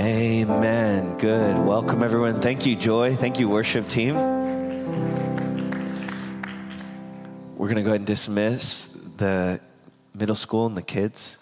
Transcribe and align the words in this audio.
Amen. 0.00 1.18
Good. 1.18 1.58
Welcome, 1.58 2.04
everyone. 2.04 2.40
Thank 2.40 2.66
you, 2.66 2.76
Joy. 2.76 3.16
Thank 3.16 3.40
you, 3.40 3.48
worship 3.48 3.88
team. 3.88 4.14
We're 7.56 7.66
going 7.66 7.78
to 7.78 7.82
go 7.82 7.88
ahead 7.88 8.02
and 8.02 8.06
dismiss 8.06 8.96
the 9.16 9.58
middle 10.14 10.36
school 10.36 10.66
and 10.66 10.76
the 10.76 10.82
kids. 10.82 11.38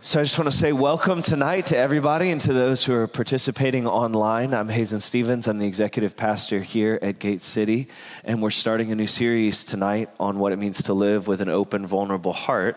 So 0.00 0.18
I 0.18 0.24
just 0.24 0.36
want 0.36 0.50
to 0.50 0.58
say 0.58 0.72
welcome 0.72 1.22
tonight 1.22 1.66
to 1.66 1.76
everybody 1.76 2.30
and 2.30 2.40
to 2.40 2.52
those 2.52 2.82
who 2.82 2.92
are 2.94 3.06
participating 3.06 3.86
online. 3.86 4.52
I'm 4.52 4.68
Hazen 4.68 4.98
Stevens. 4.98 5.46
I'm 5.46 5.58
the 5.58 5.68
executive 5.68 6.16
pastor 6.16 6.62
here 6.62 6.98
at 7.00 7.20
GateCity, 7.20 7.86
and 8.24 8.42
we're 8.42 8.50
starting 8.50 8.90
a 8.90 8.96
new 8.96 9.06
series 9.06 9.62
tonight 9.62 10.10
on 10.18 10.40
what 10.40 10.50
it 10.50 10.58
means 10.58 10.82
to 10.82 10.94
live 10.94 11.28
with 11.28 11.40
an 11.40 11.48
open, 11.48 11.86
vulnerable 11.86 12.32
heart. 12.32 12.76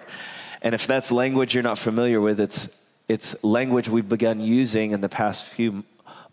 And 0.62 0.76
if 0.76 0.86
that's 0.86 1.12
language 1.12 1.56
you're 1.56 1.64
not 1.64 1.80
familiar 1.80 2.22
with, 2.22 2.40
it's 2.40 2.70
it's 3.08 3.42
language 3.44 3.88
we've 3.88 4.10
begun 4.10 4.40
using 4.40 4.92
in 4.92 5.02
the 5.02 5.10
past 5.10 5.46
few 5.46 5.84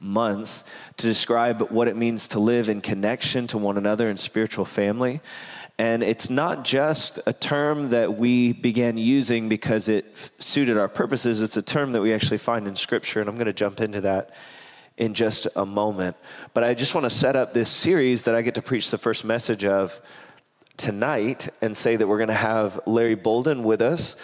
months 0.00 0.64
to 0.96 1.06
describe 1.06 1.62
what 1.70 1.88
it 1.88 1.96
means 1.96 2.28
to 2.28 2.40
live 2.40 2.68
in 2.68 2.80
connection 2.80 3.46
to 3.46 3.58
one 3.58 3.78
another 3.78 4.10
in 4.10 4.16
spiritual 4.16 4.64
family. 4.64 5.20
And 5.78 6.02
it's 6.02 6.30
not 6.30 6.64
just 6.64 7.18
a 7.26 7.32
term 7.32 7.90
that 7.90 8.16
we 8.16 8.52
began 8.52 8.96
using 8.96 9.48
because 9.48 9.88
it 9.88 10.30
suited 10.38 10.78
our 10.78 10.88
purposes, 10.88 11.42
it's 11.42 11.56
a 11.56 11.62
term 11.62 11.92
that 11.92 12.02
we 12.02 12.12
actually 12.12 12.38
find 12.38 12.68
in 12.68 12.76
Scripture. 12.76 13.20
And 13.20 13.28
I'm 13.28 13.34
going 13.34 13.46
to 13.46 13.52
jump 13.52 13.80
into 13.80 14.00
that 14.02 14.30
in 14.96 15.14
just 15.14 15.48
a 15.56 15.66
moment. 15.66 16.16
But 16.52 16.62
I 16.62 16.74
just 16.74 16.94
want 16.94 17.04
to 17.04 17.10
set 17.10 17.34
up 17.34 17.54
this 17.54 17.68
series 17.68 18.24
that 18.24 18.36
I 18.36 18.42
get 18.42 18.54
to 18.54 18.62
preach 18.62 18.90
the 18.90 18.98
first 18.98 19.24
message 19.24 19.64
of 19.64 20.00
tonight 20.76 21.48
and 21.62 21.76
say 21.76 21.96
that 21.96 22.06
we're 22.06 22.18
going 22.18 22.28
to 22.28 22.34
have 22.34 22.80
Larry 22.86 23.14
Bolden 23.14 23.64
with 23.64 23.80
us 23.82 24.16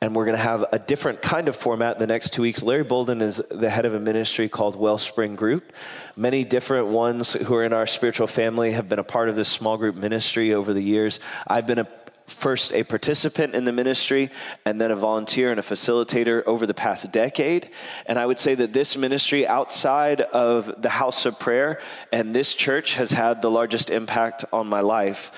and 0.00 0.14
we're 0.14 0.24
going 0.24 0.36
to 0.36 0.42
have 0.42 0.64
a 0.72 0.78
different 0.78 1.22
kind 1.22 1.48
of 1.48 1.56
format 1.56 1.96
in 1.96 2.00
the 2.00 2.06
next 2.06 2.32
two 2.32 2.42
weeks. 2.42 2.62
Larry 2.62 2.84
Bolden 2.84 3.20
is 3.20 3.42
the 3.50 3.68
head 3.68 3.84
of 3.84 3.94
a 3.94 4.00
ministry 4.00 4.48
called 4.48 4.76
Wellspring 4.76 5.34
Group. 5.34 5.72
Many 6.16 6.44
different 6.44 6.88
ones 6.88 7.32
who 7.32 7.54
are 7.56 7.64
in 7.64 7.72
our 7.72 7.86
spiritual 7.86 8.28
family 8.28 8.72
have 8.72 8.88
been 8.88 9.00
a 9.00 9.04
part 9.04 9.28
of 9.28 9.36
this 9.36 9.48
small 9.48 9.76
group 9.76 9.96
ministry 9.96 10.54
over 10.54 10.72
the 10.72 10.82
years. 10.82 11.18
I've 11.46 11.66
been 11.66 11.80
a 11.80 11.88
first 12.26 12.72
a 12.74 12.84
participant 12.84 13.54
in 13.54 13.64
the 13.64 13.72
ministry 13.72 14.30
and 14.66 14.78
then 14.78 14.90
a 14.90 14.96
volunteer 14.96 15.50
and 15.50 15.58
a 15.58 15.62
facilitator 15.62 16.44
over 16.44 16.66
the 16.66 16.74
past 16.74 17.10
decade. 17.10 17.70
And 18.06 18.18
I 18.18 18.26
would 18.26 18.38
say 18.38 18.54
that 18.54 18.72
this 18.72 18.96
ministry 18.96 19.46
outside 19.46 20.20
of 20.20 20.82
the 20.82 20.90
house 20.90 21.24
of 21.24 21.38
prayer 21.38 21.80
and 22.12 22.34
this 22.34 22.54
church 22.54 22.94
has 22.94 23.10
had 23.10 23.40
the 23.40 23.50
largest 23.50 23.88
impact 23.88 24.44
on 24.52 24.66
my 24.68 24.80
life. 24.80 25.32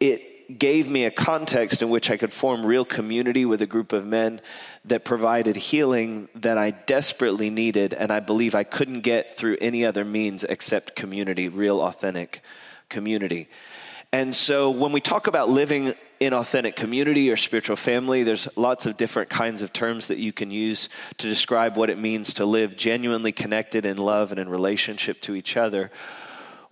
It 0.00 0.29
gave 0.58 0.88
me 0.88 1.04
a 1.04 1.10
context 1.10 1.82
in 1.82 1.90
which 1.90 2.10
I 2.10 2.16
could 2.16 2.32
form 2.32 2.64
real 2.64 2.84
community 2.84 3.44
with 3.44 3.62
a 3.62 3.66
group 3.66 3.92
of 3.92 4.04
men 4.04 4.40
that 4.84 5.04
provided 5.04 5.56
healing 5.56 6.28
that 6.34 6.58
I 6.58 6.70
desperately 6.70 7.50
needed, 7.50 7.94
and 7.94 8.12
I 8.12 8.20
believe 8.20 8.54
I 8.54 8.64
couldn't 8.64 9.00
get 9.00 9.36
through 9.36 9.58
any 9.60 9.84
other 9.84 10.04
means 10.04 10.44
except 10.44 10.96
community, 10.96 11.48
real, 11.48 11.80
authentic 11.80 12.42
community. 12.88 13.48
And 14.12 14.34
so 14.34 14.70
when 14.70 14.90
we 14.90 15.00
talk 15.00 15.28
about 15.28 15.50
living 15.50 15.94
in 16.18 16.34
authentic 16.34 16.74
community 16.74 17.30
or 17.30 17.36
spiritual 17.36 17.76
family, 17.76 18.24
there's 18.24 18.48
lots 18.56 18.84
of 18.84 18.96
different 18.96 19.30
kinds 19.30 19.62
of 19.62 19.72
terms 19.72 20.08
that 20.08 20.18
you 20.18 20.32
can 20.32 20.50
use 20.50 20.88
to 21.18 21.28
describe 21.28 21.76
what 21.76 21.90
it 21.90 21.98
means 21.98 22.34
to 22.34 22.44
live 22.44 22.76
genuinely 22.76 23.32
connected 23.32 23.86
in 23.86 23.96
love 23.96 24.32
and 24.32 24.40
in 24.40 24.48
relationship 24.48 25.20
to 25.22 25.34
each 25.34 25.56
other 25.56 25.90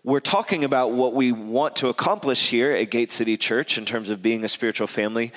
we're 0.05 0.21
talking 0.21 0.65
about 0.65 0.93
what 0.93 1.13
we 1.13 1.33
want 1.33 1.77
to 1.77 1.89
accomplish 1.89 2.49
here 2.49 2.73
at 2.73 2.91
GateCity 2.91 3.39
Church 3.39 3.79
in 3.79 3.85
terms 3.85 4.11
of 4.11 4.23
being 4.23 4.45
a 4.45 4.49
spiritual 4.49 4.87
family, 4.87 5.33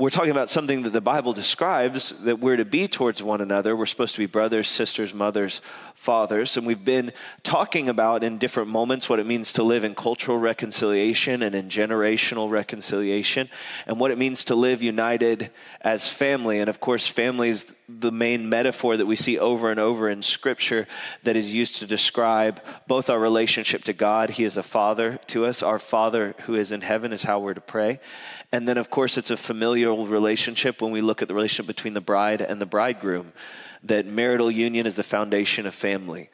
we're 0.00 0.10
talking 0.10 0.30
about 0.30 0.48
something 0.48 0.82
that 0.82 0.92
the 0.92 1.00
Bible 1.00 1.32
describes 1.32 2.22
that 2.22 2.38
we're 2.38 2.56
to 2.56 2.64
be 2.64 2.86
towards 2.86 3.20
one 3.20 3.40
another. 3.40 3.74
We're 3.74 3.86
supposed 3.86 4.14
to 4.14 4.20
be 4.20 4.26
brothers, 4.26 4.68
sisters, 4.68 5.12
mothers, 5.12 5.60
fathers. 5.96 6.56
And 6.56 6.64
we've 6.64 6.84
been 6.84 7.12
talking 7.42 7.88
about 7.88 8.22
in 8.22 8.38
different 8.38 8.68
moments 8.68 9.08
what 9.08 9.18
it 9.18 9.26
means 9.26 9.54
to 9.54 9.64
live 9.64 9.82
in 9.82 9.96
cultural 9.96 10.38
reconciliation 10.38 11.42
and 11.42 11.52
in 11.52 11.68
generational 11.68 12.48
reconciliation, 12.48 13.48
and 13.88 13.98
what 13.98 14.12
it 14.12 14.18
means 14.18 14.44
to 14.44 14.54
live 14.54 14.84
united 14.84 15.50
as 15.80 16.06
family. 16.06 16.60
And 16.60 16.70
of 16.70 16.78
course, 16.78 17.08
family 17.08 17.48
is 17.48 17.74
the 17.88 18.12
main 18.12 18.48
metaphor 18.48 18.98
that 18.98 19.06
we 19.06 19.16
see 19.16 19.36
over 19.36 19.68
and 19.68 19.80
over 19.80 20.08
in 20.08 20.22
Scripture 20.22 20.86
that 21.24 21.36
is 21.36 21.52
used 21.52 21.76
to 21.76 21.86
describe 21.86 22.60
both 22.86 23.10
our 23.10 23.18
relationship 23.18 23.82
to 23.84 23.92
God. 23.92 24.30
He 24.30 24.44
is 24.44 24.56
a 24.56 24.62
father 24.62 25.18
to 25.28 25.46
us. 25.46 25.60
Our 25.60 25.80
Father 25.80 26.36
who 26.42 26.54
is 26.54 26.70
in 26.70 26.82
heaven 26.82 27.12
is 27.12 27.24
how 27.24 27.40
we're 27.40 27.54
to 27.54 27.60
pray. 27.60 27.98
And 28.52 28.68
then, 28.68 28.78
of 28.78 28.90
course, 28.90 29.18
it's 29.18 29.30
a 29.30 29.36
familial 29.88 30.06
relationship 30.06 30.82
when 30.82 30.90
we 30.90 31.00
look 31.00 31.22
at 31.22 31.28
the 31.28 31.34
relationship 31.34 31.66
between 31.66 31.94
the 31.94 32.00
bride 32.00 32.40
and 32.40 32.60
the 32.60 32.66
bridegroom, 32.66 33.32
that 33.84 34.06
marital 34.06 34.50
union 34.50 34.86
is 34.86 34.96
the 34.96 35.02
foundation 35.02 35.66
of 35.66 35.74
family 35.74 36.28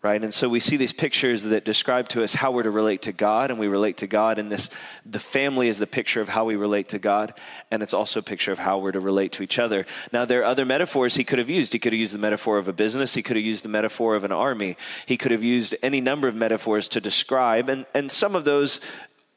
right? 0.00 0.22
And 0.22 0.32
so 0.32 0.48
we 0.48 0.60
see 0.60 0.76
these 0.76 0.92
pictures 0.92 1.42
that 1.42 1.64
describe 1.64 2.08
to 2.10 2.22
us 2.22 2.32
how 2.32 2.52
we're 2.52 2.62
to 2.62 2.70
relate 2.70 3.02
to 3.02 3.12
god 3.12 3.50
and 3.50 3.58
we 3.58 3.66
relate 3.66 3.96
to 3.96 4.06
god 4.06 4.38
and 4.38 4.50
this 4.50 4.68
the 5.04 5.18
family 5.18 5.68
is 5.68 5.78
the 5.78 5.88
picture 5.88 6.20
of 6.20 6.28
how 6.28 6.44
we 6.44 6.54
relate 6.54 6.88
to 6.90 7.00
god 7.00 7.34
and 7.72 7.82
it's 7.82 7.92
also 7.92 8.20
a 8.20 8.22
picture 8.22 8.52
of 8.52 8.60
how 8.60 8.78
we're 8.78 8.92
to 8.92 9.00
relate 9.00 9.32
to 9.32 9.42
each 9.42 9.58
other. 9.58 9.86
Now 10.12 10.24
there 10.24 10.40
are 10.40 10.44
other 10.44 10.64
metaphors 10.64 11.16
he 11.16 11.24
could 11.24 11.40
have 11.40 11.50
used. 11.50 11.72
He 11.72 11.80
could 11.80 11.92
have 11.92 11.98
used 11.98 12.14
the 12.14 12.18
metaphor 12.18 12.58
of 12.58 12.68
a 12.68 12.72
business. 12.72 13.14
He 13.14 13.22
could 13.22 13.36
have 13.36 13.44
used 13.44 13.64
the 13.64 13.68
metaphor 13.68 14.14
of 14.14 14.22
an 14.22 14.32
army. 14.32 14.76
He 15.04 15.16
could 15.16 15.32
have 15.32 15.42
used 15.42 15.74
any 15.82 16.00
number 16.00 16.28
of 16.28 16.36
metaphors 16.36 16.88
to 16.90 17.00
describe 17.00 17.68
and, 17.68 17.84
and 17.92 18.10
some 18.10 18.36
of 18.36 18.44
those 18.44 18.80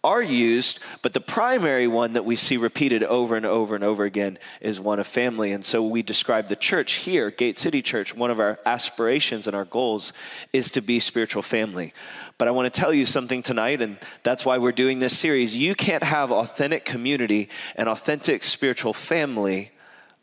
are 0.04 0.22
used, 0.22 0.80
but 1.04 1.14
the 1.14 1.22
primary 1.22 1.88
one 1.88 2.14
that 2.14 2.26
we 2.26 2.36
see 2.36 2.58
repeated 2.58 3.04
over 3.04 3.36
and 3.36 3.46
over 3.46 3.76
and 3.76 3.84
over 3.84 4.04
again 4.04 4.40
is 4.60 4.80
one 4.80 5.00
of 5.00 5.06
family. 5.06 5.52
And 5.52 5.64
so 5.64 5.84
we 5.86 6.02
describe 6.02 6.48
the 6.48 6.56
church 6.56 6.94
here, 6.94 7.30
GateCity 7.30 7.84
Church, 7.84 8.16
one 8.16 8.32
of 8.32 8.40
our 8.40 8.60
aspirations 8.66 9.46
and 9.46 9.56
our 9.56 9.66
goals 9.66 10.12
is 10.54 10.72
to 10.72 10.82
be 10.82 11.00
spiritual 11.00 11.44
family. 11.44 11.94
But 12.40 12.48
I 12.48 12.52
want 12.52 12.74
to 12.74 12.80
tell 12.80 12.94
you 12.94 13.06
something 13.06 13.44
tonight, 13.44 13.82
and 13.82 13.98
that's 14.24 14.44
why 14.44 14.58
we're 14.58 14.72
doing 14.72 14.98
this 15.00 15.18
series. 15.18 15.56
You 15.56 15.76
can't 15.76 16.04
have 16.04 16.32
authentic 16.32 16.84
community 16.84 17.50
and 17.76 17.88
authentic 17.88 18.44
spiritual 18.44 18.94
family 18.94 19.72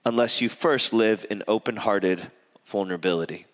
unless 0.05 0.41
you 0.41 0.49
first 0.49 0.93
live 0.93 1.25
in 1.31 1.45
open 1.47 1.77
hearted 1.77 2.31
vulnerability. 2.67 3.47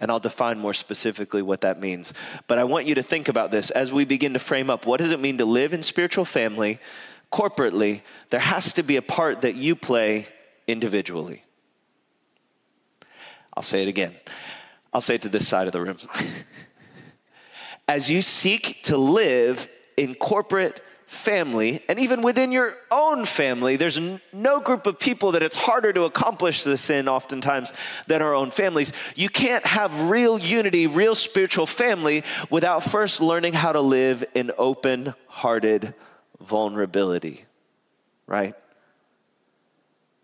And 0.00 0.10
I'll 0.10 0.20
define 0.20 0.58
more 0.58 0.74
specifically 0.74 1.42
what 1.42 1.62
that 1.62 1.80
means. 1.80 2.14
But 2.46 2.58
I 2.58 2.64
want 2.64 2.86
you 2.86 2.94
to 2.94 3.02
think 3.02 3.28
about 3.28 3.50
this 3.50 3.70
as 3.70 3.92
we 3.92 4.04
begin 4.04 4.32
to 4.34 4.38
frame 4.38 4.70
up 4.70 4.86
what 4.86 5.00
does 5.00 5.12
it 5.12 5.20
mean 5.20 5.38
to 5.38 5.44
live 5.44 5.74
in 5.74 5.82
spiritual 5.82 6.24
family 6.24 6.78
corporately? 7.32 8.02
There 8.30 8.40
has 8.40 8.72
to 8.74 8.82
be 8.82 8.96
a 8.96 9.02
part 9.02 9.42
that 9.42 9.56
you 9.56 9.74
play 9.74 10.28
individually. 10.66 11.42
I'll 13.54 13.62
say 13.62 13.82
it 13.82 13.88
again. 13.88 14.14
I'll 14.92 15.00
say 15.00 15.16
it 15.16 15.22
to 15.22 15.28
this 15.28 15.48
side 15.48 15.66
of 15.66 15.72
the 15.72 15.80
room. 15.80 15.98
as 17.88 18.10
you 18.10 18.20
seek 18.22 18.82
to 18.84 18.96
live 18.98 19.68
in 19.96 20.14
corporate 20.14 20.80
family, 21.08 21.82
and 21.88 21.98
even 21.98 22.20
within 22.20 22.52
your 22.52 22.76
own 22.90 23.24
family, 23.24 23.76
there's 23.76 23.98
no 24.30 24.60
group 24.60 24.86
of 24.86 24.98
people 24.98 25.32
that 25.32 25.42
it's 25.42 25.56
harder 25.56 25.90
to 25.90 26.04
accomplish 26.04 26.64
this 26.64 26.90
in 26.90 27.08
oftentimes 27.08 27.72
than 28.06 28.20
our 28.20 28.34
own 28.34 28.50
families. 28.50 28.92
You 29.16 29.30
can't 29.30 29.66
have 29.66 30.10
real 30.10 30.38
unity, 30.38 30.86
real 30.86 31.14
spiritual 31.14 31.64
family 31.64 32.24
without 32.50 32.84
first 32.84 33.22
learning 33.22 33.54
how 33.54 33.72
to 33.72 33.80
live 33.80 34.22
in 34.34 34.52
open 34.58 35.14
hearted 35.28 35.94
vulnerability, 36.40 37.46
right? 38.26 38.54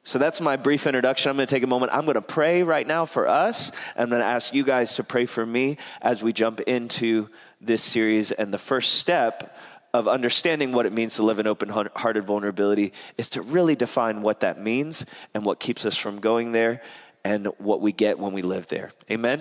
So 0.03 0.19
that's 0.19 0.43
my 0.43 0.57
brief 0.57 0.87
introduction. 0.87 1.31
I'm 1.31 1.37
going 1.37 1.47
to 1.47 1.55
take 1.55 1.63
a 1.63 1.67
moment. 1.67 1.95
I'm 1.95 2.05
going 2.05 2.17
to 2.17 2.21
pray 2.21 2.63
right 2.63 2.87
now 2.87 3.07
for 3.07 3.27
us. 3.27 3.73
I'm 3.97 4.11
going 4.11 4.21
to 4.21 4.27
ask 4.27 4.53
you 4.53 4.63
guys 4.63 4.97
to 4.97 5.03
pray 5.03 5.25
for 5.25 5.47
me 5.47 5.79
as 6.03 6.23
we 6.23 6.35
jump 6.35 6.61
into 6.61 7.31
this 7.59 7.83
series. 7.83 8.33
And 8.33 8.53
the 8.53 8.59
first 8.59 8.97
step 8.97 9.57
of 9.95 10.09
understanding 10.09 10.73
what 10.73 10.87
it 10.87 10.93
means 10.93 11.15
to 11.15 11.23
live 11.23 11.39
in 11.39 11.47
open 11.47 11.69
hearted 11.69 12.25
vulnerability 12.25 12.93
is 13.17 13.31
to 13.31 13.41
really 13.41 13.77
define 13.77 14.23
what 14.23 14.41
that 14.41 14.61
means 14.61 15.07
and 15.33 15.45
what 15.45 15.61
keeps 15.61 15.87
us 15.87 15.97
from 15.97 16.19
going 16.19 16.51
there 16.51 16.83
and 17.23 17.47
what 17.59 17.81
we 17.81 17.93
get 17.93 18.19
when 18.19 18.33
we 18.33 18.43
live 18.43 18.67
there. 18.67 18.91
Amen? 19.09 19.41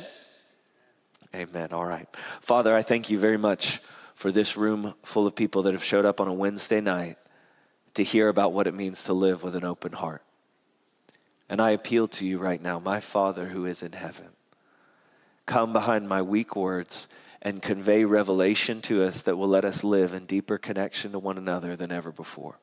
Amen. 1.35 1.69
All 1.73 1.83
right. 1.83 2.07
Father, 2.39 2.75
I 2.75 2.83
thank 2.83 3.09
you 3.09 3.17
very 3.17 3.37
much 3.37 3.81
for 4.13 4.31
this 4.31 4.55
room 4.55 4.93
full 5.01 5.25
of 5.25 5.35
people 5.35 5.63
that 5.63 5.73
have 5.73 5.83
showed 5.83 6.05
up 6.05 6.21
on 6.21 6.27
a 6.27 6.33
Wednesday 6.33 6.81
night 6.81 7.17
to 7.95 8.03
hear 8.03 8.29
about 8.29 8.53
what 8.53 8.67
it 8.67 8.75
means 8.75 9.05
to 9.05 9.13
live 9.13 9.41
with 9.41 9.55
an 9.55 9.63
open 9.63 9.91
heart. 9.91 10.21
And 11.49 11.59
I 11.59 11.71
appeal 11.71 12.07
to 12.09 12.25
you 12.27 12.37
right 12.37 12.61
now, 12.61 12.77
my 12.77 12.99
Father 12.99 13.47
who 13.47 13.65
is 13.65 13.81
in 13.81 13.93
heaven. 13.93 14.29
Come 15.47 15.73
behind 15.73 16.07
my 16.07 16.21
weak 16.21 16.55
words 16.55 17.07
and 17.43 17.61
convey 17.61 18.05
revelation 18.05 18.81
to 18.81 19.03
us 19.03 19.21
that 19.21 19.37
will 19.37 19.49
let 19.49 19.65
us 19.65 19.83
live 19.83 20.13
in 20.13 20.25
deeper 20.25 20.57
connection 20.57 21.11
to 21.11 21.19
one 21.19 21.37
another 21.37 21.75
than 21.75 21.91
ever 21.91 22.11
before. 22.11 22.57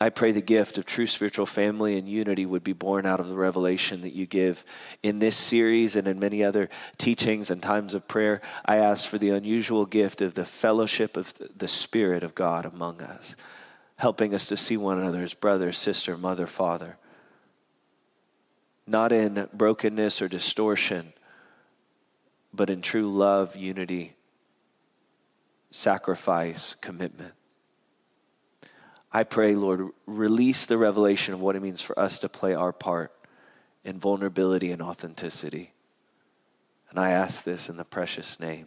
I 0.00 0.08
pray 0.08 0.32
the 0.32 0.42
gift 0.42 0.76
of 0.76 0.86
true 0.86 1.06
spiritual 1.06 1.46
family 1.46 1.96
and 1.96 2.08
unity 2.08 2.44
would 2.44 2.64
be 2.64 2.72
born 2.72 3.06
out 3.06 3.20
of 3.20 3.28
the 3.28 3.36
revelation 3.36 4.00
that 4.00 4.12
you 4.12 4.26
give 4.26 4.64
in 5.02 5.18
this 5.18 5.36
series 5.36 5.94
and 5.94 6.08
in 6.08 6.18
many 6.18 6.42
other 6.42 6.68
teachings 6.98 7.50
and 7.50 7.62
times 7.62 7.94
of 7.94 8.08
prayer. 8.08 8.40
I 8.64 8.76
ask 8.76 9.06
for 9.06 9.18
the 9.18 9.30
unusual 9.30 9.86
gift 9.86 10.20
of 10.20 10.34
the 10.34 10.44
fellowship 10.44 11.16
of 11.16 11.32
the 11.56 11.68
Spirit 11.68 12.24
of 12.24 12.34
God 12.34 12.66
among 12.66 13.02
us, 13.02 13.36
helping 13.96 14.34
us 14.34 14.48
to 14.48 14.56
see 14.56 14.76
one 14.76 14.98
another 14.98 15.22
as 15.22 15.32
brother, 15.32 15.70
sister, 15.70 16.18
mother, 16.18 16.48
father, 16.48 16.98
not 18.86 19.12
in 19.12 19.48
brokenness 19.54 20.20
or 20.20 20.28
distortion, 20.28 21.13
but 22.54 22.70
in 22.70 22.80
true 22.80 23.10
love, 23.10 23.56
unity, 23.56 24.14
sacrifice, 25.70 26.74
commitment. 26.74 27.34
I 29.12 29.24
pray, 29.24 29.54
Lord, 29.54 29.90
release 30.06 30.66
the 30.66 30.78
revelation 30.78 31.34
of 31.34 31.40
what 31.40 31.56
it 31.56 31.62
means 31.62 31.82
for 31.82 31.98
us 31.98 32.18
to 32.20 32.28
play 32.28 32.54
our 32.54 32.72
part 32.72 33.12
in 33.84 33.98
vulnerability 33.98 34.72
and 34.72 34.82
authenticity. 34.82 35.72
And 36.90 36.98
I 36.98 37.10
ask 37.10 37.44
this 37.44 37.68
in 37.68 37.76
the 37.76 37.84
precious 37.84 38.38
name 38.40 38.66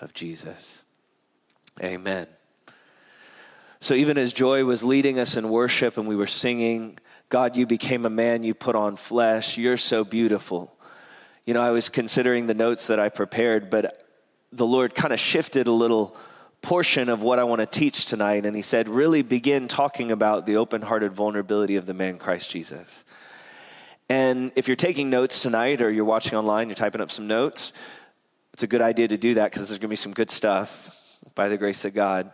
of 0.00 0.12
Jesus. 0.12 0.84
Amen. 1.82 2.26
So, 3.80 3.94
even 3.94 4.18
as 4.18 4.32
Joy 4.32 4.64
was 4.64 4.84
leading 4.84 5.18
us 5.18 5.36
in 5.36 5.48
worship 5.48 5.96
and 5.96 6.06
we 6.06 6.16
were 6.16 6.26
singing, 6.26 6.98
God, 7.30 7.56
you 7.56 7.66
became 7.66 8.04
a 8.04 8.10
man, 8.10 8.42
you 8.42 8.54
put 8.54 8.76
on 8.76 8.96
flesh, 8.96 9.56
you're 9.56 9.76
so 9.76 10.04
beautiful. 10.04 10.76
You 11.50 11.54
know, 11.54 11.62
I 11.62 11.72
was 11.72 11.88
considering 11.88 12.46
the 12.46 12.54
notes 12.54 12.86
that 12.86 13.00
I 13.00 13.08
prepared, 13.08 13.70
but 13.70 14.06
the 14.52 14.64
Lord 14.64 14.94
kind 14.94 15.12
of 15.12 15.18
shifted 15.18 15.66
a 15.66 15.72
little 15.72 16.16
portion 16.62 17.08
of 17.08 17.24
what 17.24 17.40
I 17.40 17.42
want 17.42 17.58
to 17.58 17.66
teach 17.66 18.06
tonight. 18.06 18.46
And 18.46 18.54
He 18.54 18.62
said, 18.62 18.88
really 18.88 19.22
begin 19.22 19.66
talking 19.66 20.12
about 20.12 20.46
the 20.46 20.58
open 20.58 20.80
hearted 20.80 21.12
vulnerability 21.12 21.74
of 21.74 21.86
the 21.86 21.92
man 21.92 22.18
Christ 22.18 22.50
Jesus. 22.50 23.04
And 24.08 24.52
if 24.54 24.68
you're 24.68 24.76
taking 24.76 25.10
notes 25.10 25.42
tonight 25.42 25.82
or 25.82 25.90
you're 25.90 26.04
watching 26.04 26.38
online, 26.38 26.68
you're 26.68 26.76
typing 26.76 27.00
up 27.00 27.10
some 27.10 27.26
notes, 27.26 27.72
it's 28.52 28.62
a 28.62 28.68
good 28.68 28.80
idea 28.80 29.08
to 29.08 29.16
do 29.16 29.34
that 29.34 29.50
because 29.50 29.68
there's 29.68 29.80
going 29.80 29.88
to 29.88 29.92
be 29.92 29.96
some 29.96 30.12
good 30.12 30.30
stuff 30.30 31.18
by 31.34 31.48
the 31.48 31.58
grace 31.58 31.84
of 31.84 31.94
God. 31.94 32.30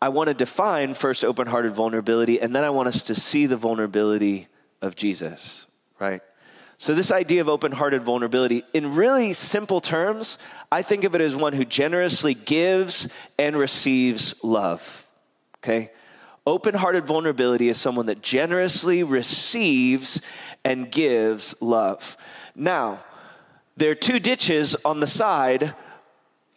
I 0.00 0.08
want 0.08 0.28
to 0.28 0.34
define 0.34 0.94
first 0.94 1.22
open 1.22 1.48
hearted 1.48 1.74
vulnerability, 1.74 2.40
and 2.40 2.56
then 2.56 2.64
I 2.64 2.70
want 2.70 2.88
us 2.88 3.02
to 3.02 3.14
see 3.14 3.44
the 3.44 3.58
vulnerability 3.58 4.48
of 4.80 4.96
Jesus, 4.96 5.66
right? 6.00 6.22
So, 6.80 6.94
this 6.94 7.10
idea 7.10 7.40
of 7.40 7.48
open 7.48 7.72
hearted 7.72 8.02
vulnerability, 8.02 8.62
in 8.72 8.94
really 8.94 9.32
simple 9.32 9.80
terms, 9.80 10.38
I 10.70 10.82
think 10.82 11.02
of 11.02 11.12
it 11.16 11.20
as 11.20 11.34
one 11.34 11.52
who 11.52 11.64
generously 11.64 12.34
gives 12.34 13.08
and 13.36 13.56
receives 13.56 14.36
love. 14.44 15.04
Okay? 15.56 15.90
Open 16.46 16.76
hearted 16.76 17.04
vulnerability 17.04 17.68
is 17.68 17.78
someone 17.78 18.06
that 18.06 18.22
generously 18.22 19.02
receives 19.02 20.22
and 20.64 20.90
gives 20.90 21.60
love. 21.60 22.16
Now, 22.54 23.00
there 23.76 23.90
are 23.90 23.96
two 23.96 24.20
ditches 24.20 24.76
on 24.84 25.00
the 25.00 25.06
side 25.08 25.74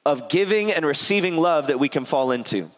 of 0.06 0.30
giving 0.30 0.72
and 0.72 0.86
receiving 0.86 1.38
love 1.38 1.68
that 1.68 1.80
we 1.80 1.90
can 1.90 2.06
fall 2.06 2.30
into. 2.30 2.70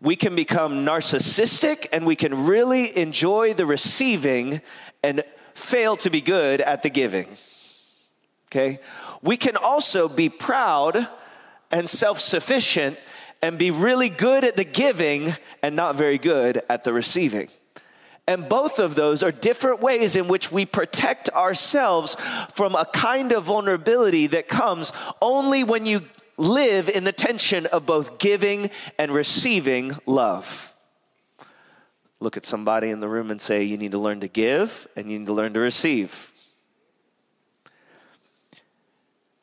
We 0.00 0.16
can 0.16 0.34
become 0.34 0.84
narcissistic 0.84 1.86
and 1.92 2.04
we 2.04 2.16
can 2.16 2.46
really 2.46 2.96
enjoy 2.98 3.54
the 3.54 3.64
receiving 3.64 4.60
and 5.04 5.22
fail 5.60 5.96
to 5.98 6.10
be 6.10 6.20
good 6.20 6.60
at 6.60 6.82
the 6.82 6.90
giving. 6.90 7.28
Okay? 8.48 8.80
We 9.22 9.36
can 9.36 9.56
also 9.56 10.08
be 10.08 10.28
proud 10.28 11.06
and 11.70 11.88
self 11.88 12.18
sufficient 12.18 12.98
and 13.42 13.58
be 13.58 13.70
really 13.70 14.08
good 14.08 14.44
at 14.44 14.56
the 14.56 14.64
giving 14.64 15.34
and 15.62 15.76
not 15.76 15.96
very 15.96 16.18
good 16.18 16.62
at 16.68 16.84
the 16.84 16.92
receiving. 16.92 17.48
And 18.26 18.48
both 18.48 18.78
of 18.78 18.94
those 18.94 19.22
are 19.22 19.32
different 19.32 19.80
ways 19.80 20.14
in 20.14 20.28
which 20.28 20.52
we 20.52 20.64
protect 20.66 21.28
ourselves 21.30 22.16
from 22.52 22.74
a 22.74 22.84
kind 22.84 23.32
of 23.32 23.44
vulnerability 23.44 24.28
that 24.28 24.46
comes 24.46 24.92
only 25.20 25.64
when 25.64 25.86
you 25.86 26.02
live 26.36 26.88
in 26.88 27.04
the 27.04 27.12
tension 27.12 27.66
of 27.66 27.86
both 27.86 28.18
giving 28.18 28.70
and 28.98 29.10
receiving 29.10 29.92
love. 30.06 30.69
Look 32.20 32.36
at 32.36 32.44
somebody 32.44 32.90
in 32.90 33.00
the 33.00 33.08
room 33.08 33.30
and 33.30 33.40
say, 33.40 33.64
You 33.64 33.78
need 33.78 33.92
to 33.92 33.98
learn 33.98 34.20
to 34.20 34.28
give 34.28 34.86
and 34.94 35.10
you 35.10 35.18
need 35.18 35.26
to 35.26 35.32
learn 35.32 35.54
to 35.54 35.60
receive. 35.60 36.32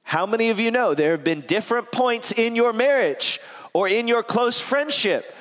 How 0.04 0.26
many 0.26 0.52
of 0.52 0.60
you 0.60 0.72
know 0.72 0.94
there 0.94 1.12
have 1.12 1.24
been 1.24 1.42
different 1.42 1.92
points 1.92 2.32
in 2.32 2.56
your 2.56 2.72
marriage 2.72 3.40
or 3.74 3.90
in 3.90 4.08
your 4.08 4.24
close 4.24 4.60
friendship 4.60 5.36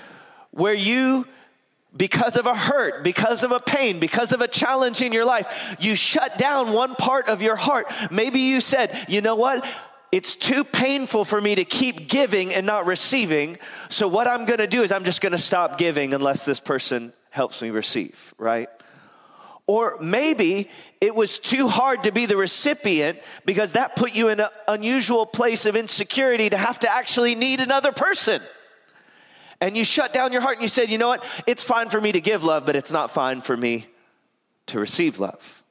where 0.50 0.74
you 0.74 1.26
because 1.96 2.36
of 2.36 2.46
a 2.46 2.54
hurt, 2.54 3.04
because 3.04 3.42
of 3.42 3.52
a 3.52 3.60
pain, 3.60 4.00
because 4.00 4.32
of 4.32 4.40
a 4.40 4.48
challenge 4.48 5.00
in 5.00 5.12
your 5.12 5.24
life, 5.24 5.76
you 5.80 5.94
shut 5.94 6.36
down 6.36 6.72
one 6.72 6.94
part 6.94 7.28
of 7.28 7.40
your 7.40 7.56
heart. 7.56 7.90
Maybe 8.10 8.40
you 8.40 8.60
said, 8.60 9.06
you 9.08 9.20
know 9.20 9.36
what? 9.36 9.66
It's 10.12 10.34
too 10.34 10.62
painful 10.62 11.24
for 11.24 11.40
me 11.40 11.54
to 11.54 11.64
keep 11.64 12.08
giving 12.08 12.52
and 12.52 12.66
not 12.66 12.86
receiving. 12.86 13.58
So, 13.88 14.08
what 14.08 14.26
I'm 14.26 14.46
going 14.46 14.58
to 14.58 14.66
do 14.66 14.82
is 14.82 14.92
I'm 14.92 15.04
just 15.04 15.20
going 15.20 15.32
to 15.32 15.38
stop 15.38 15.78
giving 15.78 16.14
unless 16.14 16.44
this 16.44 16.60
person 16.60 17.12
helps 17.36 17.62
me 17.62 17.70
receive, 17.70 18.34
right? 18.38 18.68
Or 19.68 19.98
maybe 20.00 20.68
it 21.00 21.14
was 21.14 21.38
too 21.38 21.68
hard 21.68 22.02
to 22.04 22.12
be 22.12 22.26
the 22.26 22.36
recipient 22.36 23.20
because 23.44 23.72
that 23.72 23.94
put 23.94 24.14
you 24.14 24.28
in 24.28 24.40
an 24.40 24.48
unusual 24.66 25.26
place 25.26 25.66
of 25.66 25.76
insecurity 25.76 26.50
to 26.50 26.56
have 26.56 26.80
to 26.80 26.92
actually 26.92 27.34
need 27.36 27.60
another 27.60 27.92
person 27.92 28.42
and 29.60 29.76
you 29.76 29.84
shut 29.84 30.12
down 30.12 30.32
your 30.32 30.42
heart 30.42 30.56
and 30.56 30.62
you 30.62 30.68
said, 30.68 30.90
you 30.90 30.98
know 30.98 31.08
what? 31.08 31.24
It's 31.46 31.64
fine 31.64 31.88
for 31.88 32.00
me 32.00 32.12
to 32.12 32.20
give 32.20 32.44
love, 32.44 32.66
but 32.66 32.76
it's 32.76 32.92
not 32.92 33.10
fine 33.10 33.40
for 33.40 33.56
me 33.56 33.86
to 34.66 34.78
receive 34.78 35.18
love. 35.18 35.62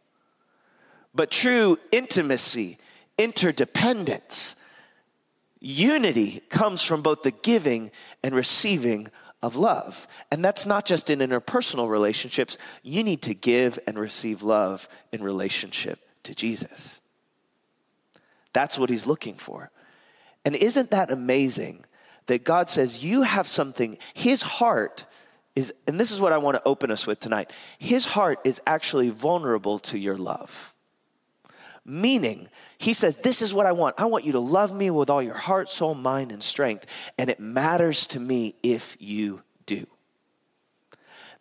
But 1.14 1.32
true 1.32 1.78
intimacy, 1.92 2.78
interdependence, 3.18 4.56
unity 5.60 6.42
comes 6.50 6.82
from 6.82 7.02
both 7.02 7.24
the 7.24 7.32
giving 7.32 7.92
and 8.24 8.36
receiving 8.36 9.10
of 9.46 9.56
love. 9.56 10.08
And 10.32 10.44
that's 10.44 10.66
not 10.66 10.86
just 10.86 11.12
in 11.12 11.20
interpersonal 11.20 11.88
relationships. 11.88 12.58
You 12.82 13.04
need 13.04 13.22
to 13.22 13.36
give 13.36 13.78
and 13.86 13.98
receive 14.00 14.42
love 14.42 14.90
in 15.12 15.22
relationship 15.22 16.00
to 16.24 16.34
Jesus. 16.34 17.00
That's 18.54 18.80
what 18.80 18.90
he's 18.90 19.06
looking 19.06 19.36
for. 19.36 19.70
And 20.44 20.56
isn't 20.56 20.90
that 20.90 21.12
amazing 21.12 21.86
that 22.26 22.44
God 22.44 22.72
says, 22.72 23.04
You 23.04 23.22
have 23.22 23.48
something, 23.48 24.00
His 24.16 24.42
heart 24.42 25.06
is, 25.56 25.72
and 25.86 26.00
this 26.00 26.12
is 26.12 26.20
what 26.20 26.34
I 26.34 26.40
want 26.40 26.56
to 26.56 26.68
open 26.68 26.90
us 26.90 27.06
with 27.06 27.20
tonight 27.20 27.54
His 27.78 28.06
heart 28.06 28.40
is 28.46 28.60
actually 28.66 29.10
vulnerable 29.12 29.78
to 29.80 30.00
your 30.00 30.18
love. 30.18 30.74
Meaning, 31.86 32.50
He 32.78 32.94
says, 32.94 33.18
This 33.18 33.42
is 33.42 33.54
what 33.54 33.66
I 33.66 33.72
want. 33.72 33.96
I 34.00 34.06
want 34.06 34.26
you 34.26 34.32
to 34.34 34.40
love 34.40 34.76
me 34.76 34.90
with 34.90 35.10
all 35.10 35.22
your 35.22 35.38
heart, 35.38 35.70
soul, 35.70 35.94
mind, 35.94 36.32
and 36.32 36.42
strength. 36.42 36.86
And 37.18 37.30
it 37.30 37.40
matters 37.40 38.08
to 38.08 38.20
me 38.20 38.56
if 38.64 38.98
you 39.00 39.44
do. 39.66 39.86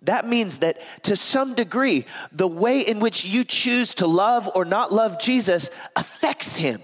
That 0.02 0.28
means 0.28 0.58
that 0.58 0.80
to 1.04 1.16
some 1.16 1.54
degree, 1.54 2.04
the 2.30 2.46
way 2.46 2.80
in 2.80 3.00
which 3.00 3.24
you 3.24 3.42
choose 3.42 3.94
to 3.96 4.06
love 4.06 4.50
or 4.54 4.66
not 4.66 4.92
love 4.92 5.18
Jesus 5.18 5.70
affects 5.96 6.56
him. 6.56 6.82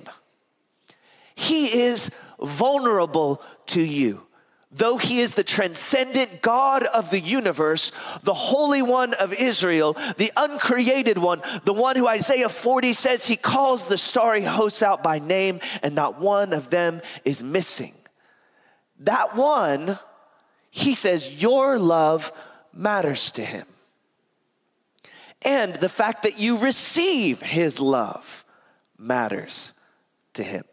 He 1.34 1.80
is 1.80 2.10
vulnerable 2.40 3.42
to 3.66 3.82
you. 3.82 4.26
Though 4.72 4.98
he 4.98 5.20
is 5.20 5.34
the 5.34 5.42
transcendent 5.42 6.42
God 6.42 6.84
of 6.84 7.10
the 7.10 7.18
universe, 7.18 7.90
the 8.22 8.34
Holy 8.34 8.82
One 8.82 9.14
of 9.14 9.32
Israel, 9.32 9.94
the 10.16 10.30
uncreated 10.36 11.18
one, 11.18 11.42
the 11.64 11.72
one 11.72 11.96
who 11.96 12.06
Isaiah 12.06 12.48
40 12.48 12.92
says 12.92 13.26
he 13.26 13.34
calls 13.34 13.88
the 13.88 13.98
starry 13.98 14.44
hosts 14.44 14.82
out 14.82 15.02
by 15.02 15.18
name, 15.18 15.58
and 15.82 15.96
not 15.96 16.20
one 16.20 16.52
of 16.52 16.70
them 16.70 17.00
is 17.24 17.42
missing. 17.42 17.94
That 19.00 19.34
one, 19.34 19.98
he 20.70 20.94
says, 20.94 21.42
your 21.42 21.76
love 21.78 22.32
matters 22.72 23.32
to 23.32 23.44
him. 23.44 23.66
And 25.42 25.74
the 25.74 25.88
fact 25.88 26.22
that 26.22 26.38
you 26.38 26.58
receive 26.58 27.40
his 27.40 27.80
love 27.80 28.44
matters 28.96 29.72
to 30.34 30.44
him 30.44 30.64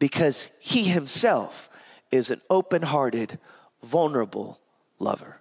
because 0.00 0.50
he 0.58 0.84
himself 0.84 1.68
is 2.12 2.30
an 2.30 2.40
open 2.50 2.82
hearted, 2.82 3.38
vulnerable 3.82 4.60
lover. 4.98 5.40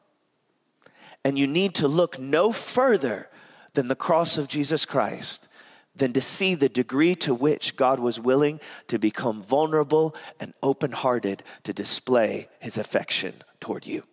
And 1.24 1.38
you 1.38 1.46
need 1.46 1.75
to 1.75 1.88
look 1.88 2.18
no 2.18 2.51
further 2.51 3.30
than 3.74 3.88
the 3.88 3.96
cross 3.96 4.38
of 4.38 4.48
Jesus 4.48 4.86
Christ 4.86 5.48
than 5.96 6.13
to 6.13 6.22
see 6.22 6.56
the 6.56 6.70
degree 6.70 7.16
to 7.16 7.34
which 7.34 7.75
God 7.75 8.00
was 8.00 8.20
willing 8.20 8.60
to 8.88 8.98
become 8.98 9.42
vulnerable 9.42 10.16
and 10.40 10.54
open 10.63 10.94
hearted 10.94 11.44
to 11.63 11.74
display 11.74 12.48
his 12.60 12.78
affection 12.78 13.34
toward 13.60 13.86
you. 13.86 14.04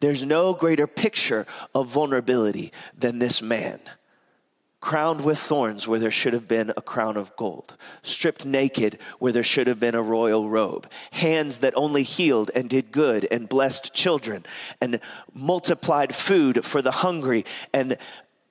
There's 0.00 0.24
no 0.24 0.54
greater 0.54 0.86
picture 0.86 1.46
of 1.74 1.88
vulnerability 1.88 2.72
than 2.96 3.18
this 3.18 3.42
man 3.42 3.80
crowned 4.80 5.24
with 5.24 5.38
thorns 5.38 5.88
where 5.88 5.98
there 5.98 6.10
should 6.10 6.32
have 6.32 6.46
been 6.46 6.72
a 6.76 6.82
crown 6.82 7.16
of 7.16 7.34
gold, 7.36 7.76
stripped 8.02 8.46
naked 8.46 8.98
where 9.18 9.32
there 9.32 9.42
should 9.42 9.66
have 9.66 9.80
been 9.80 9.94
a 9.94 10.02
royal 10.02 10.48
robe, 10.48 10.88
hands 11.10 11.58
that 11.58 11.76
only 11.76 12.02
healed 12.02 12.50
and 12.54 12.70
did 12.70 12.92
good 12.92 13.26
and 13.30 13.48
blessed 13.48 13.92
children, 13.92 14.44
and 14.80 15.00
multiplied 15.34 16.14
food 16.14 16.64
for 16.64 16.80
the 16.80 16.92
hungry, 16.92 17.44
and 17.72 17.98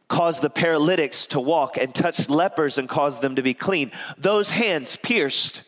caused 0.10 0.42
the 0.42 0.50
paralytics 0.50 1.26
to 1.26 1.40
walk, 1.40 1.78
and 1.78 1.96
touched 1.96 2.30
lepers 2.30 2.78
and 2.78 2.90
caused 2.90 3.22
them 3.22 3.36
to 3.36 3.42
be 3.42 3.54
clean. 3.54 3.92
Those 4.18 4.50
hands 4.50 4.98
pierced, 4.98 5.64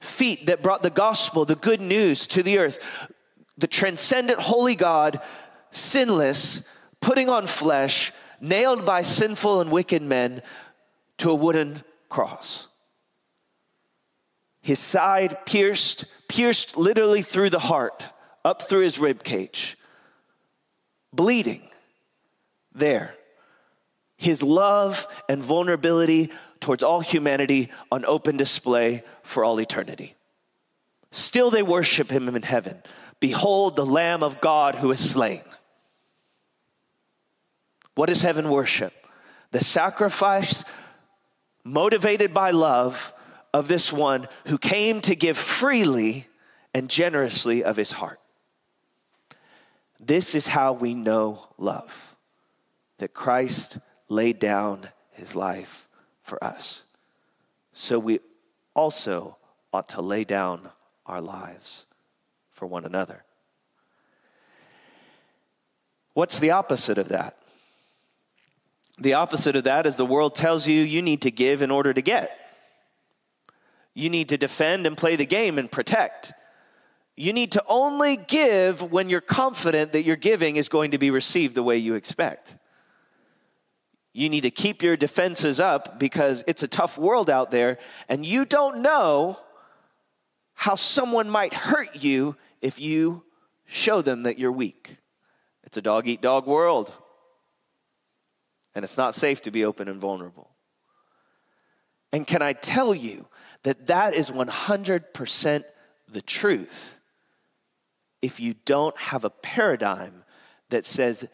feet 0.00 0.46
that 0.46 0.62
brought 0.62 0.82
the 0.82 0.90
gospel, 0.90 1.44
the 1.44 1.56
good 1.56 1.80
news 1.80 2.26
to 2.28 2.42
the 2.42 2.58
earth. 2.58 2.78
The 3.58 3.66
transcendent 3.66 4.40
holy 4.40 4.76
God, 4.76 5.20
sinless, 5.70 6.68
putting 7.00 7.30
on 7.30 7.46
flesh, 7.46 8.12
nailed 8.40 8.84
by 8.84 9.02
sinful 9.02 9.60
and 9.60 9.70
wicked 9.70 10.02
men 10.02 10.42
to 11.18 11.30
a 11.30 11.34
wooden 11.34 11.82
cross. 12.08 12.68
His 14.60 14.78
side 14.78 15.46
pierced, 15.46 16.06
pierced 16.28 16.76
literally 16.76 17.22
through 17.22 17.50
the 17.50 17.58
heart, 17.58 18.04
up 18.44 18.62
through 18.62 18.80
his 18.80 18.98
rib 18.98 19.22
cage, 19.22 19.78
bleeding 21.12 21.62
there. 22.74 23.14
His 24.16 24.42
love 24.42 25.06
and 25.28 25.42
vulnerability 25.42 26.30
towards 26.60 26.82
all 26.82 27.00
humanity 27.00 27.70
on 27.92 28.04
open 28.04 28.36
display 28.36 29.02
for 29.22 29.44
all 29.44 29.60
eternity. 29.60 30.14
Still, 31.10 31.50
they 31.50 31.62
worship 31.62 32.10
him 32.10 32.28
in 32.28 32.42
heaven. 32.42 32.82
Behold, 33.20 33.76
the 33.76 33.86
Lamb 33.86 34.22
of 34.22 34.40
God 34.40 34.74
who 34.74 34.90
is 34.90 35.10
slain. 35.10 35.42
What 37.96 38.10
does 38.10 38.20
heaven 38.20 38.48
worship? 38.50 38.92
The 39.50 39.64
sacrifice 39.64 40.64
motivated 41.64 42.32
by 42.32 42.52
love 42.52 43.12
of 43.52 43.68
this 43.68 43.92
one 43.92 44.28
who 44.46 44.58
came 44.58 45.00
to 45.00 45.16
give 45.16 45.36
freely 45.36 46.28
and 46.74 46.88
generously 46.90 47.64
of 47.64 47.76
his 47.76 47.92
heart. 47.92 48.20
This 49.98 50.34
is 50.34 50.46
how 50.46 50.74
we 50.74 50.94
know 50.94 51.48
love 51.56 52.14
that 52.98 53.14
Christ 53.14 53.78
laid 54.08 54.38
down 54.38 54.88
his 55.12 55.34
life 55.34 55.88
for 56.22 56.42
us. 56.44 56.84
So 57.72 57.98
we 57.98 58.20
also 58.74 59.38
ought 59.72 59.88
to 59.90 60.02
lay 60.02 60.24
down 60.24 60.70
our 61.06 61.22
lives 61.22 61.86
for 62.52 62.66
one 62.66 62.84
another. 62.84 63.24
What's 66.12 66.38
the 66.38 66.50
opposite 66.50 66.98
of 66.98 67.08
that? 67.08 67.38
The 68.98 69.14
opposite 69.14 69.56
of 69.56 69.64
that 69.64 69.86
is 69.86 69.96
the 69.96 70.06
world 70.06 70.34
tells 70.34 70.66
you 70.66 70.80
you 70.80 71.02
need 71.02 71.22
to 71.22 71.30
give 71.30 71.62
in 71.62 71.70
order 71.70 71.92
to 71.92 72.00
get. 72.00 72.38
You 73.94 74.10
need 74.10 74.30
to 74.30 74.38
defend 74.38 74.86
and 74.86 74.96
play 74.96 75.16
the 75.16 75.26
game 75.26 75.58
and 75.58 75.70
protect. 75.70 76.32
You 77.16 77.32
need 77.32 77.52
to 77.52 77.64
only 77.66 78.16
give 78.16 78.82
when 78.82 79.08
you're 79.08 79.20
confident 79.22 79.92
that 79.92 80.02
your 80.02 80.16
giving 80.16 80.56
is 80.56 80.68
going 80.68 80.90
to 80.90 80.98
be 80.98 81.10
received 81.10 81.54
the 81.54 81.62
way 81.62 81.78
you 81.78 81.94
expect. 81.94 82.56
You 84.12 84.28
need 84.28 84.42
to 84.42 84.50
keep 84.50 84.82
your 84.82 84.96
defenses 84.96 85.60
up 85.60 85.98
because 85.98 86.42
it's 86.46 86.62
a 86.62 86.68
tough 86.68 86.96
world 86.96 87.28
out 87.28 87.50
there, 87.50 87.78
and 88.08 88.24
you 88.24 88.44
don't 88.44 88.80
know 88.80 89.38
how 90.54 90.74
someone 90.74 91.28
might 91.28 91.52
hurt 91.52 92.02
you 92.02 92.36
if 92.62 92.80
you 92.80 93.24
show 93.66 94.00
them 94.00 94.22
that 94.22 94.38
you're 94.38 94.52
weak. 94.52 94.96
It's 95.64 95.76
a 95.76 95.82
dog 95.82 96.06
eat 96.06 96.22
dog 96.22 96.46
world, 96.46 96.92
and 98.76 98.84
it's 98.84 98.98
not 98.98 99.14
safe 99.14 99.40
to 99.40 99.50
be 99.50 99.64
open 99.64 99.88
and 99.88 99.98
vulnerable. 99.98 100.50
And 102.12 102.26
can 102.26 102.42
I 102.42 102.52
tell 102.52 102.94
you 102.94 103.26
that 103.62 103.86
that 103.86 104.12
is 104.12 104.30
100% 104.30 105.64
the 106.08 106.20
truth 106.20 107.00
if 108.20 108.38
you 108.38 108.54
don't 108.66 108.96
have 108.98 109.24
a 109.24 109.30
paradigm 109.30 110.24
that 110.68 110.84
says 110.84 111.26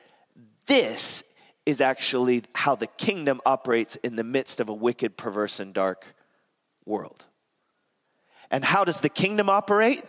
this 0.66 1.24
is 1.66 1.80
actually 1.80 2.44
how 2.54 2.76
the 2.76 2.86
kingdom 2.86 3.40
operates 3.44 3.96
in 3.96 4.14
the 4.14 4.24
midst 4.24 4.60
of 4.60 4.68
a 4.68 4.74
wicked, 4.74 5.16
perverse, 5.16 5.58
and 5.58 5.74
dark 5.74 6.14
world. 6.86 7.26
And 8.52 8.64
how 8.64 8.84
does 8.84 9.00
the 9.00 9.08
kingdom 9.08 9.48
operate? 9.48 10.04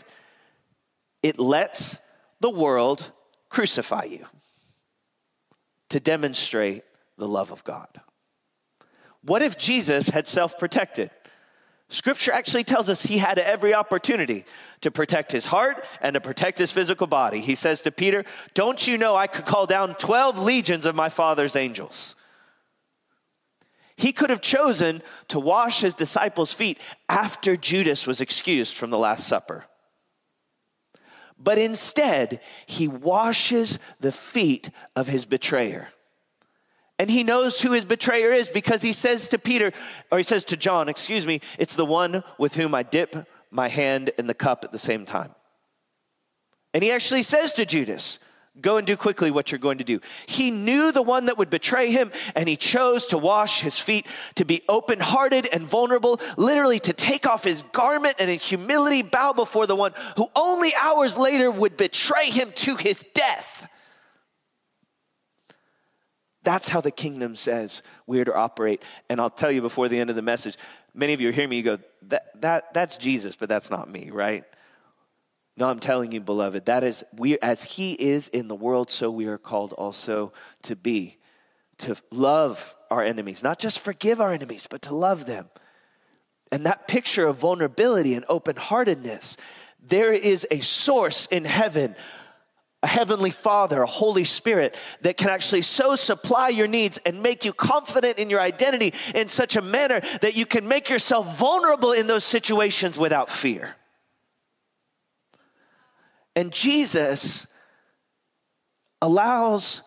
It 1.24 1.40
lets 1.40 2.00
the 2.42 2.52
world 2.52 3.12
crucify 3.50 4.04
you 4.04 4.28
to 5.90 6.00
demonstrate 6.00 6.84
the 7.24 7.30
love 7.30 7.52
of 7.52 7.64
God. 7.64 7.88
What 9.22 9.42
if 9.42 9.58
Jesus 9.58 10.10
had 10.10 10.28
self 10.28 10.60
protected? 10.60 11.10
Scripture 11.88 12.34
actually 12.34 12.66
tells 12.66 12.90
us 12.90 13.04
he 13.04 13.18
had 13.18 13.40
every 13.40 13.74
opportunity 13.74 14.44
to 14.82 14.92
protect 14.92 15.32
his 15.32 15.46
heart 15.46 15.86
and 16.02 16.16
to 16.16 16.20
protect 16.20 16.58
his 16.58 16.72
physical 16.72 17.08
body. 17.08 17.40
He 17.40 17.56
says 17.56 17.82
to 17.84 17.92
Peter, 17.92 18.26
Don't 18.56 18.86
you 18.90 18.98
know 18.98 19.16
I 19.16 19.28
could 19.28 19.46
call 19.46 19.66
down 19.66 19.96
12 19.96 20.38
legions 20.38 20.86
of 20.86 20.96
my 20.96 21.08
father's 21.08 21.56
angels? 21.56 22.16
He 23.96 24.12
could 24.12 24.30
have 24.30 24.42
chosen 24.42 25.02
to 25.30 25.40
wash 25.40 25.80
his 25.80 25.94
disciples' 25.94 26.52
feet 26.52 26.78
after 27.08 27.56
Judas 27.56 28.06
was 28.06 28.20
excused 28.20 28.76
from 28.76 28.90
the 28.90 28.98
Last 28.98 29.28
Supper. 29.28 29.64
But 31.38 31.58
instead, 31.58 32.42
he 32.66 32.90
washes 32.90 33.80
the 34.02 34.12
feet 34.12 34.70
of 34.94 35.08
his 35.08 35.24
betrayer. 35.24 35.90
And 37.00 37.10
he 37.10 37.24
knows 37.24 37.60
who 37.60 37.72
his 37.72 37.86
betrayer 37.86 38.32
is 38.32 38.50
because 38.50 38.82
he 38.82 38.94
says 38.94 39.30
to 39.30 39.40
Peter, 39.40 39.72
or 40.12 40.20
he 40.20 40.24
says 40.24 40.46
to 40.46 40.58
John, 40.58 40.90
excuse 40.90 41.26
me, 41.26 41.42
it's 41.58 41.76
the 41.76 41.86
one 41.86 42.24
with 42.38 42.56
whom 42.56 42.76
I 42.76 42.84
dip 42.84 43.28
my 43.50 43.68
hand 43.68 44.12
in 44.18 44.28
the 44.28 44.34
cup 44.34 44.64
at 44.64 44.72
the 44.72 44.80
same 44.80 45.06
time. 45.06 45.34
And 46.74 46.84
he 46.84 46.92
actually 46.92 47.24
says 47.24 47.54
to 47.54 47.66
Judas, 47.66 48.20
Go 48.62 48.78
and 48.78 48.86
do 48.86 48.96
quickly 48.96 49.32
what 49.32 49.52
you're 49.52 49.58
going 49.58 49.80
to 49.80 49.84
do. 49.84 50.00
He 50.28 50.52
knew 50.52 50.92
the 50.92 51.02
one 51.02 51.26
that 51.26 51.40
would 51.40 51.50
betray 51.50 51.90
him, 51.90 52.12
and 52.36 52.48
he 52.48 52.56
chose 52.56 53.08
to 53.08 53.18
wash 53.18 53.62
his 53.62 53.80
feet, 53.80 54.06
to 54.36 54.46
be 54.46 54.62
open 54.70 55.00
hearted 55.00 55.48
and 55.52 55.64
vulnerable, 55.64 56.22
literally 56.38 56.80
to 56.82 56.94
take 56.94 57.26
off 57.26 57.44
his 57.44 57.64
garment 57.72 58.16
and 58.20 58.30
in 58.30 58.38
humility 58.38 59.02
bow 59.02 59.34
before 59.34 59.66
the 59.66 59.76
one 59.76 59.94
who 60.18 60.28
only 60.36 60.72
hours 60.80 61.18
later 61.18 61.50
would 61.50 61.78
betray 61.78 62.30
him 62.30 62.52
to 62.58 62.76
his 62.76 63.04
death. 63.16 63.53
That's 66.44 66.70
how 66.70 66.82
the 66.82 66.92
kingdom 66.92 67.36
says 67.36 67.84
we 68.06 68.20
are 68.20 68.26
to 68.26 68.36
operate. 68.36 68.84
And 69.10 69.20
I'll 69.20 69.30
tell 69.30 69.52
you 69.52 69.62
before 69.62 69.88
the 69.88 70.00
end 70.00 70.10
of 70.10 70.16
the 70.16 70.22
message, 70.22 70.58
many 70.94 71.14
of 71.14 71.22
you 71.22 71.32
hear 71.32 71.48
me, 71.48 71.58
you 71.58 71.64
go, 71.64 71.80
that, 72.04 72.42
that, 72.42 72.74
that's 72.74 72.98
Jesus, 72.98 73.36
but 73.36 73.50
that's 73.50 73.72
not 73.72 73.90
me, 73.90 74.10
right? 74.12 74.44
No, 75.56 75.70
I'm 75.70 75.80
telling 75.80 76.12
you, 76.12 76.20
beloved, 76.20 76.66
that 76.66 76.84
is, 76.84 77.04
we, 77.16 77.38
as 77.40 77.64
he 77.64 77.94
is 77.94 78.28
in 78.28 78.48
the 78.48 78.56
world, 78.56 78.90
so 78.90 79.12
we 79.12 79.28
are 79.28 79.38
called 79.38 79.74
also 79.74 80.34
to 80.64 80.76
be, 80.76 81.18
to 81.80 81.96
love 82.12 82.76
our 82.90 83.04
enemies, 83.04 83.44
not 83.44 83.60
just 83.60 83.80
forgive 83.80 84.20
our 84.20 84.34
enemies, 84.34 84.68
but 84.70 84.82
to 84.84 84.96
love 84.96 85.26
them. 85.26 85.48
And 86.52 86.66
that 86.66 86.88
picture 86.88 87.28
of 87.28 87.38
vulnerability 87.38 88.16
and 88.16 88.26
open 88.30 88.56
heartedness, 88.56 89.38
there 89.82 90.14
is 90.14 90.48
a 90.52 90.60
source 90.60 91.26
in 91.28 91.46
heaven 91.46 91.96
a 92.84 92.88
heavenly 92.88 93.32
father, 93.32 93.82
a 93.82 93.88
Holy 93.88 94.26
Spirit 94.26 94.76
that 95.02 95.16
can 95.16 95.30
actually 95.30 95.62
so 95.62 95.96
supply 95.96 96.50
your 96.50 96.68
needs 96.68 97.00
and 97.06 97.24
make 97.24 97.46
you 97.46 97.54
confident 97.54 98.20
in 98.20 98.30
your 98.30 98.42
identity 98.42 98.94
in 99.16 99.30
such 99.30 99.56
a 99.56 99.62
manner 99.62 100.02
that 100.22 100.36
you 100.36 100.46
can 100.46 100.68
make 100.68 100.90
yourself 100.90 101.38
vulnerable 101.40 101.94
in 101.94 102.08
those 102.08 102.26
situations 102.26 102.98
without 102.98 103.30
fear. 103.30 103.76
And 106.36 106.52
Jesus 106.52 107.48
allows 109.02 109.82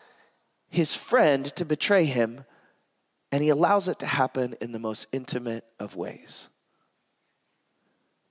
his 0.69 0.95
friend 0.95 1.45
to 1.57 1.65
betray 1.65 2.05
him, 2.05 2.45
and 3.31 3.43
he 3.43 3.51
allows 3.51 3.89
it 3.89 3.99
to 3.99 4.07
happen 4.07 4.55
in 4.61 4.73
the 4.73 4.79
most 4.79 5.07
intimate 5.13 5.65
of 5.79 5.97
ways. 5.97 6.49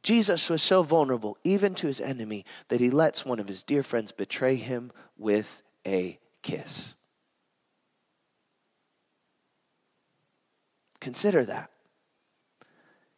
Jesus 0.05 0.51
was 0.51 0.62
so 0.62 0.83
vulnerable, 0.83 1.35
even 1.43 1.74
to 1.74 1.88
his 1.88 2.00
enemy, 2.00 2.45
that 2.67 2.79
he 2.79 2.91
lets 2.91 3.25
one 3.25 3.39
of 3.39 3.47
his 3.47 3.63
dear 3.63 3.81
friends 3.81 4.12
betray 4.12 4.55
him 4.55 4.91
with 5.17 5.63
a 5.85 6.19
kiss. 6.43 6.93
Consider 11.01 11.43
that. 11.45 11.71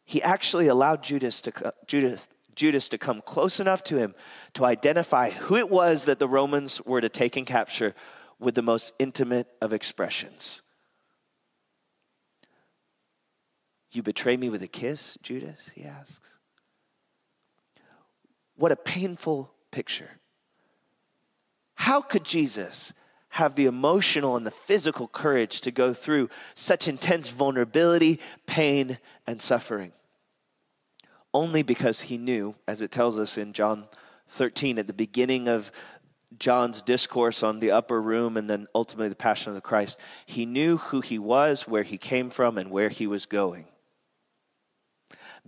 He 0.06 0.22
actually 0.22 0.66
allowed 0.66 1.02
Judas 1.02 1.42
to, 1.42 1.74
Judas, 1.86 2.26
Judas 2.54 2.88
to 2.88 2.96
come 2.96 3.20
close 3.20 3.60
enough 3.60 3.82
to 3.84 3.98
him 3.98 4.14
to 4.54 4.64
identify 4.64 5.28
who 5.28 5.56
it 5.56 5.68
was 5.68 6.04
that 6.04 6.18
the 6.18 6.26
Romans 6.26 6.80
were 6.86 7.02
to 7.02 7.10
take 7.10 7.36
and 7.36 7.46
capture 7.46 7.94
with 8.38 8.54
the 8.54 8.62
most 8.62 8.94
intimate 8.98 9.46
of 9.60 9.74
expressions. 9.74 10.62
You 13.92 14.02
betray 14.02 14.38
me 14.38 14.48
with 14.48 14.62
a 14.62 14.68
kiss, 14.68 15.18
Judas? 15.22 15.70
He 15.74 15.84
asks. 15.84 16.37
What 18.58 18.72
a 18.72 18.76
painful 18.76 19.52
picture. 19.70 20.10
How 21.74 22.00
could 22.00 22.24
Jesus 22.24 22.92
have 23.30 23.54
the 23.54 23.66
emotional 23.66 24.36
and 24.36 24.44
the 24.44 24.50
physical 24.50 25.06
courage 25.06 25.60
to 25.60 25.70
go 25.70 25.94
through 25.94 26.28
such 26.56 26.88
intense 26.88 27.28
vulnerability, 27.28 28.18
pain, 28.46 28.98
and 29.28 29.40
suffering? 29.40 29.92
Only 31.32 31.62
because 31.62 32.02
he 32.02 32.18
knew, 32.18 32.56
as 32.66 32.82
it 32.82 32.90
tells 32.90 33.16
us 33.16 33.38
in 33.38 33.52
John 33.52 33.86
13, 34.30 34.80
at 34.80 34.88
the 34.88 34.92
beginning 34.92 35.46
of 35.46 35.70
John's 36.36 36.82
discourse 36.82 37.44
on 37.44 37.60
the 37.60 37.70
upper 37.70 38.02
room 38.02 38.36
and 38.36 38.50
then 38.50 38.66
ultimately 38.74 39.08
the 39.08 39.14
Passion 39.14 39.50
of 39.50 39.54
the 39.54 39.60
Christ, 39.60 40.00
he 40.26 40.46
knew 40.46 40.78
who 40.78 41.00
he 41.00 41.18
was, 41.18 41.68
where 41.68 41.84
he 41.84 41.96
came 41.96 42.28
from, 42.28 42.58
and 42.58 42.72
where 42.72 42.88
he 42.88 43.06
was 43.06 43.24
going. 43.24 43.66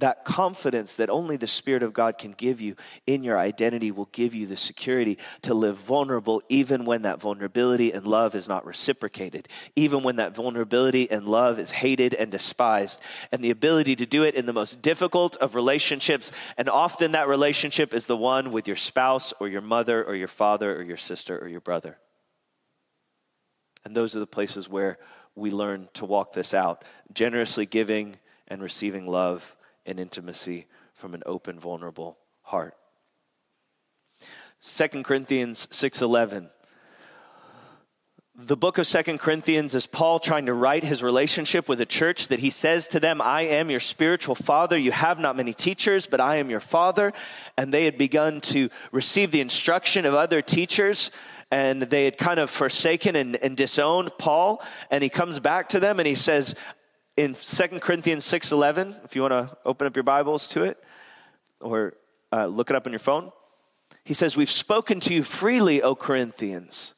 That 0.01 0.25
confidence 0.25 0.97
that 0.97 1.09
only 1.09 1.37
the 1.37 1.47
Spirit 1.47 1.83
of 1.83 1.93
God 1.93 2.19
can 2.19 2.33
give 2.33 2.61
you 2.61 2.75
in 3.07 3.25
your 3.25 3.39
identity 3.39 3.91
will 3.91 4.09
give 4.13 4.35
you 4.35 4.47
the 4.47 4.57
security 4.57 5.19
to 5.43 5.55
live 5.55 5.77
vulnerable, 5.77 6.43
even 6.49 6.85
when 6.85 7.03
that 7.03 7.21
vulnerability 7.21 7.93
and 7.93 8.07
love 8.07 8.35
is 8.35 8.49
not 8.49 8.67
reciprocated, 8.67 9.49
even 9.77 10.03
when 10.03 10.17
that 10.17 10.35
vulnerability 10.35 11.11
and 11.11 11.27
love 11.27 11.59
is 11.59 11.71
hated 11.71 12.15
and 12.15 12.31
despised, 12.31 13.01
and 13.33 13.43
the 13.43 13.51
ability 13.51 13.97
to 13.97 14.07
do 14.07 14.25
it 14.25 14.35
in 14.35 14.47
the 14.47 14.53
most 14.53 14.83
difficult 14.83 15.37
of 15.37 15.55
relationships. 15.55 16.33
And 16.59 16.69
often 16.69 17.13
that 17.13 17.29
relationship 17.29 17.95
is 17.95 18.07
the 18.07 18.17
one 18.17 18.53
with 18.53 18.67
your 18.67 18.77
spouse 18.77 19.33
or 19.41 19.49
your 19.49 19.63
mother 19.63 20.05
or 20.05 20.15
your 20.15 20.29
father 20.29 20.77
or 20.77 20.83
your 20.83 20.97
sister 20.97 21.39
or 21.39 21.49
your 21.49 21.61
brother. 21.61 21.99
And 23.85 23.95
those 23.95 24.15
are 24.17 24.21
the 24.21 24.27
places 24.27 24.69
where 24.69 24.99
we 25.35 25.51
learn 25.51 25.89
to 25.95 26.05
walk 26.05 26.33
this 26.33 26.53
out 26.53 26.85
generously 27.13 27.67
giving 27.67 28.19
and 28.49 28.61
receiving 28.63 29.07
love 29.07 29.57
and 29.87 29.99
intimacy 29.99 30.67
from 30.93 31.15
an 31.15 31.23
open, 31.27 31.59
vulnerable 31.59 32.19
heart. 32.43 32.75
2 34.61 35.05
Corinthians 35.05 35.67
6:11 35.71 36.51
the 38.43 38.57
book 38.57 38.79
of 38.79 38.87
Second 38.87 39.19
Corinthians 39.19 39.75
is 39.75 39.87
Paul 39.87 40.19
trying 40.19 40.47
to 40.47 40.55
write 40.55 40.83
his 40.83 41.03
relationship 41.03 41.69
with 41.69 41.79
a 41.83 41.87
church 41.87 42.29
that 42.29 42.39
he 42.39 42.49
says 42.49 42.89
to 42.89 43.01
them, 43.01 43.21
I 43.21 43.43
am 43.43 43.69
your 43.69 43.81
spiritual 43.81 44.35
father. 44.35 44.79
You 44.79 44.93
have 44.93 45.19
not 45.19 45.37
many 45.37 45.53
teachers, 45.53 46.07
but 46.07 46.21
I 46.21 46.37
am 46.37 46.49
your 46.49 46.61
father. 46.61 47.13
And 47.59 47.73
they 47.73 47.85
had 47.85 47.99
begun 47.99 48.41
to 48.43 48.71
receive 48.93 49.31
the 49.31 49.43
instruction 49.43 50.07
of 50.07 50.15
other 50.15 50.41
teachers 50.41 51.11
and 51.51 51.83
they 51.83 52.05
had 52.05 52.17
kind 52.17 52.39
of 52.39 52.49
forsaken 52.49 53.17
and, 53.17 53.37
and 53.37 53.57
disowned 53.57 54.13
Paul. 54.19 54.63
And 54.91 55.03
he 55.03 55.11
comes 55.11 55.39
back 55.39 55.69
to 55.71 55.81
them 55.81 55.99
and 55.99 56.07
he 56.07 56.15
says, 56.15 56.55
in 57.17 57.35
2 57.35 57.81
Corinthians 57.81 58.25
6.11, 58.25 59.05
if 59.05 59.15
you 59.15 59.23
want 59.23 59.33
to 59.33 59.57
open 59.65 59.87
up 59.87 59.97
your 59.97 60.03
Bibles 60.03 60.49
to 60.49 60.65
it 60.65 60.83
or 61.61 61.95
uh, 62.33 62.47
look 62.47 62.71
it 62.71 62.77
up 62.77 62.87
on 62.87 62.93
your 62.93 62.99
phone, 62.99 63.33
he 64.05 64.15
says, 64.15 64.37
We've 64.37 64.51
spoken 64.51 65.01
to 65.01 65.15
you 65.15 65.23
freely, 65.23 65.83
O 65.83 65.95
Corinthians, 65.95 66.95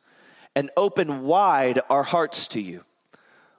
and 0.55 0.71
open 0.77 1.23
wide 1.23 1.81
our 1.91 2.03
hearts 2.03 2.49
to 2.49 2.61
you. 2.61 2.85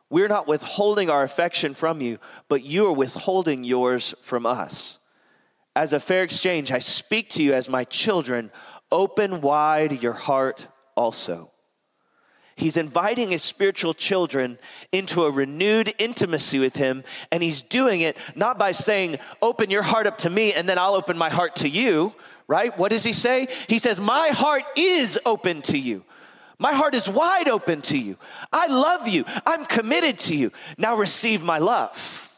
We're 0.10 0.28
not 0.28 0.48
withholding 0.48 1.10
our 1.10 1.24
affection 1.24 1.74
from 1.74 2.00
you, 2.00 2.20
but 2.48 2.64
you 2.64 2.88
are 2.88 2.94
withholding 2.94 3.64
yours 3.64 4.14
from 4.22 4.46
us. 4.46 5.00
As 5.76 5.92
a 5.92 6.00
fair 6.00 6.22
exchange, 6.22 6.72
I 6.72 6.80
speak 6.80 7.30
to 7.30 7.44
you 7.44 7.54
as 7.54 7.68
my 7.68 7.84
children. 7.84 8.52
Open 8.92 9.42
wide 9.42 10.04
your 10.04 10.14
heart 10.14 10.68
also. 10.96 11.53
He's 12.56 12.78
inviting 12.78 13.32
his 13.32 13.42
spiritual 13.42 13.94
children 13.94 14.60
into 14.92 15.24
a 15.24 15.32
renewed 15.32 15.94
intimacy 15.98 16.60
with 16.60 16.76
him, 16.76 17.04
and 17.32 17.42
he's 17.42 17.64
doing 17.64 18.02
it 18.02 18.18
not 18.36 18.60
by 18.60 18.72
saying, 18.72 19.18
Open 19.42 19.72
your 19.72 19.84
heart 19.84 20.08
up 20.08 20.20
to 20.20 20.30
me, 20.30 20.54
and 20.54 20.70
then 20.70 20.78
I'll 20.78 20.94
open 20.94 21.18
my 21.18 21.30
heart 21.30 21.56
to 21.58 21.70
you, 21.70 22.14
right? 22.48 22.78
What 22.78 22.92
does 22.92 23.04
he 23.04 23.14
say? 23.14 23.48
He 23.68 23.80
says, 23.80 24.00
My 24.00 24.30
heart 24.30 24.64
is 24.76 25.20
open 25.26 25.62
to 25.64 25.78
you. 25.78 26.04
My 26.60 26.74
heart 26.74 26.94
is 26.94 27.10
wide 27.10 27.50
open 27.50 27.82
to 27.84 27.98
you. 27.98 28.18
I 28.52 28.68
love 28.68 29.08
you. 29.08 29.26
I'm 29.46 29.66
committed 29.66 30.20
to 30.20 30.36
you. 30.36 30.52
Now 30.78 30.96
receive 30.96 31.44
my 31.44 31.58
love. 31.58 32.30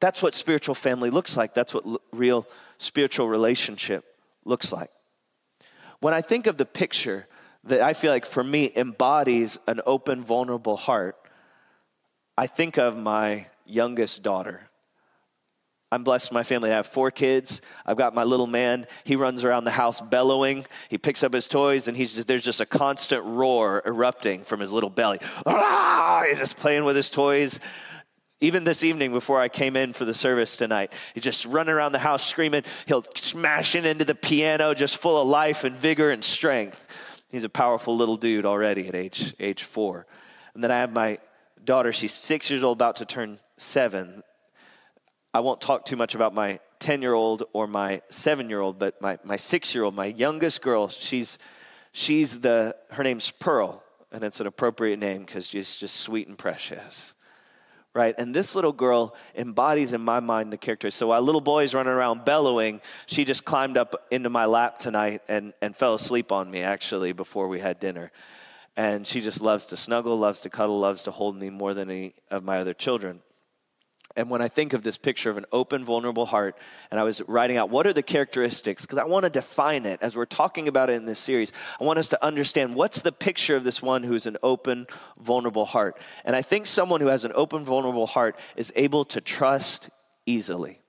That's 0.00 0.22
what 0.22 0.34
spiritual 0.34 0.74
family 0.74 1.08
looks 1.08 1.36
like. 1.36 1.54
That's 1.54 1.72
what 1.72 1.84
real 2.12 2.46
spiritual 2.76 3.28
relationship 3.28 4.04
looks 4.44 4.70
like. 4.70 4.90
When 6.00 6.12
I 6.12 6.20
think 6.20 6.46
of 6.46 6.58
the 6.58 6.66
picture 6.66 7.26
that 7.66 7.80
I 7.80 7.94
feel 7.94 8.12
like 8.12 8.26
for 8.26 8.44
me 8.44 8.70
embodies 8.74 9.58
an 9.66 9.80
open, 9.86 10.22
vulnerable 10.22 10.76
heart, 10.76 11.16
I 12.36 12.46
think 12.46 12.78
of 12.78 12.96
my 12.96 13.46
youngest 13.64 14.22
daughter. 14.22 14.68
I'm 15.92 16.02
blessed 16.02 16.32
in 16.32 16.34
my 16.34 16.42
family. 16.42 16.72
I 16.72 16.76
have 16.76 16.88
four 16.88 17.12
kids. 17.12 17.62
I've 17.86 17.96
got 17.96 18.14
my 18.14 18.24
little 18.24 18.48
man. 18.48 18.86
He 19.04 19.14
runs 19.14 19.44
around 19.44 19.62
the 19.62 19.70
house 19.70 20.00
bellowing. 20.00 20.66
He 20.88 20.98
picks 20.98 21.22
up 21.22 21.32
his 21.32 21.46
toys, 21.46 21.86
and 21.86 21.96
he's 21.96 22.16
just, 22.16 22.26
there's 22.26 22.42
just 22.42 22.60
a 22.60 22.66
constant 22.66 23.24
roar 23.24 23.80
erupting 23.86 24.40
from 24.40 24.58
his 24.58 24.72
little 24.72 24.90
belly. 24.90 25.20
Ah! 25.46 26.24
He's 26.28 26.38
just 26.38 26.56
playing 26.56 26.84
with 26.84 26.96
his 26.96 27.10
toys. 27.10 27.60
Even 28.40 28.64
this 28.64 28.82
evening, 28.82 29.12
before 29.12 29.40
I 29.40 29.48
came 29.48 29.76
in 29.76 29.92
for 29.92 30.04
the 30.04 30.14
service 30.14 30.56
tonight, 30.56 30.92
he's 31.14 31.22
just 31.22 31.46
running 31.46 31.72
around 31.72 31.92
the 31.92 32.00
house 32.00 32.26
screaming. 32.26 32.64
He'll 32.86 33.04
smashing 33.14 33.84
into 33.84 34.04
the 34.04 34.16
piano, 34.16 34.74
just 34.74 34.96
full 34.96 35.22
of 35.22 35.28
life 35.28 35.62
and 35.62 35.76
vigor 35.76 36.10
and 36.10 36.24
strength. 36.24 37.13
He's 37.34 37.42
a 37.42 37.48
powerful 37.48 37.96
little 37.96 38.16
dude 38.16 38.46
already 38.46 38.86
at 38.86 38.94
age, 38.94 39.34
age 39.40 39.64
four. 39.64 40.06
And 40.54 40.62
then 40.62 40.70
I 40.70 40.78
have 40.78 40.92
my 40.92 41.18
daughter, 41.64 41.92
she's 41.92 42.12
six 42.12 42.48
years 42.48 42.62
old, 42.62 42.78
about 42.78 42.94
to 42.96 43.04
turn 43.04 43.40
seven. 43.56 44.22
I 45.34 45.40
won't 45.40 45.60
talk 45.60 45.84
too 45.84 45.96
much 45.96 46.14
about 46.14 46.32
my 46.32 46.60
10 46.78 47.02
year 47.02 47.12
old 47.12 47.42
or 47.52 47.66
my 47.66 48.02
seven 48.08 48.48
year 48.48 48.60
old, 48.60 48.78
but 48.78 49.02
my, 49.02 49.18
my 49.24 49.34
six 49.34 49.74
year 49.74 49.82
old, 49.82 49.96
my 49.96 50.06
youngest 50.06 50.62
girl, 50.62 50.86
she's, 50.86 51.40
she's 51.90 52.38
the, 52.38 52.76
her 52.90 53.02
name's 53.02 53.32
Pearl, 53.32 53.82
and 54.12 54.22
it's 54.22 54.38
an 54.38 54.46
appropriate 54.46 55.00
name 55.00 55.24
because 55.24 55.48
she's 55.48 55.76
just 55.76 55.96
sweet 55.96 56.28
and 56.28 56.38
precious 56.38 57.16
right? 57.94 58.14
And 58.18 58.34
this 58.34 58.54
little 58.54 58.72
girl 58.72 59.14
embodies 59.36 59.92
in 59.92 60.00
my 60.00 60.20
mind 60.20 60.52
the 60.52 60.58
character. 60.58 60.90
So 60.90 61.08
while 61.08 61.22
little 61.22 61.40
boy's 61.40 61.74
running 61.74 61.92
around 61.92 62.24
bellowing, 62.24 62.80
she 63.06 63.24
just 63.24 63.44
climbed 63.44 63.78
up 63.78 63.94
into 64.10 64.28
my 64.28 64.46
lap 64.46 64.78
tonight 64.78 65.22
and, 65.28 65.54
and 65.62 65.76
fell 65.76 65.94
asleep 65.94 66.32
on 66.32 66.50
me 66.50 66.62
actually 66.62 67.12
before 67.12 67.48
we 67.48 67.60
had 67.60 67.78
dinner. 67.78 68.10
And 68.76 69.06
she 69.06 69.20
just 69.20 69.40
loves 69.40 69.68
to 69.68 69.76
snuggle, 69.76 70.18
loves 70.18 70.40
to 70.40 70.50
cuddle, 70.50 70.80
loves 70.80 71.04
to 71.04 71.12
hold 71.12 71.36
me 71.36 71.48
more 71.50 71.72
than 71.72 71.88
any 71.88 72.14
of 72.30 72.42
my 72.42 72.58
other 72.58 72.74
children. 72.74 73.20
And 74.16 74.30
when 74.30 74.40
I 74.40 74.46
think 74.46 74.74
of 74.74 74.84
this 74.84 74.96
picture 74.96 75.28
of 75.28 75.36
an 75.36 75.46
open, 75.50 75.84
vulnerable 75.84 76.24
heart, 76.24 76.56
and 76.90 77.00
I 77.00 77.02
was 77.02 77.20
writing 77.26 77.56
out 77.56 77.68
what 77.68 77.84
are 77.86 77.92
the 77.92 78.02
characteristics, 78.02 78.86
because 78.86 78.98
I 78.98 79.04
want 79.04 79.24
to 79.24 79.30
define 79.30 79.86
it 79.86 79.98
as 80.02 80.14
we're 80.14 80.24
talking 80.24 80.68
about 80.68 80.88
it 80.88 80.92
in 80.92 81.04
this 81.04 81.18
series. 81.18 81.52
I 81.80 81.84
want 81.84 81.98
us 81.98 82.10
to 82.10 82.24
understand 82.24 82.76
what's 82.76 83.02
the 83.02 83.10
picture 83.10 83.56
of 83.56 83.64
this 83.64 83.82
one 83.82 84.04
who's 84.04 84.26
an 84.26 84.36
open, 84.42 84.86
vulnerable 85.18 85.64
heart. 85.64 85.98
And 86.24 86.36
I 86.36 86.42
think 86.42 86.66
someone 86.66 87.00
who 87.00 87.08
has 87.08 87.24
an 87.24 87.32
open, 87.34 87.64
vulnerable 87.64 88.06
heart 88.06 88.38
is 88.54 88.72
able 88.76 89.04
to 89.06 89.20
trust 89.20 89.90
easily. 90.26 90.80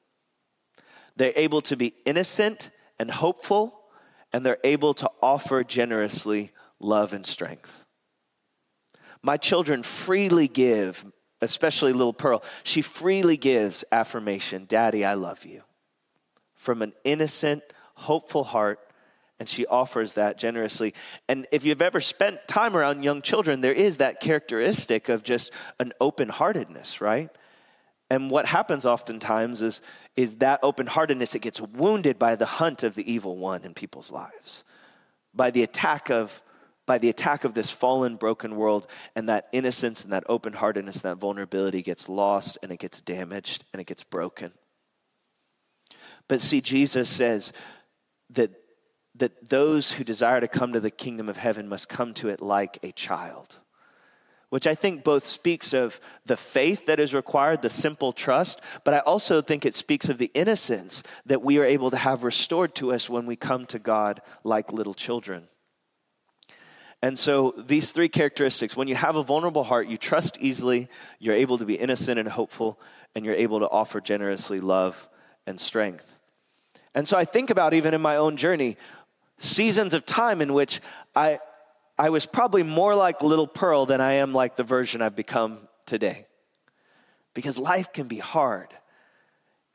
They're 1.16 1.34
able 1.36 1.62
to 1.62 1.76
be 1.76 1.96
innocent 2.06 2.70
and 3.00 3.10
hopeful, 3.10 3.80
and 4.32 4.46
they're 4.46 4.60
able 4.64 4.94
to 4.96 5.10
offer 5.24 5.64
generously 5.64 6.52
love 6.80 7.12
and 7.12 7.26
strength. 7.26 7.86
My 9.24 9.38
children 9.38 9.82
freely 9.82 10.48
give 10.48 11.06
especially 11.41 11.93
little 11.93 12.13
Pearl, 12.13 12.43
she 12.63 12.82
freely 12.82 13.38
gives 13.38 13.84
affirmation 13.91 14.65
Daddy, 14.67 15.06
I 15.06 15.13
love 15.15 15.45
you. 15.45 15.63
From 16.56 16.82
an 16.82 16.93
innocent, 17.04 17.63
hopeful 17.95 18.43
heart, 18.43 18.80
and 19.39 19.50
she 19.50 19.65
offers 19.65 20.13
that 20.13 20.38
generously. 20.38 20.93
And 21.28 21.45
if 21.52 21.65
you've 21.65 21.82
ever 21.82 22.00
spent 22.00 22.48
time 22.48 22.76
around 22.76 23.04
young 23.04 23.21
children, 23.21 23.62
there 23.62 23.74
is 23.74 23.98
that 23.98 24.21
characteristic 24.21 25.10
of 25.10 25.24
just 25.24 25.52
an 25.80 25.91
open 26.00 26.30
heartedness, 26.30 27.02
right? 27.02 27.30
And 28.10 28.30
what 28.30 28.45
happens 28.45 28.86
oftentimes 28.86 29.62
is, 29.62 29.82
is 30.15 30.38
that 30.38 30.60
open 30.63 30.88
heartedness, 30.88 31.36
it 31.36 31.41
gets 31.41 31.60
wounded 31.60 32.17
by 32.19 32.36
the 32.36 32.45
hunt 32.45 32.84
of 32.84 32.95
the 32.95 33.12
evil 33.12 33.36
one 33.36 33.63
in 33.63 33.74
people's 33.74 34.12
lives, 34.12 34.63
by 35.34 35.52
the 35.52 35.63
attack 35.63 36.10
of 36.10 36.41
by 36.86 36.98
the 36.98 37.10
attack 37.10 37.43
of 37.43 37.54
this 37.54 37.71
fallen, 37.71 38.15
broken 38.15 38.56
world, 38.56 38.88
and 39.15 39.28
that 39.30 39.48
innocence 39.52 40.04
and 40.04 40.13
that 40.13 40.24
open 40.30 40.54
heartedness, 40.54 41.02
that 41.02 41.17
vulnerability 41.17 41.82
gets 41.82 42.08
lost 42.08 42.58
and 42.62 42.71
it 42.71 42.80
gets 42.80 43.02
damaged 43.02 43.63
and 43.74 43.82
it 43.82 43.88
gets 43.88 44.04
broken. 44.04 44.52
But 46.28 46.41
see, 46.41 46.62
Jesus 46.62 47.10
says 47.10 47.54
that, 48.32 48.52
that 49.15 49.50
those 49.50 49.93
who 49.93 50.04
desire 50.04 50.39
to 50.41 50.48
come 50.48 50.74
to 50.74 50.80
the 50.80 50.91
kingdom 50.91 51.30
of 51.30 51.38
heaven 51.38 51.67
must 51.67 51.89
come 51.89 52.13
to 52.15 52.30
it 52.30 52.41
like 52.41 52.80
a 52.84 52.91
child, 52.91 53.58
which 54.50 54.67
I 54.67 54.76
think 54.76 55.04
both 55.04 55.26
speaks 55.26 55.74
of 55.74 56.00
the 56.26 56.38
faith 56.38 56.86
that 56.86 57.00
is 57.00 57.13
required, 57.13 57.62
the 57.62 57.69
simple 57.69 58.12
trust, 58.12 58.62
but 58.84 58.93
I 58.93 59.00
also 59.00 59.41
think 59.41 59.65
it 59.65 59.76
speaks 59.76 60.10
of 60.10 60.17
the 60.17 60.32
innocence 60.34 61.04
that 61.26 61.41
we 61.41 61.60
are 61.60 61.65
able 61.65 61.91
to 61.91 61.98
have 61.98 62.24
restored 62.24 62.76
to 62.76 62.91
us 62.91 63.10
when 63.10 63.26
we 63.26 63.36
come 63.36 63.65
to 63.67 63.80
God 63.80 64.21
like 64.43 64.71
little 64.71 64.93
children. 64.93 65.48
And 67.06 67.20
so, 67.20 67.54
these 67.56 67.91
three 67.91 68.10
characteristics 68.10 68.76
when 68.76 68.88
you 68.88 68.96
have 68.96 69.15
a 69.15 69.22
vulnerable 69.22 69.63
heart, 69.63 69.88
you 69.88 69.96
trust 69.96 70.39
easily, 70.41 70.89
you're 71.20 71.36
able 71.36 71.60
to 71.60 71.63
be 71.63 71.76
innocent 71.76 72.18
and 72.20 72.28
hopeful, 72.28 72.80
and 73.13 73.24
you're 73.24 73.36
able 73.36 73.60
to 73.60 73.70
offer 73.70 74.02
generously 74.02 74.60
love 74.60 75.08
and 75.46 75.62
strength. 75.62 76.18
And 76.96 77.08
so, 77.08 77.15
I 77.15 77.24
think 77.24 77.52
about 77.52 77.76
even 77.76 77.94
in 77.94 78.02
my 78.02 78.15
own 78.15 78.38
journey, 78.38 78.76
seasons 79.38 79.94
of 79.94 80.08
time 80.08 80.41
in 80.41 80.52
which 80.52 80.82
I, 81.15 81.38
I 81.96 82.10
was 82.10 82.26
probably 82.26 82.63
more 82.63 82.96
like 82.96 83.22
little 83.22 83.46
Pearl 83.46 83.86
than 83.86 84.02
I 84.02 84.13
am 84.13 84.34
like 84.34 84.56
the 84.56 84.63
version 84.63 85.04
I've 85.04 85.15
become 85.15 85.60
today. 85.86 86.26
Because 87.36 87.60
life 87.60 87.94
can 87.94 88.08
be 88.08 88.18
hard. 88.18 88.70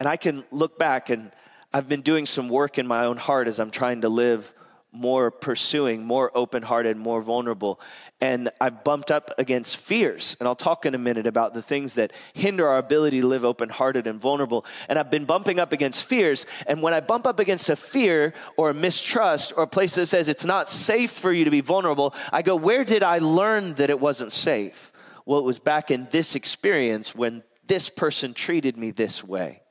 And 0.01 0.09
I 0.09 0.17
can 0.17 0.43
look 0.51 0.81
back 0.81 1.11
and 1.11 1.31
I've 1.73 1.89
been 1.89 2.03
doing 2.03 2.27
some 2.27 2.49
work 2.49 2.77
in 2.77 2.89
my 2.89 3.05
own 3.05 3.19
heart 3.19 3.47
as 3.47 3.61
I'm 3.61 3.71
trying 3.71 4.01
to 4.01 4.09
live 4.09 4.53
more 4.93 5.31
pursuing, 5.31 6.05
more 6.05 6.31
open 6.35 6.63
hearted, 6.63 6.97
more 6.97 7.23
vulnerable. 7.23 7.81
And 8.21 8.51
I've 8.61 8.83
bumped 8.83 9.11
up 9.11 9.31
against 9.39 9.77
fears. 9.77 10.37
And 10.41 10.49
I'll 10.49 10.57
talk 10.57 10.85
in 10.85 10.95
a 10.95 10.99
minute 10.99 11.27
about 11.27 11.55
the 11.55 11.63
things 11.63 11.95
that 11.95 12.13
hinder 12.35 12.67
our 12.67 12.79
ability 12.79 13.21
to 13.21 13.27
live 13.27 13.45
open 13.45 13.69
hearted 13.69 14.07
and 14.07 14.21
vulnerable. 14.21 14.65
And 14.89 14.99
I've 14.99 15.11
been 15.11 15.25
bumping 15.25 15.61
up 15.61 15.73
against 15.73 16.05
fears. 16.05 16.45
And 16.67 16.83
when 16.83 16.93
I 16.93 17.01
bump 17.01 17.27
up 17.27 17.39
against 17.39 17.71
a 17.71 17.77
fear 17.77 18.35
or 18.57 18.71
a 18.71 18.75
mistrust 18.75 19.53
or 19.57 19.63
a 19.63 19.69
place 19.69 19.95
that 19.95 20.07
says 20.07 20.29
it's 20.29 20.45
not 20.45 20.69
safe 20.69 21.13
for 21.13 21.33
you 21.33 21.45
to 21.45 21.51
be 21.51 21.61
vulnerable, 21.61 22.15
I 22.33 22.43
go, 22.43 22.57
where 22.57 22.85
did 22.85 23.03
I 23.03 23.19
learn 23.19 23.75
that 23.75 23.91
it 23.91 24.01
wasn't 24.01 24.33
safe? 24.33 24.93
Well, 25.25 25.39
it 25.39 25.45
was 25.45 25.61
back 25.61 25.91
in 25.91 26.09
this 26.11 26.35
experience 26.35 27.15
when 27.15 27.45
this 27.67 27.89
person 27.89 28.35
treated 28.35 28.77
me 28.77 28.91
this 28.91 29.23
way, 29.23 29.63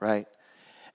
right? 0.00 0.26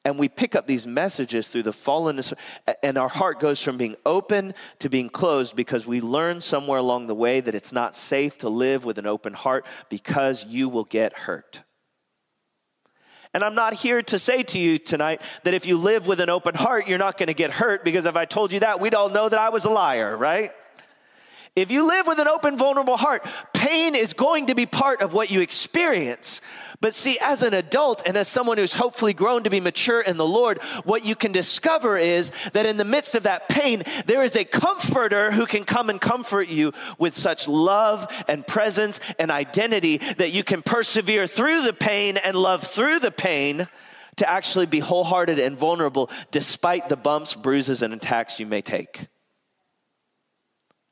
And 0.03 0.17
we 0.17 0.29
pick 0.29 0.55
up 0.55 0.65
these 0.65 0.87
messages 0.87 1.49
through 1.49 1.63
the 1.63 1.71
fallenness, 1.71 2.33
and 2.81 2.97
our 2.97 3.07
heart 3.07 3.39
goes 3.39 3.61
from 3.61 3.77
being 3.77 3.95
open 4.05 4.55
to 4.79 4.89
being 4.89 5.09
closed 5.09 5.55
because 5.55 5.85
we 5.85 6.01
learn 6.01 6.41
somewhere 6.41 6.79
along 6.79 7.05
the 7.05 7.15
way 7.15 7.39
that 7.39 7.53
it's 7.53 7.71
not 7.71 7.95
safe 7.95 8.39
to 8.39 8.49
live 8.49 8.83
with 8.83 8.97
an 8.97 9.05
open 9.05 9.33
heart 9.33 9.65
because 9.89 10.45
you 10.47 10.69
will 10.69 10.85
get 10.85 11.13
hurt. 11.13 11.61
And 13.33 13.43
I'm 13.43 13.55
not 13.55 13.75
here 13.75 14.01
to 14.01 14.19
say 14.19 14.43
to 14.43 14.59
you 14.59 14.77
tonight 14.77 15.21
that 15.43 15.53
if 15.53 15.65
you 15.65 15.77
live 15.77 16.05
with 16.05 16.19
an 16.19 16.29
open 16.29 16.55
heart, 16.55 16.87
you're 16.87 16.97
not 16.97 17.17
going 17.17 17.27
to 17.27 17.33
get 17.33 17.51
hurt 17.51 17.85
because 17.85 18.05
if 18.05 18.15
I 18.15 18.25
told 18.25 18.51
you 18.51 18.59
that, 18.61 18.79
we'd 18.79 18.95
all 18.95 19.09
know 19.09 19.29
that 19.29 19.39
I 19.39 19.49
was 19.49 19.65
a 19.65 19.69
liar, 19.69 20.17
right? 20.17 20.51
If 21.53 21.69
you 21.69 21.85
live 21.85 22.07
with 22.07 22.17
an 22.19 22.29
open, 22.29 22.57
vulnerable 22.57 22.95
heart, 22.95 23.27
pain 23.53 23.93
is 23.93 24.13
going 24.13 24.47
to 24.47 24.55
be 24.55 24.65
part 24.65 25.01
of 25.01 25.11
what 25.11 25.29
you 25.29 25.41
experience. 25.41 26.39
But 26.79 26.95
see, 26.95 27.17
as 27.21 27.41
an 27.41 27.53
adult 27.53 28.03
and 28.05 28.15
as 28.15 28.29
someone 28.29 28.57
who's 28.57 28.73
hopefully 28.73 29.13
grown 29.13 29.43
to 29.43 29.49
be 29.49 29.59
mature 29.59 29.99
in 29.99 30.15
the 30.15 30.25
Lord, 30.25 30.61
what 30.85 31.03
you 31.03 31.13
can 31.13 31.33
discover 31.33 31.97
is 31.97 32.31
that 32.53 32.65
in 32.65 32.77
the 32.77 32.85
midst 32.85 33.15
of 33.15 33.23
that 33.23 33.49
pain, 33.49 33.83
there 34.05 34.23
is 34.23 34.37
a 34.37 34.45
comforter 34.45 35.33
who 35.33 35.45
can 35.45 35.65
come 35.65 35.89
and 35.89 35.99
comfort 35.99 36.47
you 36.47 36.71
with 36.97 37.17
such 37.17 37.49
love 37.49 38.07
and 38.29 38.47
presence 38.47 39.01
and 39.19 39.29
identity 39.29 39.97
that 39.97 40.31
you 40.31 40.45
can 40.45 40.61
persevere 40.61 41.27
through 41.27 41.63
the 41.63 41.73
pain 41.73 42.15
and 42.15 42.37
love 42.37 42.63
through 42.63 42.99
the 42.99 43.11
pain 43.11 43.67
to 44.15 44.29
actually 44.29 44.67
be 44.67 44.79
wholehearted 44.79 45.37
and 45.37 45.57
vulnerable 45.57 46.09
despite 46.31 46.87
the 46.87 46.95
bumps, 46.95 47.35
bruises, 47.35 47.81
and 47.81 47.93
attacks 47.93 48.39
you 48.39 48.45
may 48.45 48.61
take. 48.61 49.07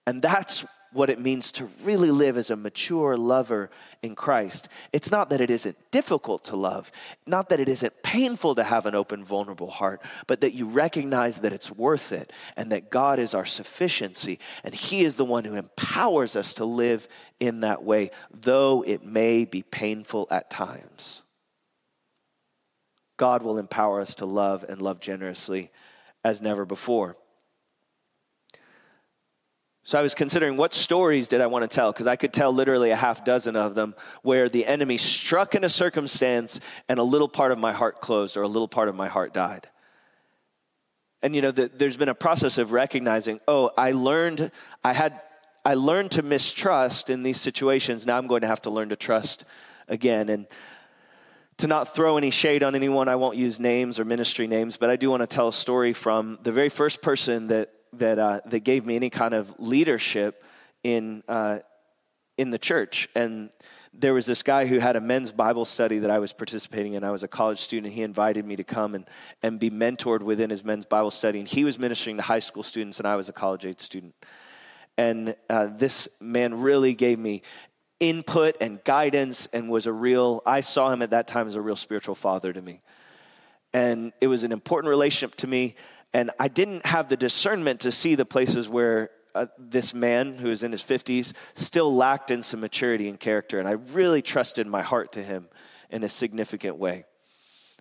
And 0.09 0.23
that's 0.23 0.65
what 0.91 1.11
it 1.11 1.19
means 1.19 1.51
to 1.51 1.69
really 1.83 2.09
live 2.09 2.35
as 2.35 2.49
a 2.49 2.55
mature 2.55 3.15
lover 3.15 3.69
in 4.01 4.15
Christ. 4.15 4.67
It's 4.91 5.11
not 5.11 5.29
that 5.29 5.39
it 5.39 5.51
isn't 5.51 5.77
difficult 5.91 6.45
to 6.45 6.55
love, 6.55 6.91
not 7.27 7.49
that 7.49 7.59
it 7.59 7.69
isn't 7.69 8.01
painful 8.01 8.55
to 8.55 8.63
have 8.63 8.87
an 8.87 8.95
open, 8.95 9.23
vulnerable 9.23 9.69
heart, 9.69 10.01
but 10.25 10.41
that 10.41 10.55
you 10.55 10.65
recognize 10.65 11.41
that 11.41 11.53
it's 11.53 11.69
worth 11.69 12.11
it 12.11 12.33
and 12.57 12.71
that 12.71 12.89
God 12.89 13.19
is 13.19 13.35
our 13.35 13.45
sufficiency 13.45 14.39
and 14.63 14.73
He 14.73 15.01
is 15.01 15.15
the 15.15 15.25
one 15.25 15.45
who 15.45 15.53
empowers 15.53 16.35
us 16.35 16.55
to 16.55 16.65
live 16.65 17.07
in 17.39 17.59
that 17.59 17.83
way, 17.83 18.09
though 18.33 18.83
it 18.83 19.05
may 19.05 19.45
be 19.45 19.61
painful 19.61 20.27
at 20.31 20.49
times. 20.49 21.21
God 23.17 23.43
will 23.43 23.59
empower 23.59 24.01
us 24.01 24.15
to 24.15 24.25
love 24.25 24.65
and 24.67 24.81
love 24.81 25.01
generously 25.01 25.69
as 26.23 26.41
never 26.41 26.65
before. 26.65 27.15
So 29.83 29.97
I 29.97 30.01
was 30.01 30.13
considering 30.13 30.57
what 30.57 30.73
stories 30.73 31.29
did 31.29 31.41
I 31.41 31.47
want 31.47 31.69
to 31.69 31.73
tell 31.73 31.91
because 31.91 32.07
I 32.07 32.15
could 32.15 32.33
tell 32.33 32.53
literally 32.53 32.91
a 32.91 32.95
half 32.95 33.25
dozen 33.25 33.55
of 33.55 33.75
them 33.75 33.95
where 34.21 34.49
the 34.49 34.65
enemy 34.65 34.97
struck 34.97 35.55
in 35.55 35.63
a 35.63 35.69
circumstance 35.69 36.59
and 36.87 36.99
a 36.99 37.03
little 37.03 37.29
part 37.29 37.51
of 37.51 37.57
my 37.57 37.73
heart 37.73 38.01
closed 38.01 38.37
or 38.37 38.43
a 38.43 38.47
little 38.47 38.67
part 38.67 38.89
of 38.89 38.95
my 38.95 39.07
heart 39.07 39.33
died. 39.33 39.67
And 41.21 41.35
you 41.35 41.41
know, 41.41 41.51
the, 41.51 41.69
there's 41.73 41.97
been 41.97 42.09
a 42.09 42.15
process 42.15 42.57
of 42.57 42.71
recognizing, 42.71 43.39
oh, 43.47 43.71
I 43.77 43.91
learned, 43.91 44.51
I 44.83 44.93
had, 44.93 45.19
I 45.65 45.73
learned 45.73 46.11
to 46.11 46.23
mistrust 46.23 47.09
in 47.09 47.23
these 47.23 47.41
situations. 47.41 48.05
Now 48.05 48.17
I'm 48.17 48.27
going 48.27 48.41
to 48.41 48.47
have 48.47 48.61
to 48.63 48.69
learn 48.69 48.89
to 48.89 48.95
trust 48.95 49.43
again. 49.87 50.29
And 50.29 50.47
to 51.57 51.67
not 51.67 51.93
throw 51.93 52.17
any 52.17 52.29
shade 52.29 52.63
on 52.63 52.73
anyone, 52.73 53.09
I 53.09 53.15
won't 53.15 53.35
use 53.35 53.59
names 53.59 53.99
or 53.99 54.05
ministry 54.05 54.47
names, 54.47 54.77
but 54.77 54.89
I 54.89 54.95
do 54.95 55.09
want 55.09 55.21
to 55.21 55.27
tell 55.27 55.49
a 55.49 55.53
story 55.53 55.91
from 55.91 56.39
the 56.43 56.53
very 56.53 56.69
first 56.69 57.01
person 57.01 57.47
that 57.47 57.69
that 57.93 58.19
uh, 58.19 58.41
that 58.45 58.59
gave 58.61 58.85
me 58.85 58.95
any 58.95 59.09
kind 59.09 59.33
of 59.33 59.53
leadership 59.59 60.43
in 60.83 61.23
uh, 61.27 61.59
in 62.37 62.51
the 62.51 62.59
church. 62.59 63.09
And 63.15 63.49
there 63.93 64.13
was 64.13 64.25
this 64.25 64.43
guy 64.43 64.65
who 64.65 64.79
had 64.79 64.95
a 64.95 65.01
men's 65.01 65.31
Bible 65.31 65.65
study 65.65 65.99
that 65.99 66.11
I 66.11 66.19
was 66.19 66.31
participating 66.31 66.93
in. 66.93 67.03
I 67.03 67.11
was 67.11 67.23
a 67.23 67.27
college 67.27 67.59
student. 67.59 67.93
He 67.93 68.03
invited 68.03 68.45
me 68.45 68.55
to 68.55 68.63
come 68.63 68.95
and, 68.95 69.05
and 69.41 69.59
be 69.59 69.69
mentored 69.69 70.21
within 70.21 70.49
his 70.49 70.63
men's 70.63 70.85
Bible 70.85 71.11
study. 71.11 71.39
And 71.39 71.47
he 71.47 71.63
was 71.63 71.79
ministering 71.79 72.17
to 72.17 72.23
high 72.23 72.39
school 72.39 72.63
students, 72.63 72.99
and 72.99 73.07
I 73.07 73.15
was 73.15 73.29
a 73.29 73.33
college 73.33 73.65
age 73.65 73.79
student. 73.79 74.13
And 74.97 75.35
uh, 75.49 75.67
this 75.67 76.07
man 76.19 76.61
really 76.61 76.93
gave 76.93 77.19
me 77.19 77.41
input 77.99 78.55
and 78.61 78.83
guidance 78.83 79.47
and 79.51 79.69
was 79.69 79.87
a 79.87 79.93
real, 79.93 80.41
I 80.45 80.61
saw 80.61 80.91
him 80.91 81.01
at 81.01 81.09
that 81.09 81.27
time 81.27 81.47
as 81.47 81.55
a 81.55 81.61
real 81.61 81.75
spiritual 81.75 82.15
father 82.15 82.53
to 82.53 82.61
me. 82.61 82.81
And 83.73 84.13
it 84.21 84.27
was 84.27 84.43
an 84.43 84.51
important 84.51 84.89
relationship 84.89 85.35
to 85.37 85.47
me 85.47 85.75
and 86.13 86.31
I 86.39 86.47
didn't 86.47 86.85
have 86.85 87.09
the 87.09 87.17
discernment 87.17 87.81
to 87.81 87.91
see 87.91 88.15
the 88.15 88.25
places 88.25 88.67
where 88.67 89.11
uh, 89.35 89.45
this 89.57 89.93
man 89.93 90.33
who 90.33 90.49
is 90.49 90.63
in 90.63 90.71
his 90.71 90.83
50s 90.83 91.33
still 91.53 91.95
lacked 91.95 92.31
in 92.31 92.41
some 92.41 92.61
maturity 92.61 93.07
and 93.07 93.19
character. 93.19 93.59
And 93.59 93.67
I 93.67 93.73
really 93.93 94.21
trusted 94.21 94.65
my 94.65 94.81
heart 94.81 95.11
to 95.13 95.23
him 95.23 95.47
in 95.89 96.03
a 96.03 96.09
significant 96.09 96.77
way. 96.77 97.05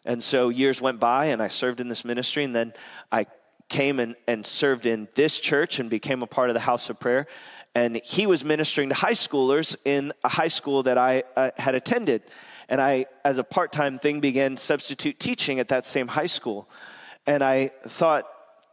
And 0.05 0.23
so 0.23 0.51
years 0.51 0.81
went 0.81 1.01
by, 1.01 1.27
and 1.27 1.43
I 1.43 1.49
served 1.49 1.81
in 1.81 1.89
this 1.89 2.05
ministry, 2.05 2.45
and 2.45 2.55
then 2.55 2.73
I 3.11 3.27
came 3.69 3.99
and, 3.99 4.15
and 4.27 4.45
served 4.45 4.87
in 4.87 5.09
this 5.15 5.41
church 5.41 5.79
and 5.79 5.91
became 5.91 6.23
a 6.23 6.27
part 6.27 6.51
of 6.51 6.55
the 6.55 6.61
house 6.61 6.89
of 6.91 7.01
prayer. 7.01 7.27
And 7.75 8.01
he 8.03 8.27
was 8.27 8.45
ministering 8.45 8.89
to 8.89 8.95
high 8.95 9.13
schoolers 9.13 9.77
in 9.85 10.13
a 10.25 10.29
high 10.29 10.49
school 10.49 10.83
that 10.85 10.99
I 10.99 11.25
uh, 11.37 11.51
had 11.57 11.75
attended. 11.75 12.23
And 12.69 12.81
I, 12.81 13.07
as 13.25 13.39
a 13.39 13.45
part 13.45 13.73
time 13.73 13.99
thing, 13.99 14.21
began 14.21 14.57
substitute 14.57 15.19
teaching 15.19 15.61
at 15.61 15.69
that 15.69 15.85
same 15.85 16.09
high 16.09 16.27
school. 16.27 16.69
And 17.29 17.45
I 17.45 17.73
thought, 17.87 18.27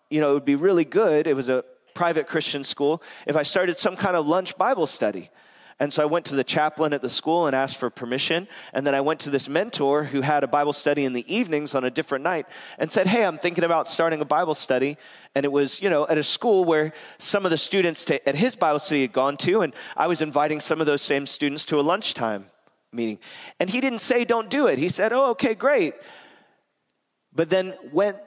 you 0.09 0.21
know, 0.21 0.31
it 0.31 0.33
would 0.35 0.45
be 0.45 0.55
really 0.55 0.85
good. 0.85 1.27
It 1.27 1.35
was 1.35 1.49
a 1.49 1.65
private 1.93 2.25
Christian 2.25 2.63
school 2.63 3.03
if 3.27 3.35
I 3.35 3.43
started 3.43 3.75
some 3.75 3.97
kind 3.97 4.15
of 4.15 4.25
lunch 4.25 4.57
Bible 4.57 4.87
study. 4.87 5.29
And 5.77 5.91
so 5.91 6.01
I 6.01 6.05
went 6.05 6.23
to 6.27 6.37
the 6.37 6.43
chaplain 6.45 6.93
at 6.93 7.01
the 7.01 7.09
school 7.09 7.47
and 7.47 7.53
asked 7.53 7.75
for 7.75 7.89
permission. 7.89 8.47
And 8.71 8.87
then 8.87 8.95
I 8.95 9.01
went 9.01 9.19
to 9.21 9.29
this 9.29 9.49
mentor 9.49 10.05
who 10.05 10.21
had 10.21 10.45
a 10.45 10.47
Bible 10.47 10.71
study 10.71 11.03
in 11.03 11.11
the 11.11 11.35
evenings 11.35 11.75
on 11.75 11.83
a 11.83 11.91
different 11.91 12.23
night 12.23 12.47
and 12.79 12.89
said, 12.89 13.07
Hey, 13.07 13.25
I'm 13.25 13.37
thinking 13.37 13.65
about 13.65 13.89
starting 13.89 14.21
a 14.21 14.25
Bible 14.25 14.55
study. 14.55 14.95
And 15.35 15.43
it 15.43 15.51
was, 15.51 15.81
you 15.81 15.89
know, 15.89 16.07
at 16.07 16.17
a 16.17 16.23
school 16.23 16.63
where 16.63 16.93
some 17.17 17.43
of 17.43 17.51
the 17.51 17.57
students 17.57 18.05
to, 18.05 18.25
at 18.25 18.35
his 18.35 18.55
Bible 18.55 18.79
study 18.79 19.01
had 19.01 19.11
gone 19.11 19.35
to. 19.37 19.63
And 19.63 19.73
I 19.97 20.07
was 20.07 20.21
inviting 20.21 20.61
some 20.61 20.79
of 20.79 20.87
those 20.87 21.01
same 21.01 21.27
students 21.27 21.65
to 21.65 21.77
a 21.77 21.81
lunchtime 21.81 22.45
meeting. 22.93 23.19
And 23.59 23.69
he 23.69 23.81
didn't 23.81 23.99
say, 23.99 24.23
Don't 24.23 24.49
do 24.49 24.67
it. 24.67 24.79
He 24.79 24.87
said, 24.87 25.11
Oh, 25.11 25.31
okay, 25.31 25.55
great. 25.55 25.93
But 27.33 27.49
then 27.49 27.75
went 27.91 28.17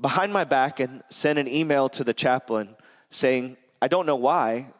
behind 0.00 0.32
my 0.32 0.44
back 0.44 0.80
and 0.80 1.02
sent 1.10 1.38
an 1.38 1.48
email 1.48 1.88
to 1.90 2.04
the 2.04 2.14
chaplain 2.14 2.76
saying, 3.10 3.56
I 3.82 3.88
don't 3.88 4.06
know 4.06 4.16
why, 4.16 4.72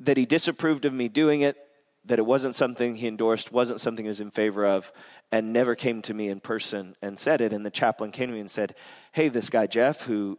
that 0.00 0.16
he 0.16 0.26
disapproved 0.26 0.84
of 0.84 0.92
me 0.92 1.08
doing 1.08 1.42
it, 1.42 1.56
that 2.04 2.18
it 2.18 2.26
wasn't 2.26 2.54
something 2.54 2.94
he 2.94 3.06
endorsed, 3.06 3.52
wasn't 3.52 3.80
something 3.80 4.04
he 4.04 4.08
was 4.08 4.20
in 4.20 4.30
favor 4.30 4.66
of, 4.66 4.92
and 5.30 5.52
never 5.52 5.74
came 5.74 6.00
to 6.02 6.14
me 6.14 6.28
in 6.28 6.40
person 6.40 6.96
and 7.02 7.18
said 7.18 7.40
it. 7.40 7.52
And 7.52 7.66
the 7.66 7.70
chaplain 7.70 8.10
came 8.10 8.28
to 8.28 8.34
me 8.34 8.40
and 8.40 8.50
said, 8.50 8.74
Hey, 9.12 9.28
this 9.28 9.50
guy, 9.50 9.66
Jeff, 9.66 10.04
who 10.04 10.38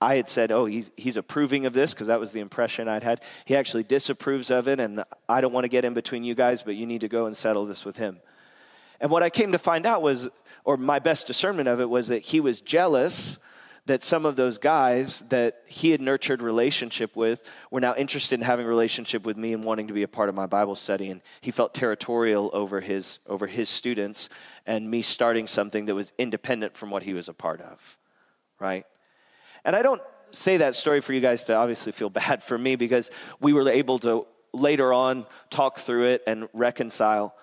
I 0.00 0.16
had 0.16 0.28
said, 0.28 0.50
Oh, 0.50 0.64
he's, 0.64 0.90
he's 0.96 1.16
approving 1.16 1.66
of 1.66 1.72
this, 1.72 1.94
because 1.94 2.08
that 2.08 2.18
was 2.18 2.32
the 2.32 2.40
impression 2.40 2.88
I'd 2.88 3.04
had. 3.04 3.20
He 3.44 3.54
actually 3.54 3.84
disapproves 3.84 4.50
of 4.50 4.66
it, 4.66 4.80
and 4.80 5.04
I 5.28 5.40
don't 5.40 5.52
want 5.52 5.64
to 5.64 5.68
get 5.68 5.84
in 5.84 5.94
between 5.94 6.24
you 6.24 6.34
guys, 6.34 6.62
but 6.64 6.74
you 6.74 6.86
need 6.86 7.02
to 7.02 7.08
go 7.08 7.26
and 7.26 7.36
settle 7.36 7.66
this 7.66 7.84
with 7.84 7.96
him. 7.96 8.20
And 9.00 9.10
what 9.10 9.22
I 9.22 9.30
came 9.30 9.52
to 9.52 9.58
find 9.58 9.86
out 9.86 10.02
was 10.02 10.28
or 10.64 10.76
my 10.76 10.98
best 10.98 11.26
discernment 11.26 11.68
of 11.68 11.80
it 11.80 11.88
was 11.88 12.08
that 12.08 12.18
he 12.18 12.40
was 12.40 12.60
jealous 12.60 13.38
that 13.86 14.02
some 14.02 14.26
of 14.26 14.36
those 14.36 14.58
guys 14.58 15.20
that 15.30 15.62
he 15.66 15.92
had 15.92 16.00
nurtured 16.00 16.42
relationship 16.42 17.16
with 17.16 17.50
were 17.70 17.80
now 17.80 17.94
interested 17.94 18.34
in 18.34 18.44
having 18.44 18.66
a 18.66 18.68
relationship 18.68 19.24
with 19.24 19.38
me 19.38 19.54
and 19.54 19.64
wanting 19.64 19.88
to 19.88 19.94
be 19.94 20.02
a 20.02 20.08
part 20.08 20.28
of 20.28 20.34
my 20.34 20.46
bible 20.46 20.74
study. 20.74 21.10
And 21.10 21.22
he 21.40 21.50
felt 21.50 21.72
territorial 21.72 22.50
over 22.52 22.80
his 22.80 23.18
over 23.26 23.46
his 23.46 23.70
students 23.70 24.28
and 24.66 24.90
me 24.90 25.00
starting 25.00 25.46
something 25.46 25.86
that 25.86 25.94
was 25.94 26.12
independent 26.18 26.76
from 26.76 26.90
what 26.90 27.02
he 27.02 27.14
was 27.14 27.28
a 27.28 27.34
part 27.34 27.60
of 27.62 27.96
right? 28.60 28.84
And 29.64 29.74
i 29.74 29.82
don't 29.82 30.02
say 30.30 30.58
that 30.58 30.74
story 30.74 31.00
for 31.00 31.12
you 31.14 31.20
guys 31.20 31.46
to 31.46 31.54
obviously 31.54 31.92
feel 31.92 32.10
bad 32.22 32.42
for 32.42 32.58
me 32.58 32.76
because 32.76 33.10
we 33.40 33.52
were 33.52 33.68
able 33.68 33.98
to 34.00 34.26
later 34.52 34.92
on 34.92 35.26
talk 35.50 35.78
through 35.78 36.04
it 36.04 36.22
and 36.26 36.48
reconcile 36.52 37.34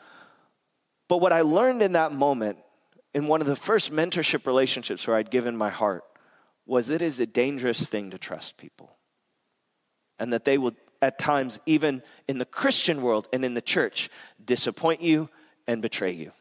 but 1.07 1.19
what 1.19 1.33
i 1.33 1.41
learned 1.41 1.81
in 1.81 1.93
that 1.93 2.11
moment 2.11 2.57
in 3.15 3.27
one 3.27 3.39
of 3.39 3.47
the 3.47 3.55
first 3.55 3.93
mentorship 3.93 4.45
relationships 4.45 5.07
where 5.07 5.15
I'd 5.15 5.31
given 5.31 5.55
my 5.55 5.69
heart 5.69 6.03
was 6.65 6.89
it 6.89 7.01
is 7.01 7.17
a 7.21 7.25
dangerous 7.25 7.85
thing 7.85 8.11
to 8.11 8.17
trust 8.17 8.57
people. 8.57 8.97
And 10.19 10.33
that 10.33 10.43
they 10.43 10.57
will, 10.57 10.73
at 11.01 11.17
times, 11.17 11.61
even 11.65 12.03
in 12.27 12.39
the 12.39 12.45
Christian 12.45 13.01
world 13.01 13.29
and 13.31 13.45
in 13.45 13.53
the 13.53 13.61
church, 13.61 14.09
disappoint 14.43 15.01
you 15.01 15.29
and 15.65 15.81
betray 15.81 16.11
you. 16.11 16.33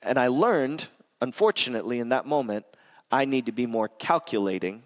And 0.00 0.16
I 0.16 0.28
learned, 0.28 0.86
unfortunately, 1.20 1.98
in 1.98 2.10
that 2.10 2.24
moment, 2.24 2.66
I 3.10 3.24
need 3.24 3.46
to 3.46 3.52
be 3.52 3.66
more 3.66 3.88
calculating 3.88 4.84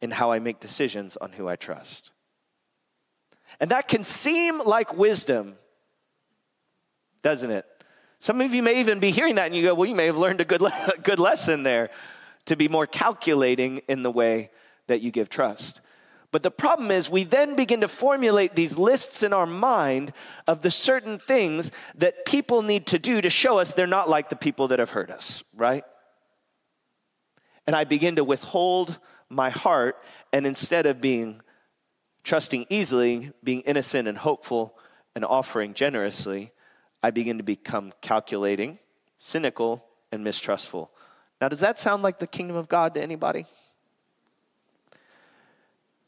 in 0.00 0.10
how 0.10 0.32
I 0.32 0.40
make 0.40 0.58
decisions 0.58 1.16
on 1.16 1.30
who 1.30 1.46
I 1.48 1.54
trust. 1.54 2.12
And 3.60 3.70
that 3.70 3.86
can 3.86 4.02
seem 4.02 4.64
like 4.64 4.96
wisdom, 4.96 5.56
doesn't 7.26 7.50
it? 7.50 7.66
Some 8.20 8.40
of 8.40 8.54
you 8.54 8.62
may 8.62 8.78
even 8.78 9.00
be 9.00 9.10
hearing 9.10 9.34
that 9.34 9.46
and 9.46 9.56
you 9.56 9.64
go, 9.64 9.74
well, 9.74 9.88
you 9.88 9.96
may 9.96 10.06
have 10.06 10.16
learned 10.16 10.40
a 10.40 10.44
good, 10.44 10.62
le- 10.62 10.72
good 11.02 11.18
lesson 11.18 11.64
there 11.64 11.90
to 12.44 12.54
be 12.54 12.68
more 12.68 12.86
calculating 12.86 13.78
in 13.88 14.04
the 14.04 14.12
way 14.12 14.48
that 14.86 15.00
you 15.00 15.10
give 15.10 15.28
trust. 15.28 15.80
But 16.30 16.44
the 16.44 16.52
problem 16.52 16.92
is, 16.92 17.10
we 17.10 17.24
then 17.24 17.56
begin 17.56 17.80
to 17.80 17.88
formulate 17.88 18.54
these 18.54 18.78
lists 18.78 19.24
in 19.24 19.32
our 19.32 19.44
mind 19.44 20.12
of 20.46 20.62
the 20.62 20.70
certain 20.70 21.18
things 21.18 21.72
that 21.96 22.26
people 22.26 22.62
need 22.62 22.86
to 22.86 22.98
do 23.00 23.20
to 23.20 23.28
show 23.28 23.58
us 23.58 23.74
they're 23.74 23.88
not 23.88 24.08
like 24.08 24.28
the 24.28 24.36
people 24.36 24.68
that 24.68 24.78
have 24.78 24.90
hurt 24.90 25.10
us, 25.10 25.42
right? 25.52 25.82
And 27.66 27.74
I 27.74 27.82
begin 27.82 28.14
to 28.16 28.24
withhold 28.24 29.00
my 29.28 29.50
heart, 29.50 30.00
and 30.32 30.46
instead 30.46 30.86
of 30.86 31.00
being 31.00 31.40
trusting 32.22 32.66
easily, 32.70 33.32
being 33.42 33.62
innocent 33.62 34.06
and 34.06 34.16
hopeful, 34.16 34.78
and 35.16 35.24
offering 35.24 35.74
generously, 35.74 36.52
I 37.06 37.12
begin 37.12 37.38
to 37.38 37.44
become 37.44 37.92
calculating, 38.00 38.80
cynical, 39.18 39.84
and 40.10 40.24
mistrustful. 40.24 40.90
Now, 41.40 41.48
does 41.48 41.60
that 41.60 41.78
sound 41.78 42.02
like 42.02 42.18
the 42.18 42.26
kingdom 42.26 42.56
of 42.56 42.66
God 42.66 42.94
to 42.94 43.00
anybody? 43.00 43.46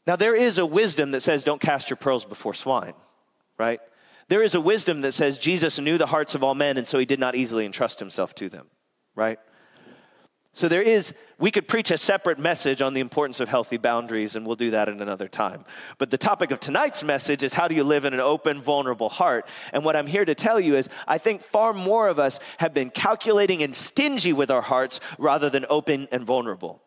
Now, 0.05 0.17
there 0.17 0.35
is 0.35 0.57
a 0.57 0.65
wisdom 0.65 1.11
that 1.11 1.21
says, 1.21 1.45
don't 1.45 1.61
cast 1.61 1.89
your 1.89 1.95
pearls 1.95 2.25
before 2.25 2.53
swine, 2.53 2.95
right? 3.57 3.79
There 4.27 4.43
is 4.43 4.55
a 4.55 4.59
wisdom 4.59 4.99
that 5.03 5.13
says 5.13 5.37
Jesus 5.37 5.79
knew 5.79 5.97
the 5.97 6.07
hearts 6.07 6.35
of 6.35 6.43
all 6.43 6.53
men, 6.53 6.77
and 6.77 6.85
so 6.85 6.99
he 6.99 7.05
did 7.05 7.17
not 7.17 7.33
easily 7.33 7.65
entrust 7.65 8.01
himself 8.01 8.35
to 8.35 8.49
them, 8.49 8.67
right? 9.15 9.39
So 10.51 10.67
there 10.67 10.81
is, 10.81 11.13
we 11.37 11.51
could 11.51 11.67
preach 11.67 11.91
a 11.91 11.97
separate 11.97 12.39
message 12.39 12.81
on 12.81 12.93
the 12.93 13.01
importance 13.01 13.39
of 13.39 13.49
healthy 13.49 13.77
boundaries, 13.77 14.35
and 14.35 14.47
we'll 14.47 14.55
do 14.55 14.71
that 14.71 14.89
in 14.89 14.99
another 15.01 15.27
time. 15.27 15.63
But 15.99 16.09
the 16.09 16.17
topic 16.17 16.51
of 16.51 16.59
tonight's 16.59 17.03
message 17.03 17.43
is 17.43 17.53
how 17.53 17.67
do 17.67 17.75
you 17.75 17.83
live 17.83 18.03
in 18.03 18.13
an 18.13 18.19
open, 18.19 18.59
vulnerable 18.59 19.09
heart? 19.09 19.47
And 19.73 19.85
what 19.85 19.95
I'm 19.95 20.07
here 20.07 20.25
to 20.25 20.35
tell 20.35 20.59
you 20.59 20.75
is 20.75 20.89
I 21.07 21.19
think 21.19 21.43
far 21.43 21.71
more 21.71 22.07
of 22.07 22.17
us 22.17 22.39
have 22.57 22.73
been 22.73 22.89
calculating 22.89 23.61
and 23.61 23.75
stingy 23.75 24.33
with 24.33 24.49
our 24.49 24.61
hearts 24.61 24.99
rather 25.19 25.49
than 25.49 25.65
open 25.69 26.07
and 26.11 26.23
vulnerable. 26.23 26.81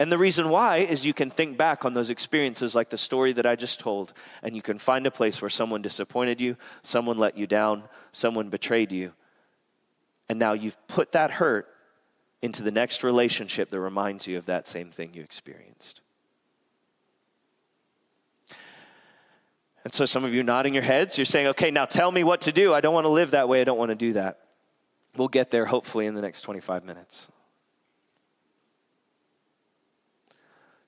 And 0.00 0.10
the 0.10 0.18
reason 0.18 0.48
why 0.48 0.78
is 0.78 1.04
you 1.04 1.12
can 1.12 1.28
think 1.28 1.58
back 1.58 1.84
on 1.84 1.92
those 1.92 2.08
experiences 2.08 2.74
like 2.74 2.88
the 2.88 2.96
story 2.96 3.32
that 3.34 3.46
I 3.46 3.54
just 3.54 3.80
told, 3.80 4.12
and 4.42 4.56
you 4.56 4.62
can 4.62 4.78
find 4.78 5.06
a 5.06 5.10
place 5.10 5.42
where 5.42 5.50
someone 5.50 5.82
disappointed 5.82 6.40
you, 6.40 6.56
someone 6.82 7.18
let 7.18 7.36
you 7.36 7.46
down, 7.46 7.82
someone 8.12 8.48
betrayed 8.48 8.92
you. 8.92 9.12
And 10.28 10.38
now 10.38 10.52
you've 10.52 10.76
put 10.86 11.12
that 11.12 11.32
hurt 11.32 11.68
into 12.42 12.62
the 12.62 12.70
next 12.70 13.02
relationship 13.02 13.68
that 13.70 13.80
reminds 13.80 14.26
you 14.26 14.38
of 14.38 14.46
that 14.46 14.68
same 14.68 14.90
thing 14.90 15.12
you 15.14 15.22
experienced. 15.22 16.00
And 19.84 19.92
so 19.92 20.04
some 20.04 20.24
of 20.24 20.34
you 20.34 20.42
nodding 20.42 20.74
your 20.74 20.82
heads, 20.82 21.16
you're 21.16 21.24
saying, 21.24 21.46
okay, 21.48 21.70
now 21.70 21.84
tell 21.84 22.12
me 22.12 22.22
what 22.22 22.42
to 22.42 22.52
do. 22.52 22.74
I 22.74 22.80
don't 22.80 22.94
want 22.94 23.06
to 23.06 23.10
live 23.10 23.30
that 23.30 23.48
way. 23.48 23.60
I 23.60 23.64
don't 23.64 23.78
want 23.78 23.90
to 23.90 23.94
do 23.94 24.12
that. 24.14 24.40
We'll 25.16 25.28
get 25.28 25.50
there 25.50 25.66
hopefully 25.66 26.06
in 26.06 26.14
the 26.14 26.20
next 26.20 26.42
25 26.42 26.84
minutes. 26.84 27.30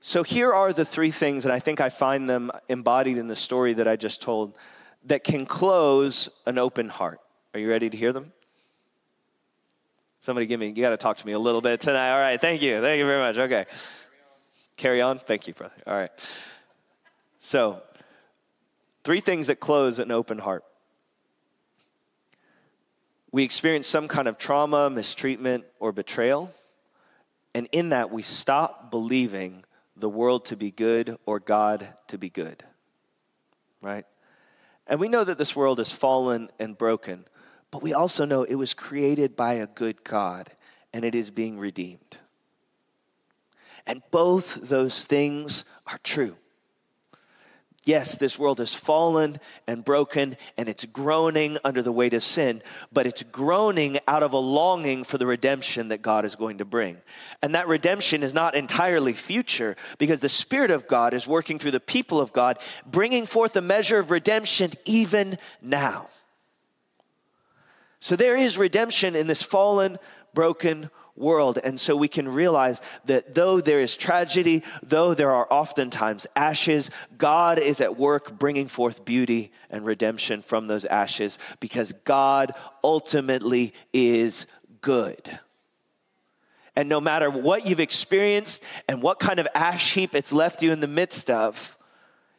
So 0.02 0.22
here 0.22 0.52
are 0.52 0.72
the 0.72 0.84
three 0.84 1.10
things, 1.10 1.44
and 1.44 1.52
I 1.52 1.58
think 1.58 1.80
I 1.80 1.88
find 1.88 2.28
them 2.28 2.50
embodied 2.68 3.18
in 3.18 3.28
the 3.28 3.36
story 3.36 3.74
that 3.74 3.86
I 3.86 3.96
just 3.96 4.22
told, 4.22 4.56
that 5.04 5.24
can 5.24 5.46
close 5.46 6.28
an 6.46 6.58
open 6.58 6.88
heart. 6.88 7.20
Are 7.54 7.60
you 7.60 7.68
ready 7.68 7.90
to 7.90 7.96
hear 7.96 8.12
them? 8.12 8.32
Somebody 10.22 10.46
give 10.46 10.61
me, 10.61 10.68
you 10.68 10.83
got 10.83 10.90
to 10.90 10.98
talk 10.98 11.16
to 11.18 11.26
me 11.26 11.33
a 11.33 11.38
little 11.38 11.62
bit 11.62 11.80
tonight. 11.80 12.12
All 12.12 12.20
right, 12.20 12.40
thank 12.40 12.61
you. 12.61 12.80
Thank 12.80 12.98
you 12.98 13.06
very 13.06 13.20
much. 13.20 13.38
Okay. 13.38 13.64
Carry 14.76 15.00
on. 15.00 15.18
Thank 15.18 15.46
you, 15.46 15.54
brother. 15.54 15.74
All 15.87 15.94
right. 15.94 16.11
So, 17.38 17.83
three 19.02 19.20
things 19.20 19.46
that 19.46 19.61
close 19.61 19.98
an 19.98 20.11
open 20.11 20.38
heart. 20.38 20.64
We 23.33 23.44
experience 23.44 23.87
some 23.87 24.09
kind 24.09 24.28
of 24.28 24.37
trauma, 24.37 24.90
mistreatment, 24.90 25.64
or 25.78 25.92
betrayal. 25.92 26.52
And 27.54 27.68
in 27.72 27.90
that, 27.90 28.11
we 28.11 28.22
stop 28.22 28.90
believing 28.90 29.64
the 29.96 30.09
world 30.09 30.46
to 30.46 30.56
be 30.56 30.70
good 30.70 31.16
or 31.26 31.40
God 31.40 31.88
to 32.09 32.18
be 32.18 32.28
good. 32.28 32.62
Right? 33.80 34.04
And 34.87 35.00
we 35.00 35.09
know 35.09 35.24
that 35.24 35.38
this 35.38 35.54
world 35.56 35.80
is 35.80 35.90
fallen 35.90 36.50
and 36.59 36.76
broken. 36.76 37.24
But 37.70 37.83
we 37.83 37.92
also 37.92 38.24
know 38.24 38.42
it 38.42 38.56
was 38.56 38.74
created 38.74 39.37
by 39.37 39.54
a 39.54 39.66
good 39.66 40.02
God 40.04 40.50
and 40.92 41.04
it 41.04 41.14
is 41.14 41.30
being 41.30 41.59
redeemed. 41.59 42.18
And 43.87 44.02
both 44.11 44.68
those 44.68 45.04
things 45.04 45.64
are 45.87 45.98
true. 46.02 46.37
Yes, 47.85 48.18
this 48.18 48.38
world 48.38 48.61
is 48.61 48.74
fallen 48.74 49.38
and 49.66 49.83
broken 49.85 50.37
and 50.59 50.68
it's 50.68 50.85
groaning 50.85 51.56
under 51.64 51.80
the 51.80 51.92
weight 51.92 52.12
of 52.12 52.22
sin, 52.22 52.62
but 52.92 53.06
it's 53.06 53.22
groaning 53.22 53.98
out 54.06 54.22
of 54.22 54.35
a 54.35 54.38
longing 54.38 55.02
for 55.02 55.16
the 55.16 55.26
redemption 55.26 55.88
that 55.88 56.02
God 56.02 56.26
is 56.26 56.37
going 56.37 56.59
to 56.59 56.66
bring. 56.66 56.98
And 57.40 57.54
that 57.54 57.68
redemption 57.68 58.22
is 58.22 58.35
not 58.35 58.54
entirely 58.54 59.14
future 59.14 59.76
because 59.98 60.20
the 60.20 60.28
Spirit 60.28 60.70
of 60.70 60.88
God 60.88 61.14
is 61.14 61.26
working 61.26 61.59
through 61.59 61.70
the 61.70 61.80
people 61.80 62.20
of 62.20 62.35
God, 62.35 62.59
bringing 62.85 63.24
forth 63.24 63.56
a 63.56 63.62
measure 63.62 63.98
of 63.98 64.11
redemption 64.11 64.72
even 64.85 65.38
now. 65.62 66.09
So 68.00 68.16
there 68.16 68.36
is 68.36 68.58
redemption 68.58 69.14
in 69.14 69.26
this 69.26 69.42
fallen, 69.42 69.98
broken 70.34 70.90
world. 71.16 71.58
And 71.62 71.78
so 71.78 71.94
we 71.94 72.08
can 72.08 72.26
realize 72.26 72.80
that 73.04 73.34
though 73.34 73.60
there 73.60 73.80
is 73.80 73.96
tragedy, 73.96 74.62
though 74.82 75.12
there 75.14 75.30
are 75.30 75.46
oftentimes 75.50 76.26
ashes, 76.34 76.90
God 77.18 77.58
is 77.58 77.80
at 77.80 77.98
work 77.98 78.38
bringing 78.38 78.68
forth 78.68 79.04
beauty 79.04 79.52
and 79.68 79.84
redemption 79.84 80.40
from 80.42 80.66
those 80.66 80.86
ashes 80.86 81.38
because 81.60 81.92
God 82.04 82.54
ultimately 82.82 83.74
is 83.92 84.46
good. 84.80 85.38
And 86.74 86.88
no 86.88 87.00
matter 87.00 87.30
what 87.30 87.66
you've 87.66 87.80
experienced 87.80 88.62
and 88.88 89.02
what 89.02 89.20
kind 89.20 89.38
of 89.38 89.48
ash 89.54 89.92
heap 89.92 90.14
it's 90.14 90.32
left 90.32 90.62
you 90.62 90.72
in 90.72 90.80
the 90.80 90.86
midst 90.86 91.28
of, 91.28 91.76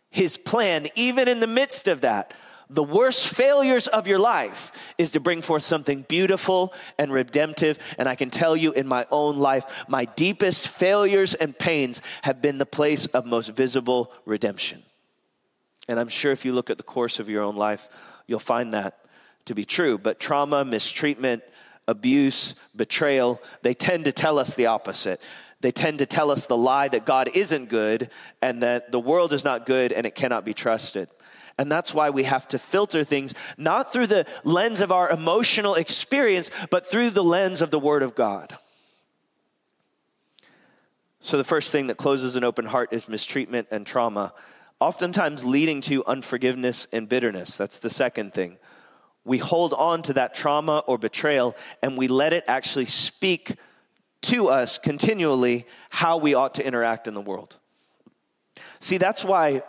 his 0.10 0.36
plan, 0.38 0.88
even 0.95 1.28
in 1.28 1.39
the 1.39 1.47
midst 1.47 1.88
of 1.88 2.02
that, 2.02 2.34
the 2.72 2.84
worst 2.84 3.28
failures 3.28 3.88
of 3.88 4.08
your 4.08 4.18
life 4.18 4.94
is 4.98 5.12
to 5.12 5.20
bring 5.20 5.42
forth 5.42 5.64
something 5.64 6.06
beautiful 6.08 6.74
and 6.98 7.12
redemptive. 7.12 7.78
And 7.98 8.08
I 8.08 8.16
can 8.16 8.30
tell 8.30 8.56
you 8.56 8.72
in 8.72 8.88
my 8.88 9.06
own 9.12 9.38
life, 9.38 9.66
my 9.90 10.06
deepest 10.06 10.70
failures 10.70 11.34
and 11.34 11.58
pains 11.58 12.02
have 12.22 12.42
been 12.42 12.58
the 12.58 12.66
place 12.66 13.08
of 13.08 13.26
most 13.26 13.50
visible 13.50 14.14
redemption. 14.26 14.84
And 15.90 16.00
I'm 16.00 16.08
sure 16.08 16.32
if 16.32 16.46
you 16.46 16.54
look 16.54 16.70
at 16.70 16.78
the 16.78 16.84
course 16.84 17.20
of 17.20 17.30
your 17.30 17.44
own 17.44 17.58
life, 17.58 17.90
you'll 18.26 18.40
find 18.40 18.74
that 18.74 18.98
to 19.46 19.54
be 19.54 19.66
true. 19.66 19.98
But 19.98 20.20
trauma, 20.20 20.64
mistreatment, 20.64 21.44
abuse, 21.90 22.56
betrayal, 22.74 23.42
they 23.64 23.74
tend 23.74 24.06
to 24.06 24.14
tell 24.14 24.40
us 24.40 24.56
the 24.56 24.68
opposite. 24.68 25.20
They 25.60 25.72
tend 25.72 26.00
to 26.00 26.06
tell 26.06 26.32
us 26.32 26.46
the 26.46 26.58
lie 26.58 26.88
that 26.88 27.06
God 27.06 27.30
isn't 27.34 27.70
good 27.70 28.10
and 28.42 28.64
that 28.64 28.92
the 28.92 29.00
world 29.00 29.34
is 29.34 29.44
not 29.44 29.66
good 29.66 29.92
and 29.92 30.08
it 30.08 30.16
cannot 30.16 30.46
be 30.46 30.54
trusted. 30.54 31.10
And 31.58 31.72
that's 31.72 31.94
why 31.94 32.10
we 32.10 32.24
have 32.24 32.48
to 32.50 32.60
filter 32.60 33.04
things 33.04 33.34
not 33.58 33.94
through 33.94 34.08
the 34.08 34.26
lens 34.44 34.82
of 34.82 34.92
our 34.92 35.10
emotional 35.10 35.76
experience, 35.76 36.50
but 36.70 36.88
through 36.88 37.12
the 37.12 37.24
lens 37.24 37.62
of 37.62 37.72
the 37.72 37.80
Word 37.80 38.04
of 38.04 38.16
God. 38.16 38.58
So, 41.20 41.38
the 41.38 41.44
first 41.44 41.72
thing 41.72 41.88
that 41.88 41.98
closes 41.98 42.36
an 42.36 42.44
open 42.44 42.66
heart 42.66 42.90
is 42.92 43.08
mistreatment 43.08 43.68
and 43.70 43.86
trauma, 43.86 44.34
oftentimes 44.80 45.46
leading 45.46 45.82
to 45.82 46.04
unforgiveness 46.06 46.88
and 46.92 47.08
bitterness. 47.08 47.58
That's 47.58 47.78
the 47.78 47.92
second 47.92 48.34
thing. 48.34 48.58
We 49.24 49.38
hold 49.38 49.74
on 49.74 50.02
to 50.04 50.14
that 50.14 50.34
trauma 50.34 50.80
or 50.88 50.98
betrayal 50.98 51.56
and 51.84 51.96
we 51.96 52.08
let 52.08 52.34
it 52.34 52.44
actually 52.48 52.88
speak 52.88 53.56
to 54.24 54.48
us 54.48 54.78
continually 54.80 55.68
how 55.92 56.18
we 56.18 56.34
ought 56.34 56.56
to 56.56 56.66
interact 56.66 57.08
in 57.08 57.14
the 57.14 57.22
world. 57.22 57.58
See, 58.80 58.98
that's 58.98 59.24
why 59.24 59.62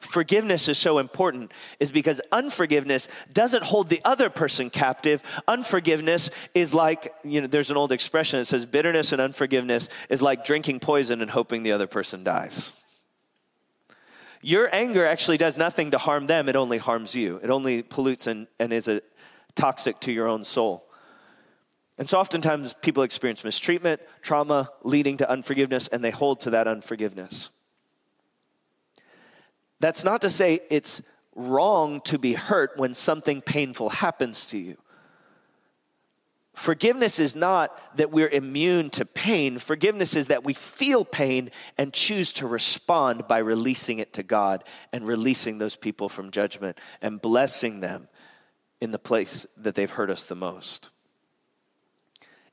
forgiveness 0.00 0.68
is 0.68 0.78
so 0.78 0.98
important 0.98 1.52
is 1.78 1.92
because 1.92 2.20
unforgiveness 2.32 3.08
doesn't 3.32 3.62
hold 3.62 3.88
the 3.88 4.00
other 4.04 4.28
person 4.30 4.70
captive. 4.70 5.22
Unforgiveness 5.46 6.30
is 6.54 6.74
like, 6.74 7.14
you 7.22 7.40
know, 7.40 7.46
there's 7.46 7.70
an 7.70 7.76
old 7.76 7.92
expression 7.92 8.40
that 8.40 8.46
says 8.46 8.66
bitterness 8.66 9.12
and 9.12 9.20
unforgiveness 9.20 9.88
is 10.08 10.20
like 10.20 10.44
drinking 10.44 10.80
poison 10.80 11.22
and 11.22 11.30
hoping 11.30 11.62
the 11.62 11.72
other 11.72 11.86
person 11.86 12.24
dies. 12.24 12.76
Your 14.42 14.74
anger 14.74 15.04
actually 15.04 15.36
does 15.36 15.58
nothing 15.58 15.90
to 15.90 15.98
harm 15.98 16.26
them, 16.26 16.48
it 16.48 16.56
only 16.56 16.78
harms 16.78 17.14
you. 17.14 17.38
It 17.42 17.50
only 17.50 17.82
pollutes 17.82 18.26
and, 18.26 18.46
and 18.58 18.72
is 18.72 18.88
a, 18.88 19.02
toxic 19.54 20.00
to 20.00 20.12
your 20.12 20.26
own 20.26 20.44
soul. 20.44 20.86
And 21.98 22.08
so 22.08 22.18
oftentimes 22.18 22.74
people 22.80 23.02
experience 23.02 23.44
mistreatment, 23.44 24.00
trauma 24.22 24.70
leading 24.82 25.18
to 25.18 25.30
unforgiveness, 25.30 25.88
and 25.88 26.02
they 26.02 26.10
hold 26.10 26.40
to 26.40 26.50
that 26.50 26.66
unforgiveness. 26.66 27.50
That's 29.80 30.04
not 30.04 30.22
to 30.22 30.30
say 30.30 30.60
it's 30.70 31.02
wrong 31.34 32.00
to 32.02 32.18
be 32.18 32.34
hurt 32.34 32.76
when 32.76 32.94
something 32.94 33.40
painful 33.40 33.88
happens 33.88 34.46
to 34.46 34.58
you. 34.58 34.76
Forgiveness 36.54 37.18
is 37.18 37.34
not 37.34 37.96
that 37.96 38.10
we're 38.10 38.28
immune 38.28 38.90
to 38.90 39.06
pain. 39.06 39.58
Forgiveness 39.58 40.14
is 40.14 40.26
that 40.26 40.44
we 40.44 40.52
feel 40.52 41.06
pain 41.06 41.50
and 41.78 41.92
choose 41.92 42.34
to 42.34 42.46
respond 42.46 43.26
by 43.26 43.38
releasing 43.38 43.98
it 43.98 44.12
to 44.14 44.22
God 44.22 44.64
and 44.92 45.06
releasing 45.06 45.56
those 45.56 45.76
people 45.76 46.10
from 46.10 46.30
judgment 46.30 46.78
and 47.00 47.22
blessing 47.22 47.80
them 47.80 48.08
in 48.80 48.90
the 48.90 48.98
place 48.98 49.46
that 49.56 49.74
they've 49.74 49.90
hurt 49.90 50.10
us 50.10 50.24
the 50.24 50.34
most. 50.34 50.90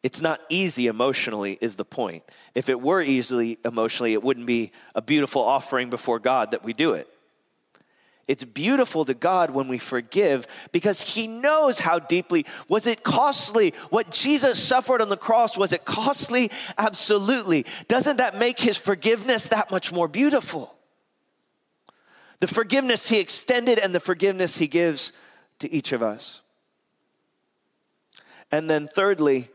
It's 0.03 0.21
not 0.21 0.39
easy 0.47 0.87
emotionally, 0.87 1.57
is 1.59 1.75
the 1.75 1.83
point. 1.83 2.23
If 2.55 2.69
it 2.69 2.79
were 2.79 3.01
easily 3.01 3.57
emotionally, 3.65 4.13
it 4.13 4.23
wouldn't 4.23 4.45
be 4.45 4.71
a 4.95 5.01
beautiful 5.01 5.41
offering 5.41 5.89
before 5.89 6.19
God 6.19 6.51
that 6.51 6.63
we 6.63 6.71
do 6.71 6.93
it. 6.93 7.09
It's 8.27 8.43
beautiful 8.43 9.05
to 9.05 9.13
God 9.13 9.51
when 9.51 9.69
we 9.69 9.77
forgive 9.77 10.47
because 10.73 11.15
He 11.15 11.27
knows 11.27 11.79
how 11.79 11.99
deeply. 11.99 12.45
Was 12.67 12.85
it 12.85 13.03
costly? 13.03 13.73
What 13.89 14.11
Jesus 14.11 14.61
suffered 14.61 15.01
on 15.01 15.09
the 15.09 15.17
cross, 15.17 15.57
was 15.57 15.71
it 15.71 15.85
costly? 15.85 16.51
Absolutely. 16.77 17.65
Doesn't 17.87 18.17
that 18.17 18.37
make 18.37 18.59
His 18.59 18.75
forgiveness 18.77 19.47
that 19.47 19.71
much 19.71 19.93
more 19.93 20.09
beautiful? 20.09 20.75
The 22.41 22.47
forgiveness 22.47 23.09
He 23.09 23.19
extended 23.19 23.79
and 23.79 23.95
the 23.95 23.99
forgiveness 23.99 24.57
He 24.57 24.67
gives 24.67 25.13
to 25.59 25.71
each 25.71 25.93
of 25.93 26.03
us. 26.03 26.41
And 28.51 28.69
then, 28.69 28.87
thirdly, 28.87 29.49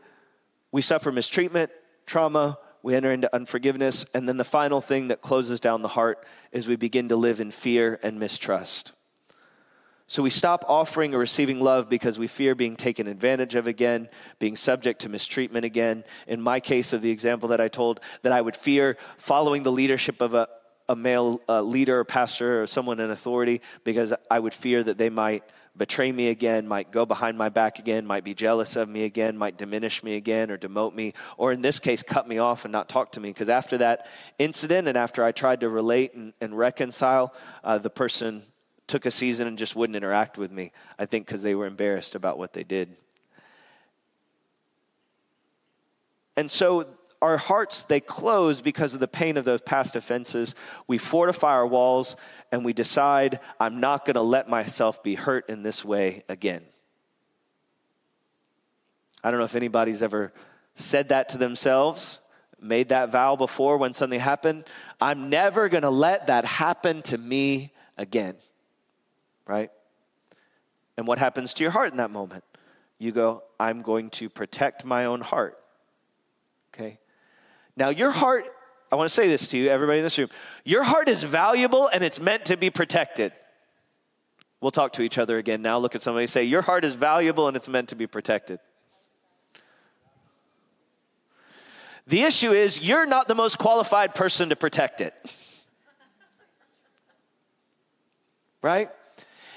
we 0.71 0.81
suffer 0.81 1.11
mistreatment, 1.11 1.69
trauma, 2.05 2.57
we 2.83 2.95
enter 2.95 3.11
into 3.11 3.33
unforgiveness, 3.33 4.05
and 4.13 4.27
then 4.27 4.35
the 4.35 4.43
final 4.43 4.81
thing 4.81 5.07
that 5.07 5.21
closes 5.21 5.61
down 5.61 5.81
the 5.81 5.87
heart 5.87 6.23
is 6.51 6.67
we 6.67 6.75
begin 6.75 7.09
to 7.09 7.15
live 7.15 7.39
in 7.39 7.49
fear 7.49 7.97
and 8.03 8.19
mistrust. 8.19 8.91
So 10.05 10.21
we 10.21 10.29
stop 10.29 10.65
offering 10.67 11.15
or 11.15 11.17
receiving 11.17 11.61
love 11.61 11.89
because 11.89 12.19
we 12.19 12.27
fear 12.27 12.55
being 12.55 12.75
taken 12.75 13.07
advantage 13.07 13.55
of 13.55 13.67
again, 13.67 14.09
being 14.37 14.57
subject 14.57 15.01
to 15.01 15.09
mistreatment 15.09 15.63
again. 15.63 16.03
In 16.27 16.41
my 16.41 16.59
case 16.59 16.91
of 16.91 17.01
the 17.01 17.09
example 17.09 17.49
that 17.49 17.61
I 17.61 17.69
told, 17.69 18.01
that 18.21 18.33
I 18.33 18.41
would 18.41 18.55
fear 18.55 18.97
following 19.17 19.63
the 19.63 19.71
leadership 19.71 20.21
of 20.21 20.33
a, 20.33 20.49
a 20.89 20.95
male 20.95 21.41
uh, 21.47 21.61
leader 21.61 21.99
or 21.99 22.03
pastor 22.03 22.61
or 22.61 22.67
someone 22.67 22.99
in 22.99 23.09
authority 23.09 23.61
because 23.85 24.13
I 24.29 24.39
would 24.39 24.53
fear 24.53 24.83
that 24.83 24.97
they 24.97 25.09
might 25.09 25.43
betray 25.75 26.11
me 26.11 26.29
again, 26.29 26.67
might 26.67 26.91
go 26.91 27.05
behind 27.05 27.37
my 27.37 27.49
back 27.49 27.79
again, 27.79 28.05
might 28.05 28.23
be 28.23 28.33
jealous 28.33 28.75
of 28.75 28.87
me 28.87 29.05
again, 29.05 29.37
might 29.37 29.57
diminish 29.57 30.03
me 30.03 30.15
again 30.15 30.51
or 30.51 30.57
demote 30.57 30.93
me, 30.93 31.13
or 31.37 31.51
in 31.51 31.61
this 31.61 31.79
case, 31.79 32.03
cut 32.03 32.27
me 32.27 32.37
off 32.37 32.65
and 32.65 32.71
not 32.71 32.89
talk 32.89 33.13
to 33.13 33.19
me. 33.19 33.29
Because 33.29 33.49
after 33.49 33.77
that 33.79 34.07
incident 34.37 34.87
and 34.87 34.97
after 34.97 35.23
I 35.23 35.31
tried 35.31 35.61
to 35.61 35.69
relate 35.69 36.13
and, 36.13 36.33
and 36.39 36.57
reconcile, 36.57 37.33
uh, 37.63 37.79
the 37.79 37.89
person 37.89 38.43
took 38.85 39.05
a 39.05 39.11
season 39.11 39.47
and 39.47 39.57
just 39.57 39.75
wouldn't 39.75 39.95
interact 39.95 40.37
with 40.37 40.51
me, 40.51 40.71
I 40.99 41.05
think 41.05 41.25
because 41.25 41.41
they 41.41 41.55
were 41.55 41.65
embarrassed 41.65 42.15
about 42.15 42.37
what 42.37 42.53
they 42.53 42.63
did. 42.63 42.95
And 46.35 46.49
so 46.49 46.87
our 47.23 47.37
hearts 47.37 47.83
they 47.83 47.99
close 47.99 48.61
because 48.61 48.93
of 48.93 48.99
the 48.99 49.07
pain 49.07 49.37
of 49.37 49.45
those 49.45 49.61
past 49.61 49.95
offenses. 49.95 50.53
We 50.87 50.97
fortify 50.97 51.51
our 51.53 51.65
walls 51.65 52.15
and 52.51 52.63
we 52.63 52.73
decide 52.73 53.39
i'm 53.59 53.79
not 53.79 54.05
going 54.05 54.15
to 54.15 54.21
let 54.21 54.47
myself 54.47 55.01
be 55.01 55.15
hurt 55.15 55.49
in 55.49 55.63
this 55.63 55.83
way 55.83 56.23
again. 56.29 56.63
I 59.23 59.31
don't 59.31 59.39
know 59.39 59.45
if 59.45 59.55
anybody's 59.55 60.03
ever 60.03 60.33
said 60.75 61.09
that 61.09 61.29
to 61.29 61.37
themselves 61.37 62.19
made 62.59 62.89
that 62.89 63.11
vow 63.11 63.35
before 63.35 63.77
when 63.77 63.93
something 63.93 64.19
happened. 64.19 64.65
I'm 65.01 65.29
never 65.29 65.69
going 65.69 65.83
to 65.83 65.89
let 65.89 66.27
that 66.27 66.45
happen 66.45 67.01
to 67.03 67.17
me 67.17 67.71
again 67.97 68.35
right? 69.45 69.71
And 70.97 71.07
what 71.07 71.19
happens 71.19 71.53
to 71.55 71.63
your 71.63 71.71
heart 71.71 71.91
in 71.91 71.97
that 71.97 72.11
moment? 72.11 72.43
You 72.99 73.11
go 73.11 73.43
i'm 73.59 73.81
going 73.81 74.09
to 74.11 74.29
protect 74.29 74.85
my 74.85 75.05
own 75.05 75.21
heart 75.21 75.57
now, 77.75 77.89
your 77.89 78.11
heart, 78.11 78.47
I 78.91 78.95
want 78.95 79.09
to 79.09 79.13
say 79.13 79.27
this 79.27 79.47
to 79.49 79.57
you, 79.57 79.69
everybody 79.69 79.99
in 79.99 80.03
this 80.03 80.17
room, 80.17 80.29
your 80.63 80.83
heart 80.83 81.09
is 81.09 81.23
valuable 81.23 81.87
and 81.87 82.03
it's 82.03 82.19
meant 82.19 82.45
to 82.45 82.57
be 82.57 82.69
protected. 82.69 83.31
We'll 84.61 84.71
talk 84.71 84.93
to 84.93 85.01
each 85.01 85.17
other 85.17 85.37
again 85.37 85.61
now. 85.61 85.79
Look 85.79 85.95
at 85.95 86.01
somebody 86.01 86.27
say, 86.27 86.43
Your 86.43 86.61
heart 86.61 86.85
is 86.85 86.95
valuable 86.95 87.47
and 87.47 87.57
it's 87.57 87.67
meant 87.67 87.89
to 87.89 87.95
be 87.95 88.07
protected. 88.07 88.59
The 92.07 92.21
issue 92.21 92.51
is, 92.51 92.81
you're 92.81 93.05
not 93.05 93.27
the 93.27 93.35
most 93.35 93.57
qualified 93.57 94.13
person 94.13 94.49
to 94.49 94.55
protect 94.55 95.01
it. 95.01 95.13
right? 98.61 98.89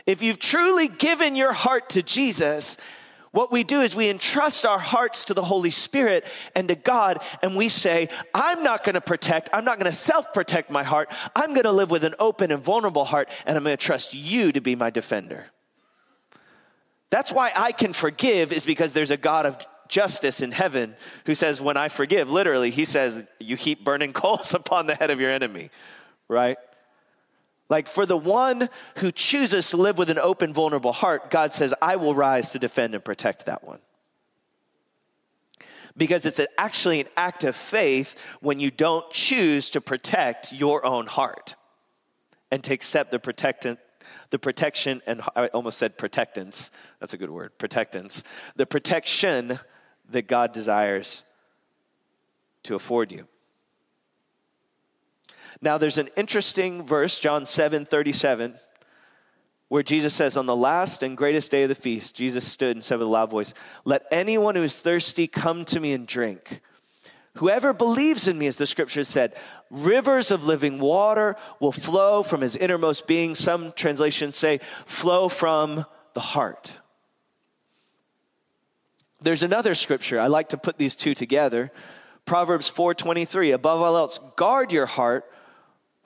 If 0.06 0.22
you've 0.22 0.38
truly 0.38 0.88
given 0.88 1.34
your 1.34 1.52
heart 1.52 1.90
to 1.90 2.02
Jesus, 2.02 2.78
what 3.32 3.52
we 3.52 3.64
do 3.64 3.80
is 3.80 3.94
we 3.94 4.08
entrust 4.08 4.64
our 4.64 4.78
hearts 4.78 5.26
to 5.26 5.34
the 5.34 5.44
Holy 5.44 5.70
Spirit 5.70 6.26
and 6.54 6.68
to 6.68 6.74
God, 6.74 7.22
and 7.42 7.56
we 7.56 7.68
say, 7.68 8.08
I'm 8.34 8.62
not 8.62 8.84
gonna 8.84 9.00
protect, 9.00 9.50
I'm 9.52 9.64
not 9.64 9.78
gonna 9.78 9.92
self 9.92 10.32
protect 10.32 10.70
my 10.70 10.82
heart. 10.82 11.12
I'm 11.34 11.54
gonna 11.54 11.72
live 11.72 11.90
with 11.90 12.04
an 12.04 12.14
open 12.18 12.50
and 12.50 12.62
vulnerable 12.62 13.04
heart, 13.04 13.28
and 13.44 13.56
I'm 13.56 13.64
gonna 13.64 13.76
trust 13.76 14.14
you 14.14 14.52
to 14.52 14.60
be 14.60 14.74
my 14.74 14.90
defender. 14.90 15.46
That's 17.10 17.32
why 17.32 17.52
I 17.54 17.72
can 17.72 17.92
forgive, 17.92 18.52
is 18.52 18.64
because 18.64 18.92
there's 18.92 19.10
a 19.10 19.16
God 19.16 19.46
of 19.46 19.58
justice 19.88 20.40
in 20.40 20.52
heaven 20.52 20.96
who 21.24 21.34
says, 21.34 21.60
When 21.60 21.76
I 21.76 21.88
forgive, 21.88 22.30
literally, 22.30 22.70
he 22.70 22.84
says, 22.84 23.24
You 23.38 23.56
heap 23.56 23.84
burning 23.84 24.12
coals 24.14 24.54
upon 24.54 24.86
the 24.86 24.94
head 24.94 25.10
of 25.10 25.20
your 25.20 25.30
enemy, 25.30 25.70
right? 26.28 26.58
Like 27.68 27.88
for 27.88 28.06
the 28.06 28.16
one 28.16 28.68
who 28.98 29.10
chooses 29.10 29.70
to 29.70 29.76
live 29.76 29.98
with 29.98 30.10
an 30.10 30.18
open, 30.18 30.52
vulnerable 30.52 30.92
heart, 30.92 31.30
God 31.30 31.52
says, 31.52 31.74
I 31.82 31.96
will 31.96 32.14
rise 32.14 32.50
to 32.50 32.58
defend 32.58 32.94
and 32.94 33.04
protect 33.04 33.46
that 33.46 33.64
one. 33.64 33.80
Because 35.96 36.26
it's 36.26 36.40
actually 36.58 37.00
an 37.00 37.08
act 37.16 37.42
of 37.42 37.56
faith 37.56 38.20
when 38.40 38.60
you 38.60 38.70
don't 38.70 39.10
choose 39.10 39.70
to 39.70 39.80
protect 39.80 40.52
your 40.52 40.84
own 40.84 41.06
heart 41.06 41.54
and 42.50 42.62
to 42.64 42.74
accept 42.74 43.10
the 43.10 43.18
protectant 43.18 43.78
the 44.30 44.38
protection 44.38 45.02
and 45.06 45.22
I 45.34 45.46
almost 45.48 45.78
said 45.78 45.98
protectance. 45.98 46.70
That's 47.00 47.14
a 47.14 47.18
good 47.18 47.30
word. 47.30 47.58
Protectance. 47.58 48.24
The 48.56 48.66
protection 48.66 49.58
that 50.10 50.26
God 50.26 50.52
desires 50.52 51.22
to 52.64 52.74
afford 52.74 53.12
you. 53.12 53.28
Now, 55.60 55.78
there's 55.78 55.98
an 55.98 56.08
interesting 56.16 56.86
verse, 56.86 57.18
John 57.18 57.46
7 57.46 57.86
37, 57.86 58.54
where 59.68 59.82
Jesus 59.82 60.14
says, 60.14 60.36
On 60.36 60.46
the 60.46 60.56
last 60.56 61.02
and 61.02 61.16
greatest 61.16 61.50
day 61.50 61.62
of 61.62 61.68
the 61.68 61.74
feast, 61.74 62.16
Jesus 62.16 62.46
stood 62.46 62.76
and 62.76 62.84
said 62.84 62.98
with 62.98 63.08
a 63.08 63.10
loud 63.10 63.30
voice, 63.30 63.54
Let 63.84 64.06
anyone 64.10 64.54
who 64.54 64.62
is 64.62 64.80
thirsty 64.80 65.26
come 65.26 65.64
to 65.66 65.80
me 65.80 65.92
and 65.92 66.06
drink. 66.06 66.60
Whoever 67.36 67.74
believes 67.74 68.28
in 68.28 68.38
me, 68.38 68.46
as 68.46 68.56
the 68.56 68.66
scriptures 68.66 69.08
said, 69.08 69.36
rivers 69.70 70.30
of 70.30 70.44
living 70.44 70.78
water 70.78 71.36
will 71.60 71.72
flow 71.72 72.22
from 72.22 72.40
his 72.40 72.56
innermost 72.56 73.06
being. 73.06 73.34
Some 73.34 73.72
translations 73.72 74.36
say, 74.36 74.58
flow 74.86 75.28
from 75.28 75.84
the 76.14 76.20
heart. 76.20 76.72
There's 79.20 79.42
another 79.42 79.74
scripture. 79.74 80.18
I 80.18 80.28
like 80.28 80.50
to 80.50 80.58
put 80.58 80.78
these 80.78 80.96
two 80.96 81.14
together. 81.14 81.72
Proverbs 82.24 82.70
4:23, 82.70 83.52
above 83.52 83.82
all 83.82 83.96
else, 83.96 84.18
guard 84.36 84.72
your 84.72 84.86
heart, 84.86 85.30